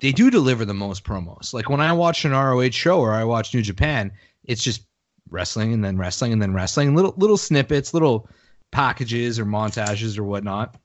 [0.00, 1.52] they do deliver the most promos.
[1.52, 4.12] Like when I watch an ROH show or I watch New Japan,
[4.44, 4.82] it's just
[5.30, 8.28] wrestling and then wrestling and then wrestling, little little snippets, little
[8.70, 10.76] packages or montages or whatnot.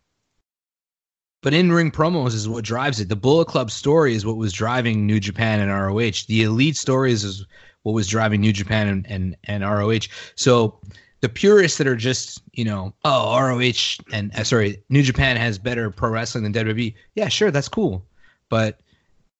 [1.41, 3.09] But in ring promos is what drives it.
[3.09, 6.25] The Bullet Club story is what was driving New Japan and ROH.
[6.27, 7.45] The Elite stories is
[7.83, 10.07] what was driving New Japan and, and, and ROH.
[10.33, 10.79] So
[11.21, 15.59] the purists that are just, you know, oh, ROH and uh, sorry, New Japan has
[15.59, 16.95] better pro wrestling than WWE.
[17.13, 18.03] Yeah, sure, that's cool.
[18.49, 18.79] But,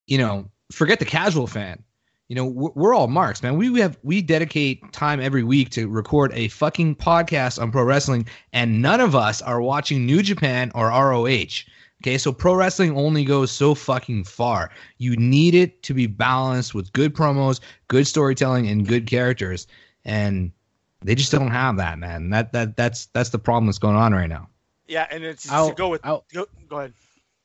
[0.07, 1.83] you know, forget the casual fan.
[2.27, 3.55] You know, we're, we're all marks, man.
[3.57, 8.27] We have we dedicate time every week to record a fucking podcast on pro wrestling,
[8.51, 11.63] and none of us are watching New Japan or ROH.
[12.03, 14.71] Okay, so pro wrestling only goes so fucking far.
[14.97, 19.67] You need it to be balanced with good promos, good storytelling, and good characters,
[20.03, 20.51] and
[21.01, 22.31] they just don't have that, man.
[22.31, 24.49] That that that's that's the problem that's going on right now.
[24.87, 26.93] Yeah, and it's I'll, to go with I'll, go, go ahead.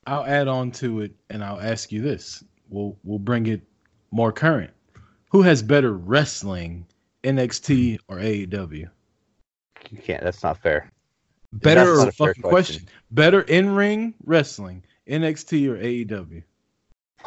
[0.07, 2.43] I'll add on to it and I'll ask you this.
[2.71, 3.61] We'll we'll bring it
[4.09, 4.71] more current.
[5.29, 6.85] Who has better wrestling,
[7.23, 8.89] NXT or AEW?
[9.89, 10.23] you can't.
[10.23, 10.91] That's not fair.
[11.53, 12.87] Better That's or not a fair Fucking question.
[13.11, 16.43] Better in ring wrestling, NXT or AEW?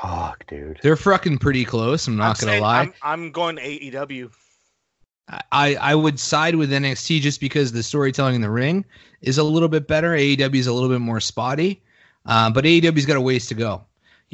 [0.00, 0.80] Fuck, dude.
[0.82, 2.08] they're fucking pretty close.
[2.08, 2.80] I'm not I'm gonna saying lie.
[2.80, 4.30] I'm, I'm going AEW.
[5.52, 8.84] I, I would side with NXT just because the storytelling in the ring
[9.22, 10.12] is a little bit better.
[10.12, 11.82] AEW is a little bit more spotty,
[12.26, 13.84] uh, but AEW's got a ways to go.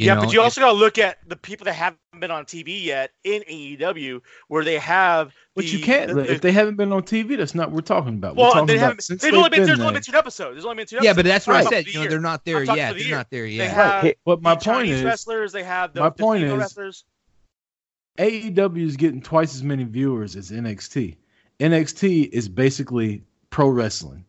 [0.01, 2.31] You yeah, know, but you also got to look at the people that haven't been
[2.31, 5.35] on TV yet in AEW, where they have.
[5.55, 6.15] But the- you can't.
[6.15, 8.35] the- if they haven't been on TV, that's not what we're talking about.
[8.35, 9.03] we're well, talking they about haven't.
[9.03, 9.59] since They've only been.
[9.61, 9.87] been There's there.
[9.89, 10.55] only been two episodes.
[10.55, 10.99] There's only been two.
[11.03, 11.87] yeah, but that's what I I'm talking said.
[11.95, 12.95] You know, they're not there I'm yet.
[12.95, 13.17] the They're year.
[13.19, 13.71] not there They yet.
[13.75, 14.19] have Right.
[14.25, 15.53] But my the point Chinese is, wrestlers.
[15.53, 17.05] They have the, my point female is- wrestlers.
[18.19, 21.17] AEW is getting twice as many viewers as NXT.
[21.59, 24.25] NXT is basically pro wrestling,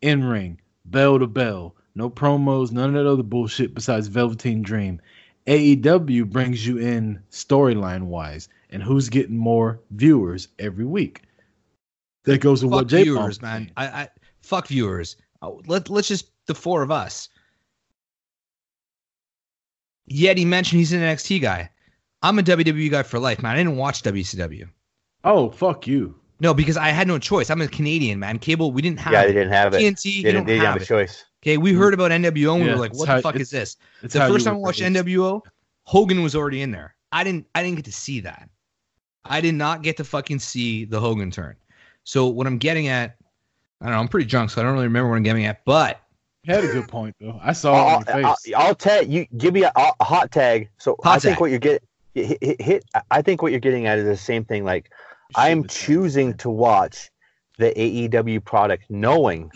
[0.00, 5.00] in ring, bell to bell, no promos, none of that other bullshit besides Velveteen Dream.
[5.46, 11.22] AEW brings you in storyline wise, and who's getting more viewers every week.
[12.24, 13.70] That goes with Fuck what J viewers, man.
[13.76, 14.08] I, I
[14.42, 15.16] fuck viewers.
[15.42, 17.28] Uh, Let let's just the four of us.
[20.06, 21.70] Yet he mentioned he's an NXT guy.
[22.22, 23.52] I'm a WWE guy for life, man.
[23.54, 24.68] I didn't watch WCW.
[25.24, 26.14] Oh, fuck you.
[26.40, 27.50] No, because I had no choice.
[27.50, 28.38] I'm a Canadian, man.
[28.38, 29.26] Cable, we didn't have Yeah, it.
[29.28, 29.78] they didn't have it.
[29.80, 30.88] TNT, They didn't, don't they didn't have have a it.
[30.88, 31.24] choice.
[31.42, 33.50] Okay, we heard about NWO and we were like, it's "What how- the fuck is
[33.50, 34.94] this?" It's The first time I watched raised.
[34.96, 35.40] NWO,
[35.84, 36.94] Hogan was already in there.
[37.12, 38.48] I didn't I didn't get to see that.
[39.24, 41.56] I did not get to fucking see the Hogan turn.
[42.04, 43.16] So what I'm getting at,
[43.80, 45.64] I don't know, I'm pretty drunk, so I don't really remember what I'm getting at,
[45.64, 46.00] but
[46.44, 47.38] You had a good point though.
[47.42, 48.54] I saw it I'll, on your I'll, face.
[48.56, 49.26] I'll tag you.
[49.36, 50.68] Give me a, a hot tag.
[50.78, 52.84] So Hot I think what you're getting hit, hit, hit.
[53.10, 54.64] I think what you're getting at is the same thing.
[54.64, 54.90] Like
[55.34, 57.10] I'm choosing to watch
[57.58, 59.50] the AEW product, knowing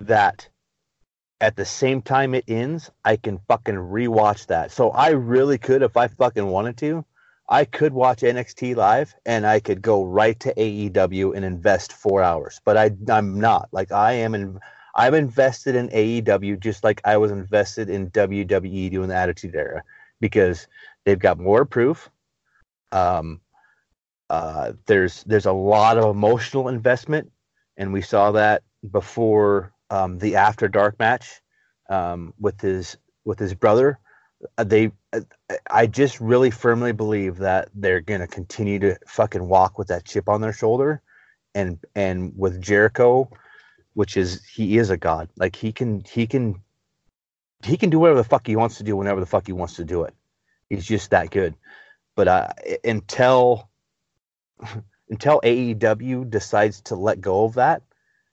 [0.00, 0.48] that
[1.40, 4.70] at the same time it ends, I can fucking rewatch that.
[4.70, 7.04] So I really could, if I fucking wanted to,
[7.48, 12.22] I could watch NXT live and I could go right to AEW and invest four
[12.22, 12.60] hours.
[12.64, 13.68] But I, I'm not.
[13.72, 14.58] Like I am in.
[14.96, 19.82] I'm invested in AEW just like I was invested in WWE during the Attitude Era
[20.20, 20.68] because
[21.04, 22.08] they've got more proof.
[22.92, 23.40] Um,
[24.30, 27.30] uh, there's there's a lot of emotional investment,
[27.76, 31.40] and we saw that before um, the After Dark match
[31.88, 33.98] um, with his with his brother.
[34.58, 35.20] uh, they uh,
[35.70, 40.28] I just really firmly believe that they're gonna continue to fucking walk with that chip
[40.28, 41.02] on their shoulder,
[41.54, 43.30] and and with Jericho,
[43.94, 45.28] which is he is a god.
[45.36, 46.60] Like he can he can
[47.64, 49.76] he can do whatever the fuck he wants to do whenever the fuck he wants
[49.76, 50.14] to do it.
[50.68, 51.54] He's just that good.
[52.16, 52.48] But uh,
[52.84, 53.68] until
[55.08, 57.82] until AEW decides to let go of that,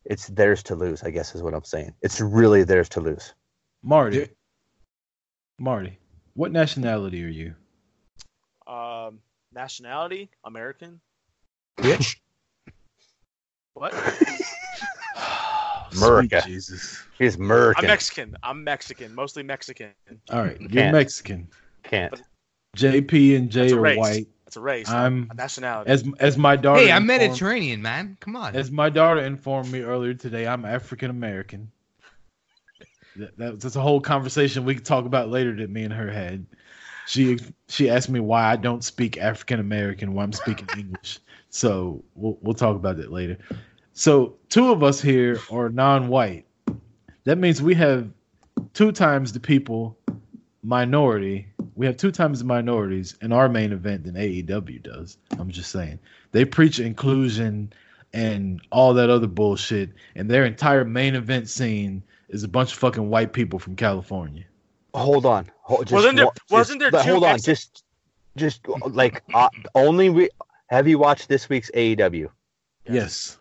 [0.05, 1.03] it's theirs to lose.
[1.03, 1.93] I guess is what I'm saying.
[2.01, 3.33] It's really theirs to lose.
[3.83, 4.27] Marty.
[5.59, 5.99] Marty,
[6.33, 7.53] what nationality are you?
[8.65, 9.19] Um,
[9.53, 10.99] nationality American.
[11.77, 12.17] Bitch.
[13.73, 13.93] What?
[15.93, 16.41] America.
[16.41, 17.01] Sweet Jesus.
[17.17, 17.85] He's American.
[17.85, 18.35] I'm Mexican.
[18.43, 19.15] I'm Mexican.
[19.15, 19.93] Mostly Mexican.
[20.29, 20.91] All right, you're Can't.
[20.91, 21.47] Mexican.
[21.83, 22.21] Can't.
[22.75, 23.97] JP and Jay That's a are race.
[23.97, 24.27] white.
[24.51, 24.89] It's a race.
[24.89, 25.89] I'm- a nationality.
[25.89, 26.81] As as my daughter.
[26.81, 28.17] Hey, I'm informed- Mediterranean, man.
[28.19, 28.53] Come on.
[28.53, 31.71] As my daughter informed me earlier today, I'm African American.
[33.15, 36.11] That, that- that's a whole conversation we could talk about later that me and her
[36.11, 36.45] had.
[37.07, 41.19] She she asked me why I don't speak African American, why I'm speaking English.
[41.49, 43.37] So we'll we'll talk about that later.
[43.93, 46.45] So two of us here are non-white.
[47.23, 48.09] That means we have
[48.73, 49.97] two times the people
[50.61, 51.47] minority.
[51.75, 55.17] We have two times the minorities in our main event than AEW does.
[55.39, 55.99] I'm just saying.
[56.31, 57.71] They preach inclusion
[58.13, 62.79] and all that other bullshit, and their entire main event scene is a bunch of
[62.79, 64.43] fucking white people from California.
[64.93, 65.49] Hold on.
[65.61, 67.35] Hold, just, Wasn't there- wa- just- wasn't there but two Hold on.
[67.35, 67.83] ex- Just,
[68.35, 70.29] just like uh, only we
[70.69, 72.29] have you watched this week's AEW?
[72.89, 73.37] Yes.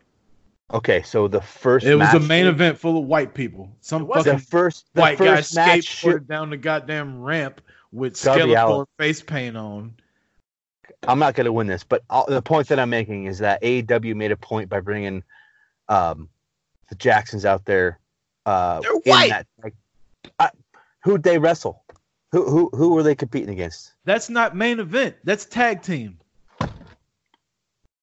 [0.73, 3.69] Okay, so the first It was a match- main event full of white people.
[3.81, 4.25] Some It was.
[4.25, 5.81] The fucking first, the white guy first match.
[5.81, 7.61] skateboarded should- down the goddamn ramp
[7.93, 8.87] with Darby Skeletor Allin.
[8.99, 9.95] face paint on.
[11.07, 13.63] I'm not going to win this, but all, the point that I'm making is that
[13.63, 15.23] AEW made a point by bringing
[15.89, 16.29] um,
[16.89, 17.99] the Jacksons out there.
[18.45, 19.31] Uh, They're in white.
[19.31, 19.75] That, like,
[20.39, 20.49] uh,
[21.03, 21.83] who'd they wrestle?
[22.33, 23.93] Who who who were they competing against?
[24.05, 25.17] That's not main event.
[25.25, 26.19] That's tag team.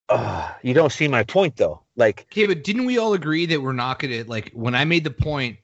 [0.10, 1.82] Uh, you don't see my point though.
[1.96, 5.06] Like Okay, but didn't we all agree that we're not gonna like when I made
[5.06, 5.60] the point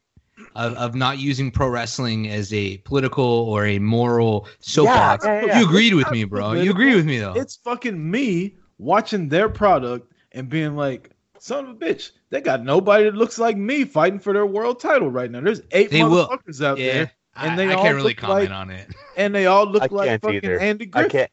[0.56, 5.26] of, of not using pro wrestling as a political or a moral soapbox?
[5.26, 5.60] yeah, yeah.
[5.60, 6.54] You agreed with me, bro.
[6.54, 7.34] You agreed with me though.
[7.34, 12.64] It's fucking me watching their product and being like, son of a bitch, they got
[12.64, 15.42] nobody that looks like me fighting for their world title right now.
[15.42, 16.30] There's eight They will.
[16.32, 18.88] out yeah, there, and they I all can't really comment like- on it.
[19.18, 20.60] and they all look I like can't fucking either.
[20.60, 21.12] Andy I Griffith.
[21.12, 21.32] can't,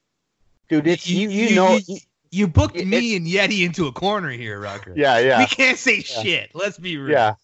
[0.68, 0.86] dude.
[0.86, 1.28] It's you.
[1.28, 1.78] You, know.
[1.86, 1.98] you,
[2.30, 4.94] you booked me and Yeti into a corner here, Rucker.
[4.96, 5.38] yeah, yeah.
[5.38, 6.50] We can't say shit.
[6.54, 7.12] Let's be real.
[7.12, 7.34] Yeah.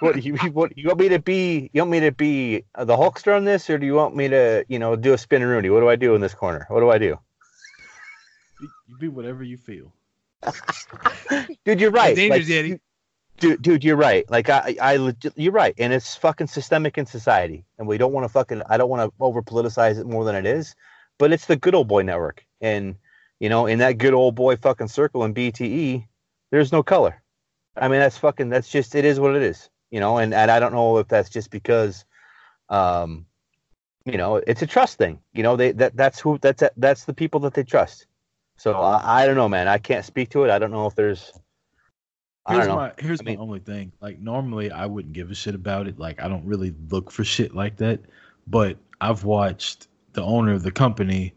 [0.00, 1.70] What you what you want me to be?
[1.72, 4.28] You want me to be uh, the Hulkster on this, or do you want me
[4.28, 5.70] to, you know, do a spin and Rooney?
[5.70, 6.66] What do I do in this corner?
[6.68, 7.18] What do I do,
[8.60, 9.92] You you be whatever you feel.
[11.64, 11.80] dude?
[11.80, 12.14] You're right.
[12.14, 12.78] Danger, Like, Daddy.
[13.38, 14.30] dude, dude, you're right.
[14.30, 18.12] Like I, I, legit, you're right, and it's fucking systemic in society, and we don't
[18.12, 18.62] want to fucking.
[18.68, 20.74] I don't want to over politicize it more than it is,
[21.18, 22.96] but it's the good old boy network, and
[23.40, 26.06] you know, in that good old boy fucking circle in BTE,
[26.50, 27.22] there's no color.
[27.76, 28.50] I mean, that's fucking.
[28.50, 28.94] That's just.
[28.94, 29.70] It is what it is.
[29.90, 32.04] You know, and and I don't know if that's just because,
[32.68, 33.26] um,
[34.04, 35.20] you know, it's a trust thing.
[35.32, 38.06] You know, they that that's who that's that's the people that they trust.
[38.58, 39.68] So I, I don't know, man.
[39.68, 40.50] I can't speak to it.
[40.50, 41.32] I don't know if there's.
[42.46, 42.82] I Here's don't know.
[42.82, 43.92] my here's I mean- my only thing.
[44.00, 45.98] Like normally I wouldn't give a shit about it.
[45.98, 48.00] Like I don't really look for shit like that.
[48.46, 51.34] But I've watched the owner of the company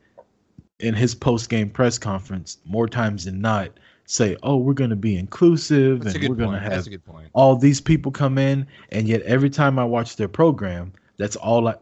[0.79, 3.71] in his post game press conference more times than not
[4.09, 6.91] say, "Oh, we're going to be inclusive That's and we're going to have That's a
[6.91, 7.29] good point.
[7.33, 11.67] all these people come in." And yet every time I watch their program, that's all
[11.67, 11.75] I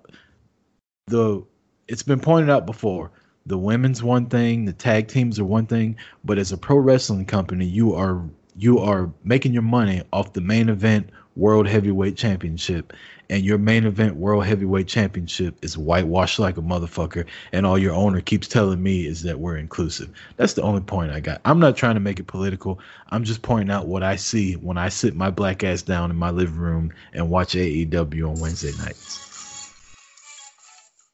[1.07, 1.43] the
[1.87, 3.11] it's been pointed out before.
[3.45, 5.95] The women's one thing, the tag teams are one thing,
[6.25, 8.21] but as a pro wrestling company, you are
[8.55, 12.93] you are making your money off the main event world heavyweight championship
[13.29, 17.93] and your main event world heavyweight championship is whitewashed like a motherfucker and all your
[17.93, 20.09] owner keeps telling me is that we're inclusive.
[20.37, 21.41] That's the only point i got.
[21.45, 22.79] I'm not trying to make it political.
[23.09, 26.17] I'm just pointing out what i see when i sit my black ass down in
[26.17, 29.23] my living room and watch aew on wednesday nights.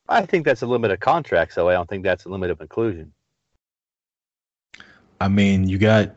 [0.09, 1.69] I think that's a limit of contracts, though.
[1.69, 3.13] I don't think that's a limit of inclusion.
[5.21, 6.15] i mean you got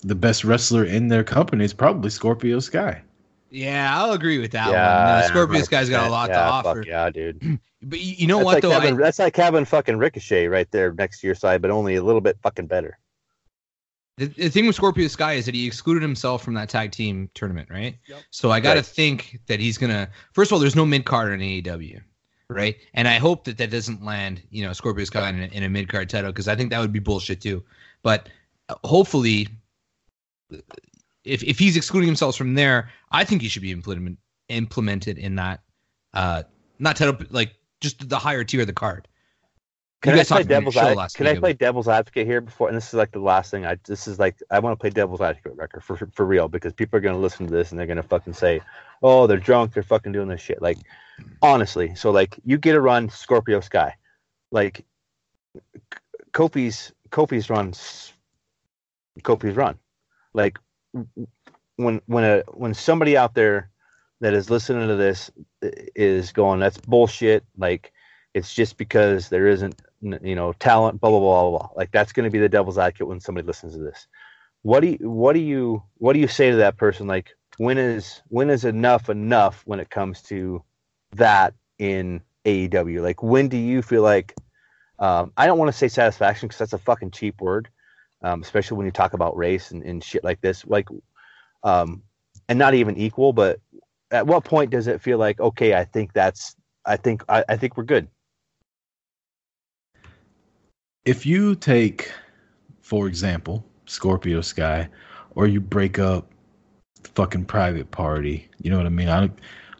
[0.00, 3.02] the best wrestler in their company is probably scorpio sky
[3.52, 5.22] Yeah, I'll agree with that yeah, one.
[5.22, 6.10] The Scorpio Sky's got a 100%.
[6.10, 6.84] lot yeah, to fuck offer.
[6.86, 7.60] Yeah, dude.
[7.84, 8.70] But you, you know that's what like though?
[8.70, 11.96] Having, I, that's like having fucking Ricochet right there next to your side, but only
[11.96, 12.96] a little bit fucking better.
[14.18, 17.28] the, the thing with Scorpio Sky is that he excluded himself from that tag team
[17.34, 17.96] tournament, right?
[18.06, 18.22] Yep.
[18.30, 18.86] So I got to Right.
[18.86, 20.08] think that he's gonna.
[20.32, 22.00] First of all, there's no mid card in AEW,
[22.48, 22.76] right?
[22.94, 25.68] And I hope that that doesn't land, you know, Scorpio Sky in a, in a
[25.68, 27.64] mid card title because I think that would be bullshit too.
[28.04, 28.28] But
[28.68, 29.48] uh, hopefully,
[31.24, 34.18] if if he's excluding himself from there, I think he should be implement,
[34.48, 35.60] implemented in that,
[36.14, 36.42] uh,
[36.78, 39.08] not title like just the higher tier of the card.
[40.02, 42.26] Can I play talked about your devil's show ad- last Can I play devil's advocate
[42.26, 42.66] here before?
[42.66, 43.64] And this is like the last thing.
[43.64, 46.72] I this is like I want to play devil's advocate record for for real because
[46.72, 48.60] people are gonna listen to this and they're gonna fucking say,
[49.02, 49.74] "Oh, they're drunk.
[49.74, 50.78] They're fucking doing this shit." Like,
[51.40, 53.94] honestly, so like you get a run Scorpio Sky,
[54.50, 54.84] like
[56.32, 57.72] Kofi's Kofi's run,
[59.20, 59.78] Kofi's run,
[60.34, 60.58] like
[61.76, 63.70] when when a when somebody out there
[64.20, 67.92] that is listening to this is going, "That's bullshit." Like
[68.34, 71.68] it's just because there isn't you know talent blah blah blah blah, blah.
[71.76, 74.08] like that's going to be the devil's advocate when somebody listens to this
[74.62, 77.78] what do you what do you what do you say to that person like when
[77.78, 80.62] is when is enough enough when it comes to
[81.12, 84.34] that in AEW like when do you feel like
[84.98, 87.68] um, I don't want to say satisfaction because that's a fucking cheap word
[88.22, 90.88] um, especially when you talk about race and, and shit like this like
[91.64, 92.02] um,
[92.48, 93.60] and not even equal but
[94.10, 97.56] at what point does it feel like okay I think that's I think I, I
[97.56, 98.08] think we're good
[101.04, 102.12] if you take,
[102.80, 104.88] for example, Scorpio Sky,
[105.34, 106.30] or you break up
[107.02, 109.08] fucking private party, you know what I mean?
[109.08, 109.30] I,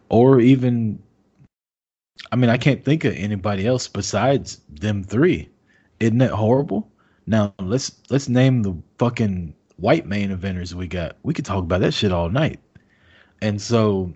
[0.09, 1.01] or even,
[2.33, 5.49] I mean, I can't think of anybody else besides them three.
[6.01, 6.91] Isn't that horrible?
[7.27, 11.17] Now let's let's name the fucking white main eventers we got.
[11.23, 12.61] We could talk about that shit all night.
[13.41, 14.13] And so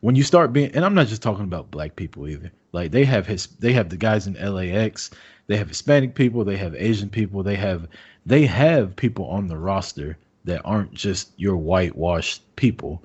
[0.00, 2.52] when you start being and I'm not just talking about black people either.
[2.72, 5.10] Like they have his they have the guys in LAX,
[5.46, 7.88] they have Hispanic people, they have Asian people, they have
[8.26, 13.02] they have people on the roster that aren't just your whitewashed people.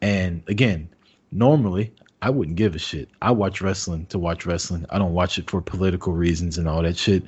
[0.00, 0.88] And again,
[1.30, 1.92] normally
[2.22, 3.08] I wouldn't give a shit.
[3.20, 4.86] I watch wrestling to watch wrestling.
[4.90, 7.24] I don't watch it for political reasons and all that shit.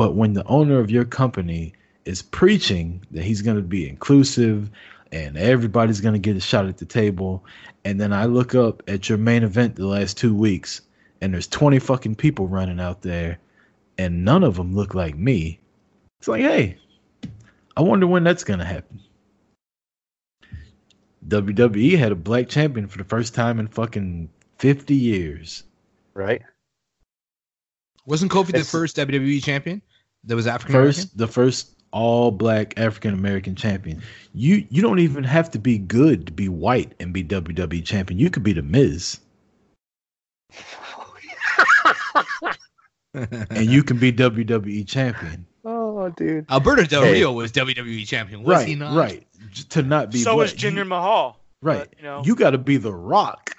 [0.00, 1.74] But when the owner of your company
[2.06, 4.70] is preaching that he's going to be inclusive
[5.12, 7.44] and everybody's going to get a shot at the table,
[7.84, 10.80] and then I look up at your main event the last two weeks
[11.20, 13.40] and there's 20 fucking people running out there
[13.98, 15.60] and none of them look like me,
[16.18, 16.78] it's like, hey,
[17.76, 19.00] I wonder when that's going to happen.
[21.28, 25.64] WWE had a black champion for the first time in fucking 50 years.
[26.14, 26.40] right
[28.06, 29.82] Wasn't Kofi the first WWE champion
[30.24, 34.02] that was African First, the first all black African American champion.
[34.32, 38.18] You you don't even have to be good to be white and be WWE champion.
[38.20, 39.18] You could be the Miz
[43.14, 45.46] and you can be WWE champion.
[45.64, 47.12] oh dude Alberto Del Hey.
[47.14, 48.96] Rio was WWE champion, was right, he not?
[48.96, 49.26] right.
[49.70, 50.46] To not be so black.
[50.46, 51.38] is Jinder Mahal.
[51.62, 51.88] Right.
[51.90, 53.54] But, you know, You got to be the Rock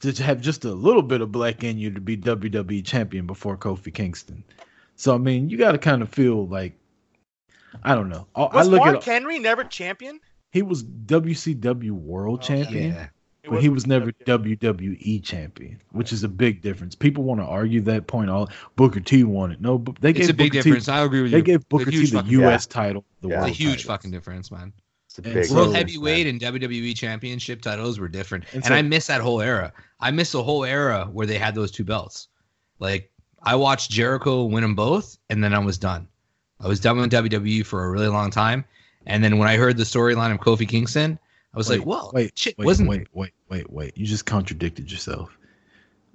[0.00, 3.56] to have just a little bit of black in you to be WWE champion before
[3.56, 4.44] Kofi Kingston.
[4.96, 6.72] So I mean, you got to kind of feel like
[7.84, 8.26] I don't know.
[8.34, 10.20] I, I was look Mark at Henry never champion?
[10.50, 13.08] he was WCW World Oh, Champion, Yeah.
[13.42, 13.90] It but he was wasn't
[14.26, 14.58] never WWE.
[14.58, 16.94] WWE champion, which is a big difference.
[16.96, 18.28] People want to argue that point.
[18.28, 19.60] All Booker T won it.
[19.60, 20.86] No, but they It's gave a big Booker difference.
[20.86, 20.92] T.
[20.92, 21.42] I agree with They you.
[21.44, 22.66] They gave Booker T the fucking- U.S.
[22.66, 23.40] title, the Yeah.
[23.46, 23.88] It's a huge title.
[23.88, 24.72] fucking difference, man.
[25.06, 26.40] it's And so- World heavyweight man.
[26.42, 28.44] and WWE championship titles were different.
[28.52, 29.72] And And, I miss that whole era.
[30.00, 32.26] I miss the whole era where they had those two belts.
[32.80, 33.12] Like
[33.46, 36.08] I watched Jericho win them both, and then I was done.
[36.60, 38.64] I was done with WWE for a really long time.
[39.06, 41.18] And then when I heard the storyline of Kofi Kingston,
[41.54, 43.96] I was Wait, like, "Well, wait, shit, wait, wasn't wait, wait, wait, wait.
[43.96, 45.38] You just contradicted yourself.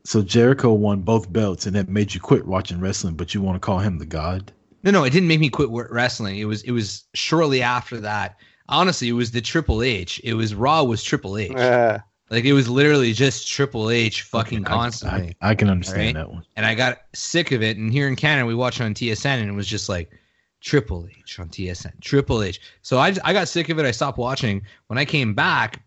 [0.03, 3.55] So Jericho won both belts, and that made you quit watching wrestling, but you want
[3.55, 4.51] to call him the god?
[4.83, 6.37] No, no, it didn't make me quit wrestling.
[6.37, 8.37] It was it was shortly after that.
[8.67, 10.19] Honestly, it was the Triple H.
[10.23, 11.51] It was Raw was Triple H.
[11.51, 11.99] Uh,
[12.31, 15.35] Like it was literally just Triple H fucking I- constantly.
[15.41, 16.13] I, I can understand Right?
[16.15, 16.45] that one.
[16.55, 17.77] and I got sick of it.
[17.77, 20.11] And here in Canada, we watched on TSN, and it was just like
[20.61, 22.59] Triple H on TSN, Triple H.
[22.81, 23.85] So I I got sick of it.
[23.85, 24.61] I stopped watching.
[24.87, 25.83] When I came back,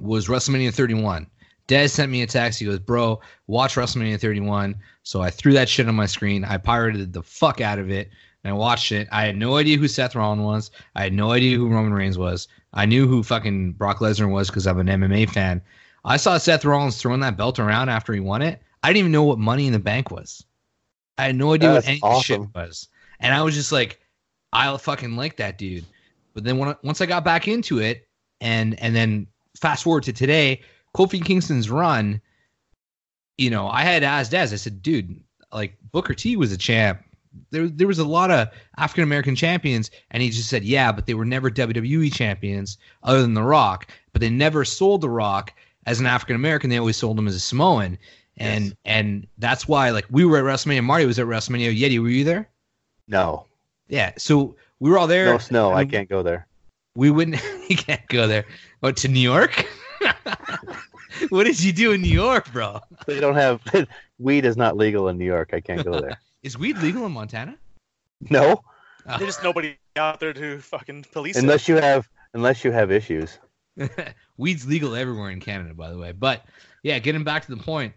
[0.00, 1.26] was WrestleMania 31.
[1.68, 2.58] Dez sent me a text.
[2.58, 4.74] He goes, "Bro, watch WrestleMania 31."
[5.04, 6.44] So I threw that shit on my screen.
[6.44, 8.10] I pirated the fuck out of it,
[8.42, 9.06] and I watched it.
[9.12, 10.70] I had no idea who Seth Rollins was.
[10.96, 12.48] I had no idea who Roman Reigns was.
[12.72, 15.62] I knew who fucking Brock Lesnar was because I'm an MMA fan.
[16.04, 18.60] I saw Seth Rollins throwing that belt around after he won it.
[18.82, 20.44] I didn't even know what Money in the Bank was.
[21.18, 22.88] I had no idea That's what any this shit was,
[23.20, 24.00] and I was just like,
[24.52, 25.84] "I'll fucking like that dude.
[26.34, 28.08] But then when I, once I got back into it,
[28.40, 29.26] and and then
[29.60, 30.62] fast forward to today,
[30.96, 32.20] Kofi Kingston's run.
[33.38, 34.52] You know, I had asked Daz.
[34.52, 35.22] I said, dude,
[35.52, 37.02] like Booker T was a champ.
[37.50, 38.48] There, there was a lot of
[38.78, 43.22] African American champions, and he just said, yeah, but they were never WWE champions, other
[43.22, 43.88] than The Rock.
[44.12, 45.52] But they never sold The Rock
[45.86, 46.70] as an African American.
[46.70, 47.98] They always sold him as a Samoan,
[48.36, 48.74] and Yes.
[48.84, 50.84] and that's why like we were at WrestleMania.
[50.84, 51.78] Marty was at WrestleMania.
[51.78, 52.48] Yeti, were you there?
[53.08, 53.46] no
[53.88, 54.12] Yeah.
[54.16, 55.26] So we were all there.
[55.26, 56.46] no snow I and can't go there
[56.96, 57.42] We wouldn't.
[57.68, 58.44] you can't go there.
[58.80, 59.66] What to New York?
[61.28, 62.80] what did you do in New York, bro?
[63.06, 63.60] They don't have
[64.18, 65.50] weed is not legal in New York.
[65.52, 66.18] I can't go there.
[66.42, 67.56] Is weed legal in Montana?
[68.30, 68.62] No,
[69.04, 69.18] Oh.
[69.18, 71.40] There's just nobody out there to fucking police it.
[71.42, 73.36] unless you have unless you have issues.
[74.36, 76.12] Weed's legal everywhere in Canada, by the way.
[76.12, 76.44] But
[76.84, 77.92] yeah, getting back to the point.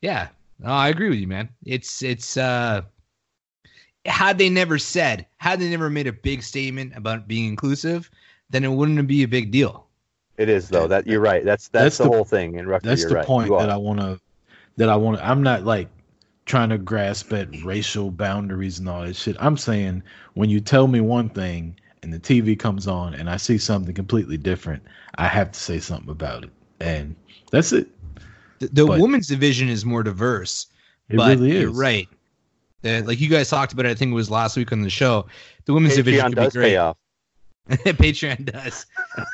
[0.00, 0.28] Yeah,
[0.58, 1.50] no, I agree with you, man.
[1.66, 2.82] It's it's uh
[4.06, 8.10] had they never said, had they never made a big statement about being inclusive,
[8.48, 9.86] then it wouldn't be a big deal.
[10.38, 10.86] It is though.
[10.86, 11.44] That you're right.
[11.44, 12.58] That's that's, That's the, the- whole thing.
[12.58, 13.26] And Rucker, That's you're the right.
[13.26, 14.18] point that I want to.
[14.78, 15.18] That I want.
[15.18, 15.88] to I'm not like
[16.50, 19.36] trying to grasp at racial boundaries and all that shit.
[19.38, 20.02] I'm saying
[20.34, 23.94] when you tell me one thing and the TV comes on and I see something
[23.94, 24.82] completely different,
[25.14, 26.50] I have to say something about it,
[26.80, 27.14] and
[27.52, 27.88] that's it.
[28.58, 30.66] The, the But- women's division is more diverse.
[31.08, 31.62] It but really is.
[31.62, 32.08] You're right.
[32.84, 34.90] Uh, like you guys talked about, it, I think it was last week on the
[34.90, 35.26] show.
[35.66, 36.68] The women's division Patreon could be does great.
[36.70, 36.96] pay off.
[37.70, 38.86] Patreon does.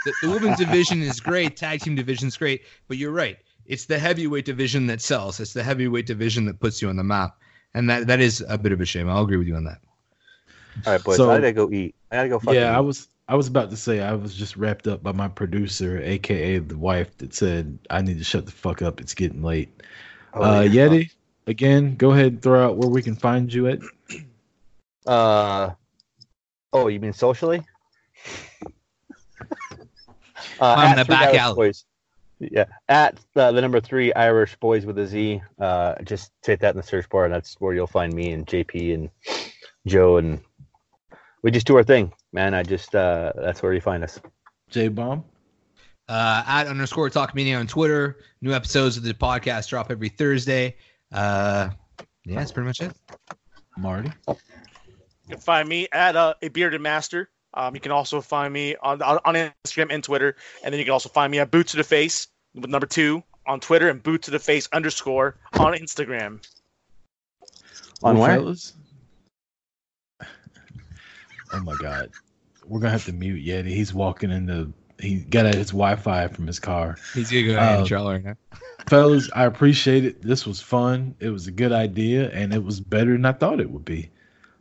[0.04, 1.56] The, the women's division is great.
[1.56, 2.62] Tag team division's great.
[2.88, 3.38] But you're right.
[3.68, 5.40] It's the heavyweight division that sells.
[5.40, 7.36] It's the heavyweight division that puts you on the map.
[7.74, 9.08] And that, that is a bit of a shame.
[9.08, 9.78] I'll agree with you on that.
[10.86, 11.16] All right, boys.
[11.16, 11.94] So- I gotta go eat.
[12.10, 12.38] I gotta go.
[12.38, 13.08] Fucking Yeah, I was.
[13.28, 16.78] I was about to say I was just wrapped up by my producer, aka the
[16.78, 19.00] wife, that said I need to shut the fuck up.
[19.00, 19.82] It's getting late.
[20.32, 20.86] Oh, uh, yeah.
[20.86, 21.10] Yeti,
[21.48, 23.80] again, go ahead and throw out where we can find you at.
[25.06, 25.70] Uh,
[26.72, 27.62] oh, you mean socially?
[30.60, 31.54] Uh, On at the back Irish alley.
[31.54, 31.84] Boys.
[32.38, 35.40] Yeah, at uh, the number three Irish Boys with a Z.
[35.58, 38.46] Uh, just hit that in the search bar, and that's where you'll find me and
[38.46, 39.10] JP and
[39.86, 40.40] Joe, and
[41.42, 42.52] we just do our thing, man.
[42.52, 44.20] I just uh, that's where you find us.
[44.68, 45.24] J Bomb.
[46.08, 48.18] Uh, at underscore talk media on Twitter.
[48.40, 50.76] New episodes of the podcast drop every Thursday.
[51.12, 51.70] Uh,
[52.24, 52.92] yeah, that's pretty much it.
[53.78, 54.10] Marty.
[54.28, 54.36] You
[55.30, 57.30] can find me at uh, a bearded master.
[57.56, 60.84] Um, you can also find me on, on on Instagram and Twitter, and then you
[60.84, 64.02] can also find me at boot to the face with number two on Twitter and
[64.02, 66.46] boot to the face underscore on Instagram.
[68.02, 68.38] On where?
[71.52, 72.10] Oh my god.
[72.66, 73.68] We're gonna have to mute Yeti.
[73.68, 76.96] He's walking in the he got at his Wi-Fi from his car.
[77.14, 78.36] He's gonna go Uh, to trial right now.
[78.88, 80.22] Fellas, I appreciate it.
[80.22, 81.14] This was fun.
[81.20, 84.10] It was a good idea, and it was better than I thought it would be.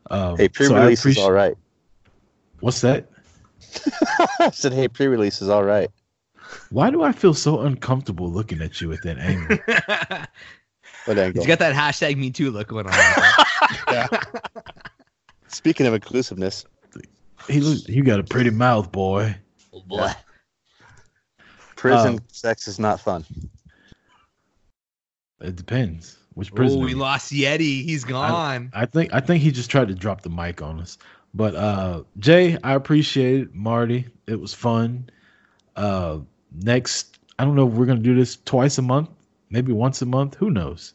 [0.10, 1.56] Um, Hey, so I pre-release is all right.
[2.60, 3.10] What's that?
[4.40, 5.90] I said, hey, pre-release is all right.
[6.70, 9.58] Why do I feel so uncomfortable looking at you at that angle?
[11.06, 11.44] What angle?
[11.44, 14.10] He's got that hashtag Me Too look going on.
[15.48, 16.66] Speaking of inclusiveness,
[17.48, 19.36] he look, you got a pretty mouth, boy.
[19.72, 20.12] Oh, boy.
[21.76, 22.26] prison Oh.
[22.32, 23.24] sex is not fun.
[25.42, 26.82] It depends which Oh, prison.
[26.82, 27.84] we lost Yeti.
[27.84, 28.72] He's gone.
[28.74, 30.98] I think I think he just tried to drop the mic on us.
[31.36, 33.54] But uh Jay, I appreciate it.
[33.54, 35.10] Marty, it was fun.
[35.76, 36.20] Uh
[36.64, 39.10] next I don't know if we're gonna do this twice a month,
[39.50, 40.94] maybe once a month, who knows.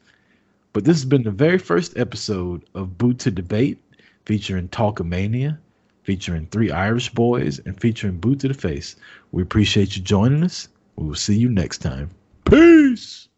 [0.72, 3.78] But this has been the very first episode of Boot to Debate,
[4.24, 5.58] featuring Talkamania,
[6.04, 8.96] featuring three Irish boys, and featuring Boot to the Face.
[9.32, 10.68] We appreciate you joining us.
[10.96, 12.10] We will see you next time.
[12.44, 13.28] Peace.